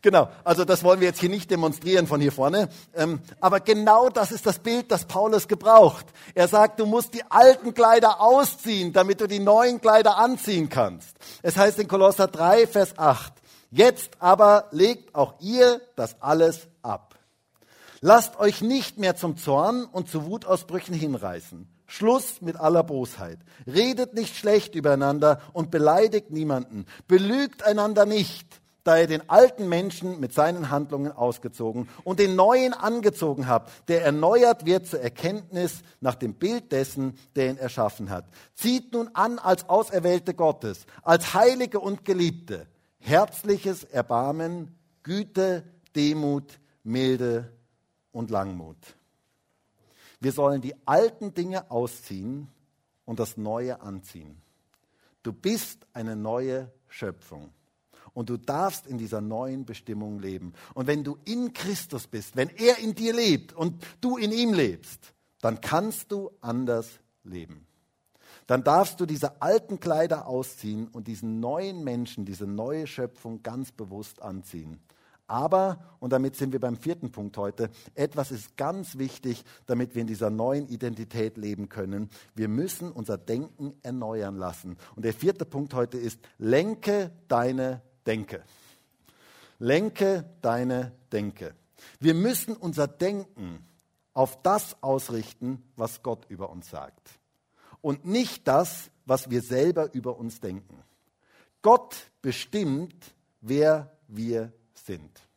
Genau, 0.00 0.28
also 0.44 0.64
das 0.64 0.84
wollen 0.84 1.00
wir 1.00 1.08
jetzt 1.08 1.20
hier 1.20 1.28
nicht 1.28 1.50
demonstrieren 1.50 2.06
von 2.06 2.20
hier 2.20 2.32
vorne. 2.32 2.68
Ähm, 2.94 3.20
aber 3.40 3.60
genau 3.60 4.08
das 4.08 4.30
ist 4.30 4.46
das 4.46 4.60
Bild, 4.60 4.92
das 4.92 5.06
Paulus 5.06 5.48
gebraucht. 5.48 6.06
Er 6.34 6.46
sagt, 6.46 6.78
du 6.78 6.86
musst 6.86 7.14
die 7.14 7.24
alten 7.28 7.74
Kleider 7.74 8.20
ausziehen, 8.20 8.92
damit 8.92 9.20
du 9.20 9.26
die 9.26 9.40
neuen 9.40 9.80
Kleider 9.80 10.16
anziehen 10.16 10.68
kannst. 10.68 11.16
Es 11.42 11.56
heißt 11.56 11.78
in 11.80 11.88
Kolosser 11.88 12.28
3, 12.28 12.66
Vers 12.66 12.96
8, 12.96 13.32
jetzt 13.70 14.10
aber 14.20 14.68
legt 14.70 15.14
auch 15.14 15.34
ihr 15.40 15.80
das 15.96 16.22
alles 16.22 16.68
ab. 16.82 17.16
Lasst 18.00 18.38
euch 18.38 18.62
nicht 18.62 18.98
mehr 18.98 19.16
zum 19.16 19.36
Zorn 19.36 19.84
und 19.84 20.08
zu 20.08 20.26
Wutausbrüchen 20.26 20.94
hinreißen. 20.94 21.68
Schluss 21.88 22.40
mit 22.40 22.54
aller 22.56 22.84
Bosheit. 22.84 23.40
Redet 23.66 24.14
nicht 24.14 24.36
schlecht 24.36 24.76
übereinander 24.76 25.40
und 25.52 25.72
beleidigt 25.72 26.30
niemanden. 26.30 26.86
Belügt 27.08 27.64
einander 27.64 28.06
nicht 28.06 28.60
da 28.88 28.98
ihr 28.98 29.06
den 29.06 29.28
alten 29.28 29.68
Menschen 29.68 30.18
mit 30.18 30.32
seinen 30.32 30.70
Handlungen 30.70 31.12
ausgezogen 31.12 31.90
und 32.04 32.18
den 32.18 32.36
neuen 32.36 32.72
angezogen 32.72 33.46
habt, 33.46 33.70
der 33.90 34.02
erneuert 34.02 34.64
wird 34.64 34.86
zur 34.86 35.00
Erkenntnis 35.00 35.82
nach 36.00 36.14
dem 36.14 36.32
Bild 36.32 36.72
dessen, 36.72 37.18
der 37.36 37.50
ihn 37.50 37.58
erschaffen 37.58 38.08
hat. 38.08 38.24
Zieht 38.54 38.94
nun 38.94 39.10
an 39.12 39.38
als 39.38 39.68
Auserwählte 39.68 40.32
Gottes, 40.32 40.86
als 41.02 41.34
Heilige 41.34 41.80
und 41.80 42.06
Geliebte, 42.06 42.66
herzliches 42.98 43.84
Erbarmen, 43.84 44.74
Güte, 45.02 45.64
Demut, 45.94 46.58
Milde 46.82 47.52
und 48.10 48.30
Langmut. 48.30 48.78
Wir 50.20 50.32
sollen 50.32 50.60
die 50.60 50.74
alten 50.86 51.34
Dinge 51.34 51.70
ausziehen 51.70 52.48
und 53.04 53.20
das 53.20 53.36
Neue 53.36 53.80
anziehen. 53.80 54.40
Du 55.22 55.32
bist 55.32 55.86
eine 55.92 56.16
neue 56.16 56.72
Schöpfung. 56.88 57.50
Und 58.14 58.30
du 58.30 58.36
darfst 58.36 58.86
in 58.86 58.98
dieser 58.98 59.20
neuen 59.20 59.64
Bestimmung 59.64 60.18
leben. 60.18 60.52
Und 60.74 60.86
wenn 60.86 61.04
du 61.04 61.18
in 61.24 61.52
Christus 61.52 62.06
bist, 62.06 62.34
wenn 62.36 62.48
er 62.48 62.78
in 62.78 62.94
dir 62.94 63.14
lebt 63.14 63.52
und 63.52 63.84
du 64.00 64.16
in 64.16 64.32
ihm 64.32 64.52
lebst, 64.52 65.14
dann 65.40 65.60
kannst 65.60 66.10
du 66.10 66.30
anders 66.40 66.88
leben. 67.22 67.66
Dann 68.48 68.64
darfst 68.64 68.98
du 68.98 69.06
diese 69.06 69.40
alten 69.42 69.78
Kleider 69.78 70.26
ausziehen 70.26 70.88
und 70.88 71.06
diesen 71.06 71.38
neuen 71.38 71.84
Menschen, 71.84 72.24
diese 72.24 72.46
neue 72.46 72.86
Schöpfung 72.86 73.42
ganz 73.42 73.70
bewusst 73.70 74.22
anziehen. 74.22 74.80
Aber, 75.28 75.78
und 76.00 76.12
damit 76.14 76.36
sind 76.36 76.52
wir 76.52 76.58
beim 76.58 76.76
vierten 76.76 77.12
Punkt 77.12 77.36
heute, 77.36 77.70
etwas 77.94 78.32
ist 78.32 78.56
ganz 78.56 78.96
wichtig, 78.96 79.44
damit 79.66 79.94
wir 79.94 80.00
in 80.00 80.08
dieser 80.08 80.30
neuen 80.30 80.66
Identität 80.68 81.36
leben 81.36 81.68
können. 81.68 82.08
Wir 82.34 82.48
müssen 82.48 82.90
unser 82.90 83.18
Denken 83.18 83.74
erneuern 83.82 84.36
lassen. 84.36 84.78
Und 84.96 85.04
der 85.04 85.12
vierte 85.12 85.44
Punkt 85.44 85.74
heute 85.74 85.98
ist, 85.98 86.18
lenke 86.38 87.12
deine 87.28 87.82
Denke. 88.06 88.42
Lenke 89.58 90.24
deine 90.40 90.92
Denke. 91.12 91.54
Wir 92.00 92.14
müssen 92.14 92.56
unser 92.56 92.88
Denken 92.88 93.66
auf 94.14 94.42
das 94.42 94.82
ausrichten, 94.82 95.62
was 95.76 96.02
Gott 96.02 96.24
über 96.30 96.48
uns 96.48 96.70
sagt. 96.70 97.20
Und 97.82 98.06
nicht 98.06 98.48
das, 98.48 98.90
was 99.04 99.28
wir 99.28 99.42
selber 99.42 99.92
über 99.92 100.16
uns 100.16 100.40
denken. 100.40 100.82
Gott 101.60 102.10
bestimmt, 102.22 103.14
wer 103.42 103.92
wir 104.06 104.52
sind. 104.88 105.28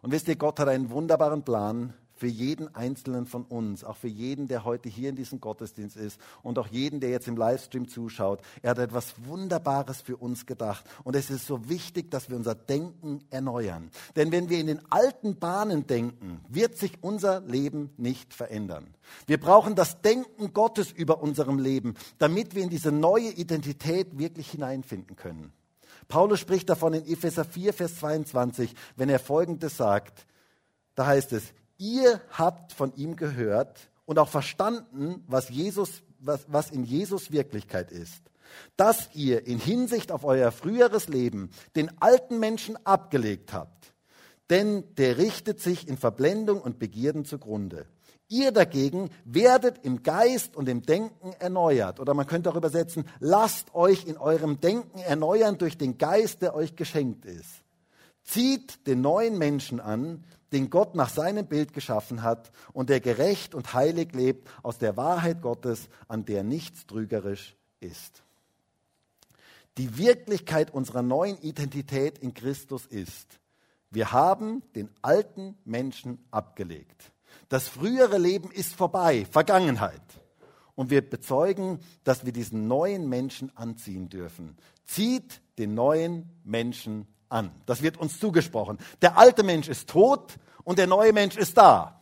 Und 0.00 0.12
wisst 0.12 0.28
ihr, 0.28 0.36
Gott 0.36 0.58
hat 0.58 0.68
einen 0.68 0.90
wunderbaren 0.90 1.44
Plan 1.44 1.92
für 2.22 2.28
jeden 2.28 2.72
einzelnen 2.72 3.26
von 3.26 3.42
uns, 3.42 3.82
auch 3.82 3.96
für 3.96 4.06
jeden, 4.06 4.46
der 4.46 4.64
heute 4.64 4.88
hier 4.88 5.08
in 5.08 5.16
diesem 5.16 5.40
Gottesdienst 5.40 5.96
ist 5.96 6.20
und 6.44 6.56
auch 6.56 6.68
jeden, 6.68 7.00
der 7.00 7.10
jetzt 7.10 7.26
im 7.26 7.36
Livestream 7.36 7.88
zuschaut. 7.88 8.40
Er 8.62 8.70
hat 8.70 8.78
etwas 8.78 9.14
Wunderbares 9.24 10.02
für 10.02 10.16
uns 10.16 10.46
gedacht. 10.46 10.84
Und 11.02 11.16
es 11.16 11.30
ist 11.30 11.46
so 11.48 11.68
wichtig, 11.68 12.12
dass 12.12 12.30
wir 12.30 12.36
unser 12.36 12.54
Denken 12.54 13.24
erneuern. 13.30 13.90
Denn 14.14 14.30
wenn 14.30 14.48
wir 14.48 14.60
in 14.60 14.68
den 14.68 14.80
alten 14.88 15.36
Bahnen 15.36 15.88
denken, 15.88 16.40
wird 16.48 16.76
sich 16.76 17.02
unser 17.02 17.40
Leben 17.40 17.90
nicht 17.96 18.34
verändern. 18.34 18.94
Wir 19.26 19.40
brauchen 19.40 19.74
das 19.74 20.00
Denken 20.00 20.52
Gottes 20.52 20.92
über 20.92 21.22
unserem 21.22 21.58
Leben, 21.58 21.94
damit 22.18 22.54
wir 22.54 22.62
in 22.62 22.70
diese 22.70 22.92
neue 22.92 23.30
Identität 23.30 24.16
wirklich 24.16 24.48
hineinfinden 24.48 25.16
können. 25.16 25.52
Paulus 26.12 26.40
spricht 26.40 26.68
davon 26.68 26.92
in 26.92 27.06
Epheser 27.06 27.42
4, 27.42 27.72
Vers 27.72 27.96
22, 28.00 28.74
wenn 28.96 29.08
er 29.08 29.18
Folgendes 29.18 29.78
sagt. 29.78 30.26
Da 30.94 31.06
heißt 31.06 31.32
es, 31.32 31.54
ihr 31.78 32.20
habt 32.32 32.74
von 32.74 32.94
ihm 32.96 33.16
gehört 33.16 33.88
und 34.04 34.18
auch 34.18 34.28
verstanden, 34.28 35.24
was, 35.26 35.48
Jesus, 35.48 36.02
was, 36.18 36.44
was 36.48 36.70
in 36.70 36.84
Jesus 36.84 37.32
Wirklichkeit 37.32 37.90
ist. 37.90 38.24
Dass 38.76 39.08
ihr 39.14 39.46
in 39.46 39.58
Hinsicht 39.58 40.12
auf 40.12 40.24
euer 40.24 40.52
früheres 40.52 41.08
Leben 41.08 41.48
den 41.76 41.90
alten 42.02 42.38
Menschen 42.38 42.76
abgelegt 42.84 43.54
habt. 43.54 43.94
Denn 44.50 44.84
der 44.96 45.16
richtet 45.16 45.60
sich 45.60 45.88
in 45.88 45.96
Verblendung 45.96 46.60
und 46.60 46.78
Begierden 46.78 47.24
zugrunde. 47.24 47.86
Ihr 48.32 48.50
dagegen 48.50 49.10
werdet 49.26 49.84
im 49.84 50.02
Geist 50.02 50.56
und 50.56 50.66
im 50.66 50.80
Denken 50.80 51.34
erneuert. 51.38 52.00
Oder 52.00 52.14
man 52.14 52.26
könnte 52.26 52.48
auch 52.48 52.56
übersetzen, 52.56 53.04
lasst 53.20 53.74
euch 53.74 54.06
in 54.06 54.16
eurem 54.16 54.58
Denken 54.58 55.00
erneuern 55.00 55.58
durch 55.58 55.76
den 55.76 55.98
Geist, 55.98 56.40
der 56.40 56.54
euch 56.54 56.74
geschenkt 56.74 57.26
ist. 57.26 57.62
Zieht 58.24 58.86
den 58.86 59.02
neuen 59.02 59.36
Menschen 59.36 59.80
an, 59.80 60.24
den 60.50 60.70
Gott 60.70 60.94
nach 60.94 61.10
seinem 61.10 61.44
Bild 61.44 61.74
geschaffen 61.74 62.22
hat 62.22 62.50
und 62.72 62.88
der 62.88 63.00
gerecht 63.00 63.54
und 63.54 63.74
heilig 63.74 64.14
lebt 64.14 64.48
aus 64.62 64.78
der 64.78 64.96
Wahrheit 64.96 65.42
Gottes, 65.42 65.90
an 66.08 66.24
der 66.24 66.42
nichts 66.42 66.86
trügerisch 66.86 67.54
ist. 67.80 68.22
Die 69.76 69.98
Wirklichkeit 69.98 70.72
unserer 70.72 71.02
neuen 71.02 71.36
Identität 71.42 72.18
in 72.20 72.32
Christus 72.32 72.86
ist, 72.86 73.40
wir 73.90 74.10
haben 74.10 74.62
den 74.74 74.88
alten 75.02 75.54
Menschen 75.66 76.24
abgelegt. 76.30 77.11
Das 77.52 77.68
frühere 77.68 78.16
Leben 78.16 78.50
ist 78.50 78.74
vorbei, 78.74 79.26
Vergangenheit. 79.30 80.00
Und 80.74 80.88
wir 80.88 81.02
bezeugen, 81.02 81.80
dass 82.02 82.24
wir 82.24 82.32
diesen 82.32 82.66
neuen 82.66 83.10
Menschen 83.10 83.54
anziehen 83.54 84.08
dürfen. 84.08 84.56
Zieht 84.86 85.42
den 85.58 85.74
neuen 85.74 86.30
Menschen 86.44 87.06
an. 87.28 87.50
Das 87.66 87.82
wird 87.82 87.98
uns 87.98 88.18
zugesprochen. 88.18 88.78
Der 89.02 89.18
alte 89.18 89.42
Mensch 89.42 89.68
ist 89.68 89.90
tot 89.90 90.38
und 90.64 90.78
der 90.78 90.86
neue 90.86 91.12
Mensch 91.12 91.36
ist 91.36 91.58
da. 91.58 92.00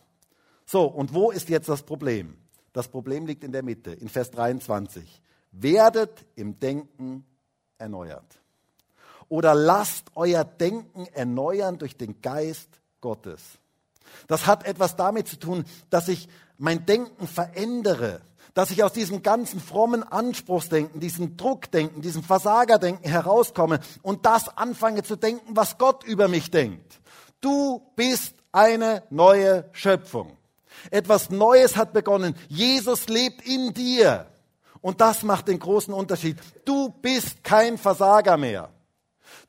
So, 0.67 0.85
und 0.85 1.15
wo 1.15 1.33
ist 1.33 1.49
jetzt 1.49 1.69
das 1.69 1.83
Problem? 1.83 2.39
Das 2.73 2.87
Problem 2.87 3.27
liegt 3.27 3.43
in 3.43 3.51
der 3.51 3.65
Mitte, 3.65 3.91
in 3.91 4.09
Vers 4.09 4.31
23. 4.31 5.21
Werdet 5.51 6.27
im 6.37 6.61
Denken 6.61 7.27
erneuert. 7.77 8.41
Oder 9.29 9.57
lasst 9.57 10.13
euer 10.15 10.45
Denken 10.45 11.07
erneuern 11.07 11.77
durch 11.77 11.97
den 11.97 12.21
Geist 12.23 12.69
Gottes. 13.01 13.60
Das 14.27 14.47
hat 14.47 14.67
etwas 14.67 14.97
damit 14.97 15.29
zu 15.29 15.39
tun, 15.39 15.65
dass 15.91 16.09
ich 16.09 16.29
mein 16.59 16.87
Denken 16.87 17.27
verändere 17.27 18.21
dass 18.55 18.71
ich 18.71 18.83
aus 18.83 18.93
diesem 18.93 19.23
ganzen 19.23 19.61
frommen 19.61 20.03
Anspruchsdenken, 20.03 21.01
diesem 21.01 21.37
Druckdenken, 21.37 22.03
diesem 22.03 22.23
Versagerdenken 22.23 23.09
herauskomme 23.09 23.81
und 24.03 24.27
das 24.27 24.49
anfange 24.57 25.03
zu 25.03 25.17
denken, 25.17 25.57
was 25.57 25.79
Gott 25.79 26.05
über 26.05 26.29
mich 26.29 26.51
denkt. 26.51 27.01
Du 27.41 27.81
bist 27.97 28.35
eine 28.53 29.05
neue 29.11 29.69
Schöpfung. 29.73 30.37
Etwas 30.91 31.31
Neues 31.31 31.77
hat 31.77 31.93
begonnen. 31.93 32.35
Jesus 32.49 33.09
lebt 33.09 33.47
in 33.47 33.73
dir. 33.75 34.27
Und 34.81 35.01
das 35.01 35.23
macht 35.23 35.49
den 35.49 35.59
großen 35.59 35.93
Unterschied. 35.93 36.39
Du 36.65 36.89
bist 36.89 37.45
kein 37.45 37.77
Versager 37.77 38.37
mehr. 38.37 38.71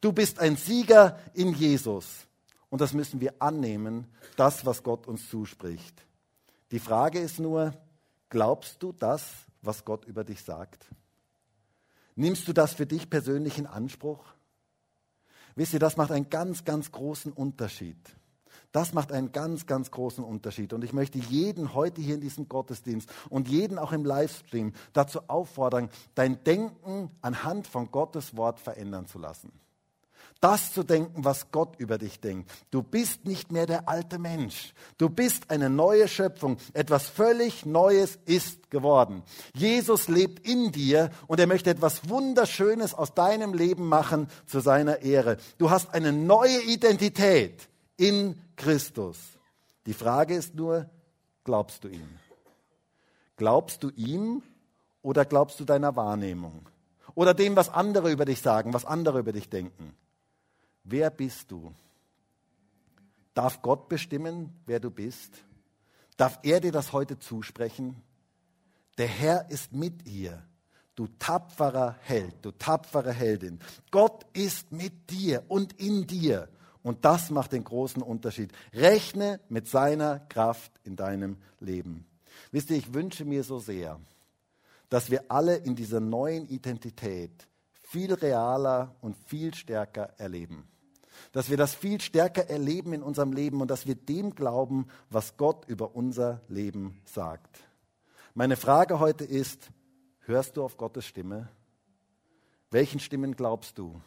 Du 0.01 0.11
bist 0.11 0.39
ein 0.39 0.57
Sieger 0.57 1.17
in 1.33 1.53
Jesus. 1.53 2.05
Und 2.71 2.81
das 2.81 2.93
müssen 2.93 3.21
wir 3.21 3.35
annehmen, 3.37 4.07
das, 4.37 4.65
was 4.65 4.81
Gott 4.81 5.05
uns 5.05 5.29
zuspricht. 5.29 6.07
Die 6.71 6.79
Frage 6.79 7.19
ist 7.19 7.37
nur, 7.37 7.73
Glaubst 8.31 8.81
du 8.81 8.93
das, 8.93 9.29
was 9.61 9.83
Gott 9.83 10.05
über 10.05 10.23
dich 10.23 10.41
sagt? 10.41 10.87
Nimmst 12.15 12.47
du 12.47 12.53
das 12.53 12.73
für 12.73 12.85
dich 12.85 13.09
persönlich 13.09 13.57
in 13.57 13.67
Anspruch? 13.67 14.23
Wisst 15.55 15.73
ihr, 15.73 15.79
das 15.79 15.97
macht 15.97 16.11
einen 16.11 16.29
ganz, 16.29 16.63
ganz 16.63 16.93
großen 16.93 17.33
Unterschied. 17.33 17.97
Das 18.71 18.93
macht 18.93 19.11
einen 19.11 19.33
ganz, 19.33 19.65
ganz 19.65 19.91
großen 19.91 20.23
Unterschied. 20.23 20.71
Und 20.71 20.85
ich 20.85 20.93
möchte 20.93 21.17
jeden 21.17 21.73
heute 21.73 21.99
hier 21.99 22.15
in 22.15 22.21
diesem 22.21 22.47
Gottesdienst 22.47 23.09
und 23.29 23.49
jeden 23.49 23.77
auch 23.77 23.91
im 23.91 24.05
Livestream 24.05 24.71
dazu 24.93 25.27
auffordern, 25.27 25.89
dein 26.15 26.41
Denken 26.45 27.11
anhand 27.21 27.67
von 27.67 27.91
Gottes 27.91 28.37
Wort 28.37 28.61
verändern 28.61 29.07
zu 29.07 29.19
lassen 29.19 29.51
das 30.41 30.73
zu 30.73 30.83
denken, 30.83 31.23
was 31.23 31.51
Gott 31.51 31.75
über 31.77 31.97
dich 31.97 32.19
denkt. 32.19 32.51
Du 32.71 32.81
bist 32.81 33.25
nicht 33.25 33.51
mehr 33.51 33.67
der 33.67 33.87
alte 33.87 34.17
Mensch. 34.17 34.73
Du 34.97 35.07
bist 35.07 35.49
eine 35.51 35.69
neue 35.69 36.07
Schöpfung. 36.07 36.57
Etwas 36.73 37.07
völlig 37.07 37.65
Neues 37.65 38.17
ist 38.25 38.71
geworden. 38.71 39.23
Jesus 39.53 40.07
lebt 40.07 40.45
in 40.45 40.71
dir 40.71 41.11
und 41.27 41.39
er 41.39 41.47
möchte 41.47 41.69
etwas 41.69 42.09
Wunderschönes 42.09 42.93
aus 42.95 43.13
deinem 43.13 43.53
Leben 43.53 43.87
machen 43.87 44.27
zu 44.47 44.59
seiner 44.59 45.03
Ehre. 45.03 45.37
Du 45.59 45.69
hast 45.69 45.93
eine 45.93 46.11
neue 46.11 46.61
Identität 46.63 47.69
in 47.95 48.35
Christus. 48.55 49.17
Die 49.85 49.93
Frage 49.93 50.35
ist 50.35 50.55
nur, 50.55 50.89
glaubst 51.43 51.83
du 51.83 51.87
ihm? 51.87 52.07
Glaubst 53.37 53.83
du 53.83 53.89
ihm 53.91 54.41
oder 55.03 55.23
glaubst 55.25 55.59
du 55.59 55.65
deiner 55.65 55.95
Wahrnehmung? 55.95 56.67
Oder 57.13 57.33
dem, 57.33 57.55
was 57.55 57.69
andere 57.69 58.11
über 58.11 58.25
dich 58.25 58.41
sagen, 58.41 58.73
was 58.73 58.85
andere 58.85 59.19
über 59.19 59.33
dich 59.33 59.49
denken? 59.49 59.95
Wer 60.83 61.09
bist 61.09 61.51
du? 61.51 61.73
Darf 63.33 63.61
Gott 63.61 63.87
bestimmen, 63.87 64.53
wer 64.65 64.79
du 64.79 64.89
bist? 64.89 65.31
Darf 66.17 66.39
er 66.43 66.59
dir 66.59 66.71
das 66.71 66.91
heute 66.91 67.17
zusprechen? 67.19 68.01
Der 68.97 69.07
Herr 69.07 69.49
ist 69.49 69.73
mit 69.73 70.07
ihr, 70.07 70.43
du 70.95 71.07
tapferer 71.19 71.97
Held, 72.01 72.35
du 72.43 72.51
tapfere 72.51 73.13
Heldin. 73.13 73.59
Gott 73.89 74.25
ist 74.33 74.71
mit 74.71 75.09
dir 75.09 75.43
und 75.47 75.73
in 75.79 76.07
dir. 76.07 76.49
Und 76.83 77.05
das 77.05 77.29
macht 77.29 77.53
den 77.53 77.63
großen 77.63 78.01
Unterschied. 78.01 78.51
Rechne 78.73 79.39
mit 79.49 79.67
seiner 79.67 80.19
Kraft 80.19 80.71
in 80.83 80.95
deinem 80.95 81.37
Leben. 81.59 82.05
Wisst 82.51 82.71
ihr, 82.71 82.77
ich 82.77 82.93
wünsche 82.93 83.23
mir 83.23 83.43
so 83.43 83.59
sehr, 83.59 83.99
dass 84.89 85.11
wir 85.11 85.25
alle 85.29 85.55
in 85.57 85.75
dieser 85.75 85.99
neuen 85.99 86.47
Identität 86.47 87.47
viel 87.83 88.13
realer 88.13 88.95
und 89.01 89.15
viel 89.27 89.53
stärker 89.53 90.13
erleben 90.17 90.70
dass 91.31 91.49
wir 91.49 91.57
das 91.57 91.73
viel 91.73 92.01
stärker 92.01 92.49
erleben 92.49 92.93
in 92.93 93.03
unserem 93.03 93.33
Leben 93.33 93.61
und 93.61 93.69
dass 93.69 93.87
wir 93.87 93.95
dem 93.95 94.35
glauben, 94.35 94.87
was 95.09 95.37
Gott 95.37 95.65
über 95.67 95.95
unser 95.95 96.41
Leben 96.47 97.01
sagt. 97.05 97.59
Meine 98.33 98.55
Frage 98.55 98.99
heute 98.99 99.25
ist, 99.25 99.69
hörst 100.21 100.57
du 100.57 100.63
auf 100.63 100.77
Gottes 100.77 101.05
Stimme? 101.05 101.49
Welchen 102.69 102.99
Stimmen 102.99 103.35
glaubst 103.35 103.77
du? 103.77 104.01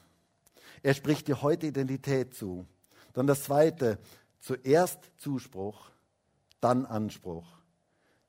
Er 0.83 0.95
spricht 0.95 1.29
dir 1.29 1.43
heute 1.43 1.67
Identität 1.67 2.35
zu. 2.35 2.67
Dann 3.13 3.27
das 3.27 3.45
Zweite, 3.45 3.99
zuerst 4.41 5.11
Zuspruch, 5.19 5.91
dann 6.61 6.87
Anspruch. 6.87 7.47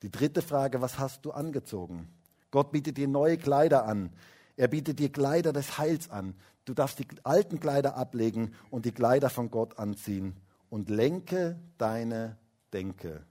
Die 0.02 0.10
dritte 0.10 0.42
Frage, 0.42 0.80
was 0.82 0.98
hast 0.98 1.24
du 1.24 1.30
angezogen? 1.32 2.08
Gott 2.50 2.70
bietet 2.70 2.96
dir 2.98 3.08
neue 3.08 3.38
Kleider 3.38 3.86
an. 3.86 4.10
Er 4.56 4.68
bietet 4.68 4.98
dir 4.98 5.10
Kleider 5.10 5.52
des 5.52 5.78
Heils 5.78 6.10
an. 6.10 6.34
Du 6.64 6.74
darfst 6.74 6.98
die 6.98 7.06
alten 7.22 7.60
Kleider 7.60 7.96
ablegen 7.96 8.54
und 8.70 8.84
die 8.84 8.92
Kleider 8.92 9.30
von 9.30 9.50
Gott 9.50 9.78
anziehen 9.78 10.34
und 10.70 10.88
lenke 10.90 11.58
deine 11.78 12.36
Denke. 12.72 13.24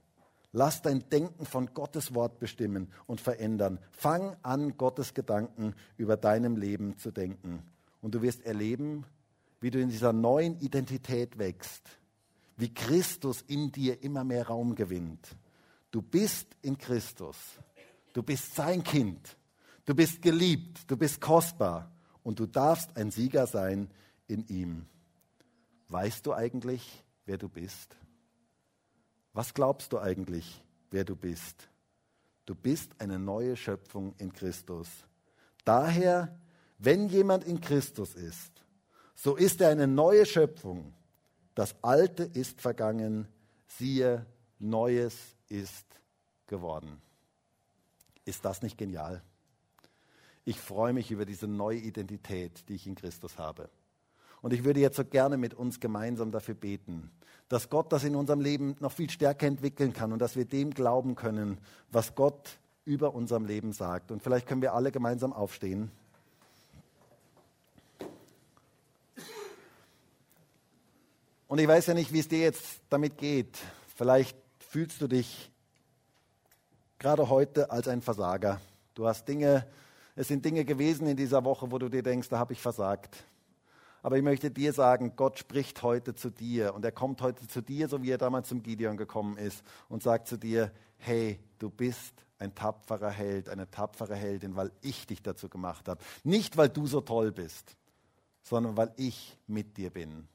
Lass 0.52 0.82
dein 0.82 1.10
Denken 1.10 1.46
von 1.46 1.74
Gottes 1.74 2.14
Wort 2.14 2.40
bestimmen 2.40 2.90
und 3.08 3.20
verändern. 3.20 3.80
Fang 3.92 4.38
an, 4.42 4.78
Gottes 4.78 5.14
Gedanken 5.14 5.76
über 5.98 6.16
deinem 6.16 6.56
Leben 6.56 6.98
zu 6.98 7.12
denken. 7.12 7.62
Und 8.02 8.16
du 8.16 8.22
wirst 8.22 8.46
erleben, 8.46 9.06
wie 9.60 9.70
du 9.70 9.82
in 9.82 9.90
dieser 9.90 10.14
neuen 10.14 10.58
Identität 10.60 11.38
wächst, 11.40 11.84
wie 12.56 12.74
Christus 12.74 13.42
in 13.42 13.72
dir 13.72 14.02
immer 14.02 14.24
mehr 14.24 14.48
Raum 14.48 14.76
gewinnt. 14.76 15.28
Du 15.92 16.02
bist 16.02 16.56
in 16.62 16.78
Christus. 16.78 17.36
Du 18.14 18.24
bist 18.24 18.56
sein 18.56 18.84
Kind. 18.84 19.36
Du 19.86 19.94
bist 19.94 20.22
geliebt, 20.22 20.80
du 20.88 20.98
bist 20.98 21.22
kostbar 21.22 21.92
und 22.24 22.40
du 22.40 22.48
darfst 22.48 22.98
ein 22.98 23.12
Sieger 23.12 23.46
sein 23.46 23.90
in 24.28 24.46
ihm. 24.48 24.86
Weißt 25.90 26.26
du 26.26 26.34
eigentlich, 26.34 27.04
wer 27.26 27.38
du 27.38 27.48
bist? 27.48 27.96
Was 29.34 29.54
glaubst 29.54 29.94
du 29.94 30.00
eigentlich, 30.00 30.64
wer 30.90 31.04
du 31.04 31.16
bist? 31.16 31.70
Du 32.46 32.56
bist 32.56 32.92
eine 33.00 33.20
neue 33.20 33.56
Schöpfung 33.56 34.16
in 34.18 34.34
Christus. 34.34 34.90
Daher, 35.64 36.40
wenn 36.80 37.08
jemand 37.08 37.44
in 37.44 37.62
Christus 37.62 38.16
ist, 38.16 38.64
so 39.14 39.36
ist 39.36 39.62
er 39.62 39.70
eine 39.70 39.88
neue 39.88 40.26
Schöpfung. 40.26 40.94
Das 41.54 41.76
Alte 41.84 42.24
ist 42.24 42.60
vergangen, 42.60 43.28
siehe, 43.68 44.26
Neues 44.58 45.16
ist 45.48 45.86
geworden. 46.48 47.02
Ist 48.26 48.44
das 48.46 48.62
nicht 48.62 48.78
genial? 48.78 49.22
Ich 50.46 50.60
freue 50.60 50.94
mich 50.94 51.10
über 51.10 51.26
diese 51.26 51.48
neue 51.48 51.80
Identität, 51.80 52.70
die 52.70 52.76
ich 52.76 52.86
in 52.86 52.96
Christus 52.96 53.40
habe. 53.40 53.70
Und 54.44 54.54
ich 54.54 54.64
würde 54.64 54.80
jetzt 54.80 54.96
so 54.96 55.04
gerne 55.04 55.38
mit 55.38 55.56
uns 55.56 55.80
gemeinsam 55.80 56.32
dafür 56.32 56.54
beten, 56.54 57.10
dass 57.50 57.70
Gott 57.72 57.92
das 57.92 58.04
in 58.04 58.16
unserem 58.16 58.42
Leben 58.42 58.76
noch 58.80 58.92
viel 58.92 59.10
stärker 59.10 59.48
entwickeln 59.48 59.92
kann 59.92 60.14
und 60.14 60.20
dass 60.20 60.36
wir 60.36 60.46
dem 60.46 60.72
glauben 60.72 61.16
können, 61.16 61.58
was 61.92 62.14
Gott 62.14 62.60
über 62.86 63.16
unserem 63.16 63.46
Leben 63.46 63.74
sagt. 63.74 64.12
Und 64.12 64.22
vielleicht 64.22 64.48
können 64.48 64.62
wir 64.62 64.74
alle 64.74 64.92
gemeinsam 64.92 65.34
aufstehen. 65.34 65.90
Und 71.48 71.60
ich 71.60 71.68
weiß 71.68 71.88
ja 71.88 71.96
nicht, 71.96 72.14
wie 72.14 72.20
es 72.20 72.28
dir 72.28 72.40
jetzt 72.40 72.82
damit 72.90 73.18
geht. 73.18 73.58
Vielleicht 73.96 74.38
fühlst 74.60 75.02
du 75.02 75.08
dich 75.08 75.52
gerade 77.00 77.30
heute 77.30 77.72
als 77.72 77.88
ein 77.88 78.02
Versager. 78.02 78.62
Du 78.94 79.08
hast 79.08 79.28
Dinge 79.28 79.66
es 80.16 80.28
sind 80.28 80.46
Dinge 80.46 80.64
gewesen 80.64 81.08
in 81.08 81.18
dieser 81.18 81.44
Woche, 81.44 81.72
wo 81.72 81.78
du 81.78 81.90
dir 81.90 82.04
denkst, 82.04 82.30
da 82.30 82.40
habe 82.40 82.54
ich 82.54 82.62
versagt. 82.62 83.26
Aber 84.02 84.18
ich 84.18 84.24
möchte 84.24 84.52
dir 84.52 84.72
sagen, 84.72 85.14
Gott 85.16 85.40
spricht 85.40 85.82
heute 85.82 86.14
zu 86.14 86.30
dir 86.30 86.74
und 86.76 86.86
er 86.86 86.92
kommt 86.92 87.22
heute 87.22 87.48
zu 87.48 87.62
dir, 87.62 87.88
so 87.88 88.04
wie 88.04 88.12
er 88.12 88.18
damals 88.18 88.50
zum 88.50 88.62
Gideon 88.62 88.98
gekommen 88.98 89.36
ist 89.38 89.64
und 89.90 90.04
sagt 90.04 90.28
zu 90.28 90.38
dir, 90.38 90.72
hey, 90.98 91.40
du 91.60 91.70
bist 91.70 92.14
ein 92.38 92.54
tapferer 92.54 93.10
Held, 93.10 93.50
eine 93.50 93.70
tapfere 93.70 94.16
Heldin, 94.16 94.56
weil 94.56 94.72
ich 94.82 95.08
dich 95.08 95.22
dazu 95.22 95.50
gemacht 95.50 95.88
habe. 95.88 96.04
Nicht, 96.24 96.56
weil 96.56 96.70
du 96.70 96.86
so 96.86 97.02
toll 97.02 97.32
bist, 97.32 97.76
sondern 98.44 98.78
weil 98.78 98.94
ich 98.98 99.38
mit 99.48 99.76
dir 99.78 99.90
bin. 99.90 100.28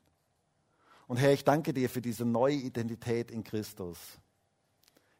Und 1.06 1.16
Herr, 1.16 1.32
ich 1.32 1.44
danke 1.44 1.72
dir 1.72 1.88
für 1.88 2.00
diese 2.00 2.24
neue 2.24 2.54
Identität 2.54 3.30
in 3.30 3.44
Christus. 3.44 3.98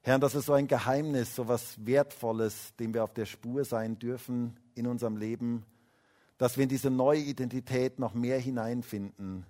Herr, 0.03 0.19
das 0.19 0.35
ist 0.35 0.47
so 0.47 0.55
ein 0.55 0.67
Geheimnis, 0.67 1.35
so 1.35 1.43
etwas 1.43 1.85
Wertvolles, 1.85 2.75
dem 2.77 2.95
wir 2.95 3.05
auf 3.05 3.13
der 3.13 3.27
Spur 3.27 3.67
sein 3.67 3.99
dürfen 3.99 4.59
in 4.75 4.87
unserem 4.87 5.19
Leben, 5.19 5.67
dass 6.39 6.57
wir 6.57 6.63
in 6.63 6.71
diese 6.71 6.89
neue 6.89 7.21
Identität 7.21 7.99
noch 7.99 8.15
mehr 8.15 8.39
hineinfinden. 8.39 9.45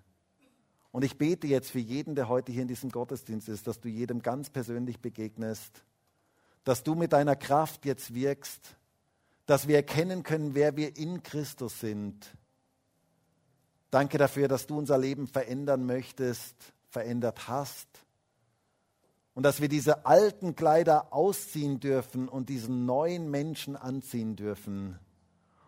Und 0.91 1.05
ich 1.05 1.19
bete 1.19 1.47
jetzt 1.47 1.71
für 1.71 1.79
jeden, 1.79 2.17
der 2.17 2.29
heute 2.29 2.51
hier 2.51 2.63
in 2.63 2.69
diesem 2.69 2.91
Gottesdienst 2.91 3.49
ist, 3.49 3.69
dass 3.69 3.79
du 3.79 3.89
jedem 3.89 4.23
ganz 4.23 4.51
persönlich 4.51 4.99
begegnest, 4.99 5.85
dass 6.65 6.83
du 6.83 6.97
mit 6.97 7.13
deiner 7.13 7.37
Kraft 7.37 7.87
jetzt 7.87 8.13
wirkst, 8.13 8.77
dass 9.47 9.69
wir 9.69 9.77
erkennen 9.77 10.25
können, 10.25 10.57
wer 10.57 10.77
wir 10.77 10.97
in 10.97 11.23
Christus 11.23 11.79
sind. 11.79 12.27
Danke 13.93 14.19
dafür, 14.19 14.49
dass 14.49 14.67
du 14.67 14.77
unser 14.77 14.99
Leben 14.99 15.29
verändern 15.29 15.87
möchtest, 15.87 16.57
verändert 16.89 17.47
hast 17.47 17.89
und 19.35 19.45
dass 19.45 19.61
wir 19.61 19.69
diese 19.69 20.07
alten 20.07 20.57
Kleider 20.57 21.13
ausziehen 21.13 21.81
dürfen 21.81 22.29
und 22.29 22.49
diesen 22.49 22.87
neuen 22.87 23.31
Menschen 23.31 23.77
anziehen 23.77 24.37
dürfen 24.37 24.99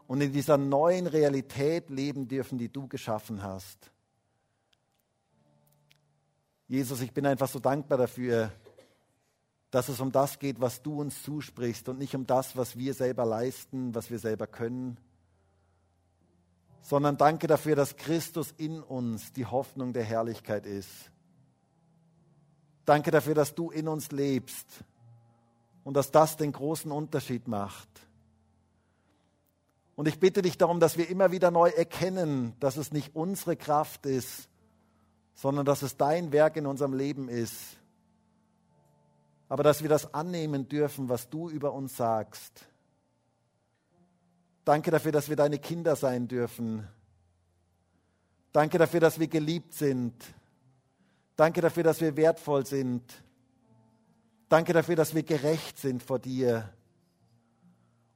und 0.07 0.21
in 0.21 0.33
dieser 0.33 0.59
neuen 0.59 1.07
Realität 1.07 1.89
leben 1.89 2.29
dürfen, 2.29 2.59
die 2.59 2.69
du 2.69 2.89
geschaffen 2.89 3.43
hast. 3.43 3.91
Jesus, 6.69 7.01
ich 7.01 7.13
bin 7.13 7.27
einfach 7.27 7.49
so 7.49 7.59
dankbar 7.59 7.99
dafür, 7.99 8.51
dass 9.71 9.89
es 9.89 10.01
um 10.01 10.13
das 10.13 10.39
geht, 10.39 10.61
was 10.61 10.83
du 10.83 11.01
uns 11.01 11.23
zusprichst 11.23 11.89
und 11.89 11.99
nicht 11.99 12.15
um 12.15 12.27
das, 12.27 12.57
was 12.57 12.77
wir 12.77 12.95
selber 12.95 13.25
leisten, 13.25 13.95
was 13.95 14.11
wir 14.11 14.19
selber 14.19 14.47
können, 14.47 14.99
sondern 16.83 17.17
danke 17.17 17.47
dafür, 17.47 17.77
dass 17.77 17.97
Christus 17.97 18.53
in 18.57 18.83
uns 18.83 19.33
die 19.33 19.47
Hoffnung 19.47 19.93
der 19.93 20.05
Herrlichkeit 20.05 20.67
ist 20.67 21.13
Danke 22.85 23.11
dafür, 23.11 23.35
dass 23.35 23.55
du 23.55 23.71
in 23.71 23.89
uns 23.89 24.11
lebst 24.11 24.67
und 25.85 25.95
dass 25.95 26.11
das 26.11 26.37
den 26.37 26.53
großen 26.53 26.91
Unterschied 26.91 27.49
macht. 27.49 27.89
Und 29.95 30.09
ich 30.09 30.19
bitte 30.19 30.43
dich 30.43 30.59
darum, 30.59 30.81
dass 30.81 30.97
wir 30.97 31.09
immer 31.09 31.31
wieder 31.33 31.51
neu 31.51 31.69
erkennen, 31.69 32.55
dass 32.61 32.77
es 32.77 32.93
nicht 32.93 33.15
unsere 33.15 33.57
Kraft 33.57 34.07
ist, 34.07 34.49
sondern 35.35 35.65
dass 35.65 35.83
es 35.83 35.97
dein 35.97 36.33
Werk 36.33 36.57
in 36.57 36.67
unserem 36.67 36.95
Leben 36.95 37.29
ist. 37.29 37.77
Aber 39.49 39.63
dass 39.63 39.83
wir 39.83 39.89
das 39.89 40.15
annehmen 40.15 40.69
dürfen, 40.69 41.09
was 41.09 41.29
du 41.29 41.51
über 41.51 41.73
uns 41.73 41.97
sagst. 41.97 42.67
Danke 44.65 44.91
dafür, 44.91 45.13
dass 45.13 45.29
wir 45.29 45.37
deine 45.37 45.59
Kinder 45.59 45.95
sein 45.95 46.27
dürfen. 46.27 46.89
Danke 48.53 48.79
dafür, 48.79 49.01
dass 49.01 49.19
wir 49.19 49.29
geliebt 49.29 49.75
sind. 49.75 50.15
Danke 51.37 51.61
dafür, 51.61 51.83
dass 51.83 52.01
wir 52.01 52.17
wertvoll 52.17 52.67
sind. 52.67 53.03
Danke 54.49 54.73
dafür, 54.73 54.97
dass 54.97 55.15
wir 55.15 55.23
gerecht 55.23 55.79
sind 55.79 56.03
vor 56.03 56.19
dir. 56.19 56.73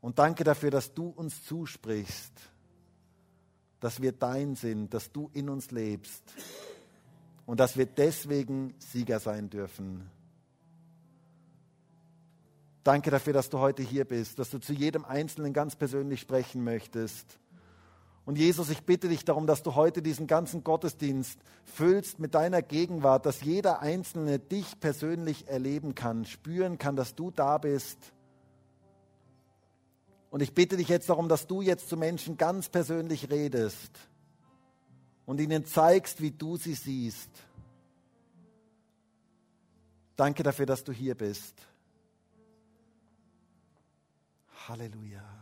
Und 0.00 0.18
danke 0.18 0.44
dafür, 0.44 0.70
dass 0.70 0.92
du 0.94 1.08
uns 1.08 1.44
zusprichst, 1.44 2.32
dass 3.80 4.02
wir 4.02 4.12
dein 4.12 4.54
sind, 4.54 4.92
dass 4.92 5.10
du 5.10 5.30
in 5.32 5.48
uns 5.48 5.70
lebst 5.70 6.22
und 7.46 7.58
dass 7.58 7.76
wir 7.76 7.86
deswegen 7.86 8.74
Sieger 8.78 9.18
sein 9.18 9.48
dürfen. 9.48 10.10
Danke 12.84 13.10
dafür, 13.10 13.32
dass 13.32 13.50
du 13.50 13.58
heute 13.58 13.82
hier 13.82 14.04
bist, 14.04 14.38
dass 14.38 14.50
du 14.50 14.58
zu 14.58 14.72
jedem 14.72 15.04
Einzelnen 15.04 15.52
ganz 15.52 15.74
persönlich 15.74 16.20
sprechen 16.20 16.62
möchtest. 16.62 17.40
Und 18.26 18.36
Jesus, 18.36 18.70
ich 18.70 18.82
bitte 18.82 19.08
dich 19.08 19.24
darum, 19.24 19.46
dass 19.46 19.62
du 19.62 19.76
heute 19.76 20.02
diesen 20.02 20.26
ganzen 20.26 20.64
Gottesdienst 20.64 21.38
füllst 21.64 22.18
mit 22.18 22.34
deiner 22.34 22.60
Gegenwart, 22.60 23.24
dass 23.24 23.42
jeder 23.42 23.80
Einzelne 23.80 24.40
dich 24.40 24.80
persönlich 24.80 25.46
erleben 25.46 25.94
kann, 25.94 26.24
spüren 26.24 26.76
kann, 26.76 26.96
dass 26.96 27.14
du 27.14 27.30
da 27.30 27.56
bist. 27.56 28.12
Und 30.30 30.42
ich 30.42 30.54
bitte 30.54 30.76
dich 30.76 30.88
jetzt 30.88 31.08
darum, 31.08 31.28
dass 31.28 31.46
du 31.46 31.62
jetzt 31.62 31.88
zu 31.88 31.96
Menschen 31.96 32.36
ganz 32.36 32.68
persönlich 32.68 33.30
redest 33.30 33.92
und 35.24 35.40
ihnen 35.40 35.64
zeigst, 35.64 36.20
wie 36.20 36.32
du 36.32 36.56
sie 36.56 36.74
siehst. 36.74 37.30
Danke 40.16 40.42
dafür, 40.42 40.66
dass 40.66 40.82
du 40.82 40.90
hier 40.90 41.14
bist. 41.14 41.54
Halleluja. 44.66 45.35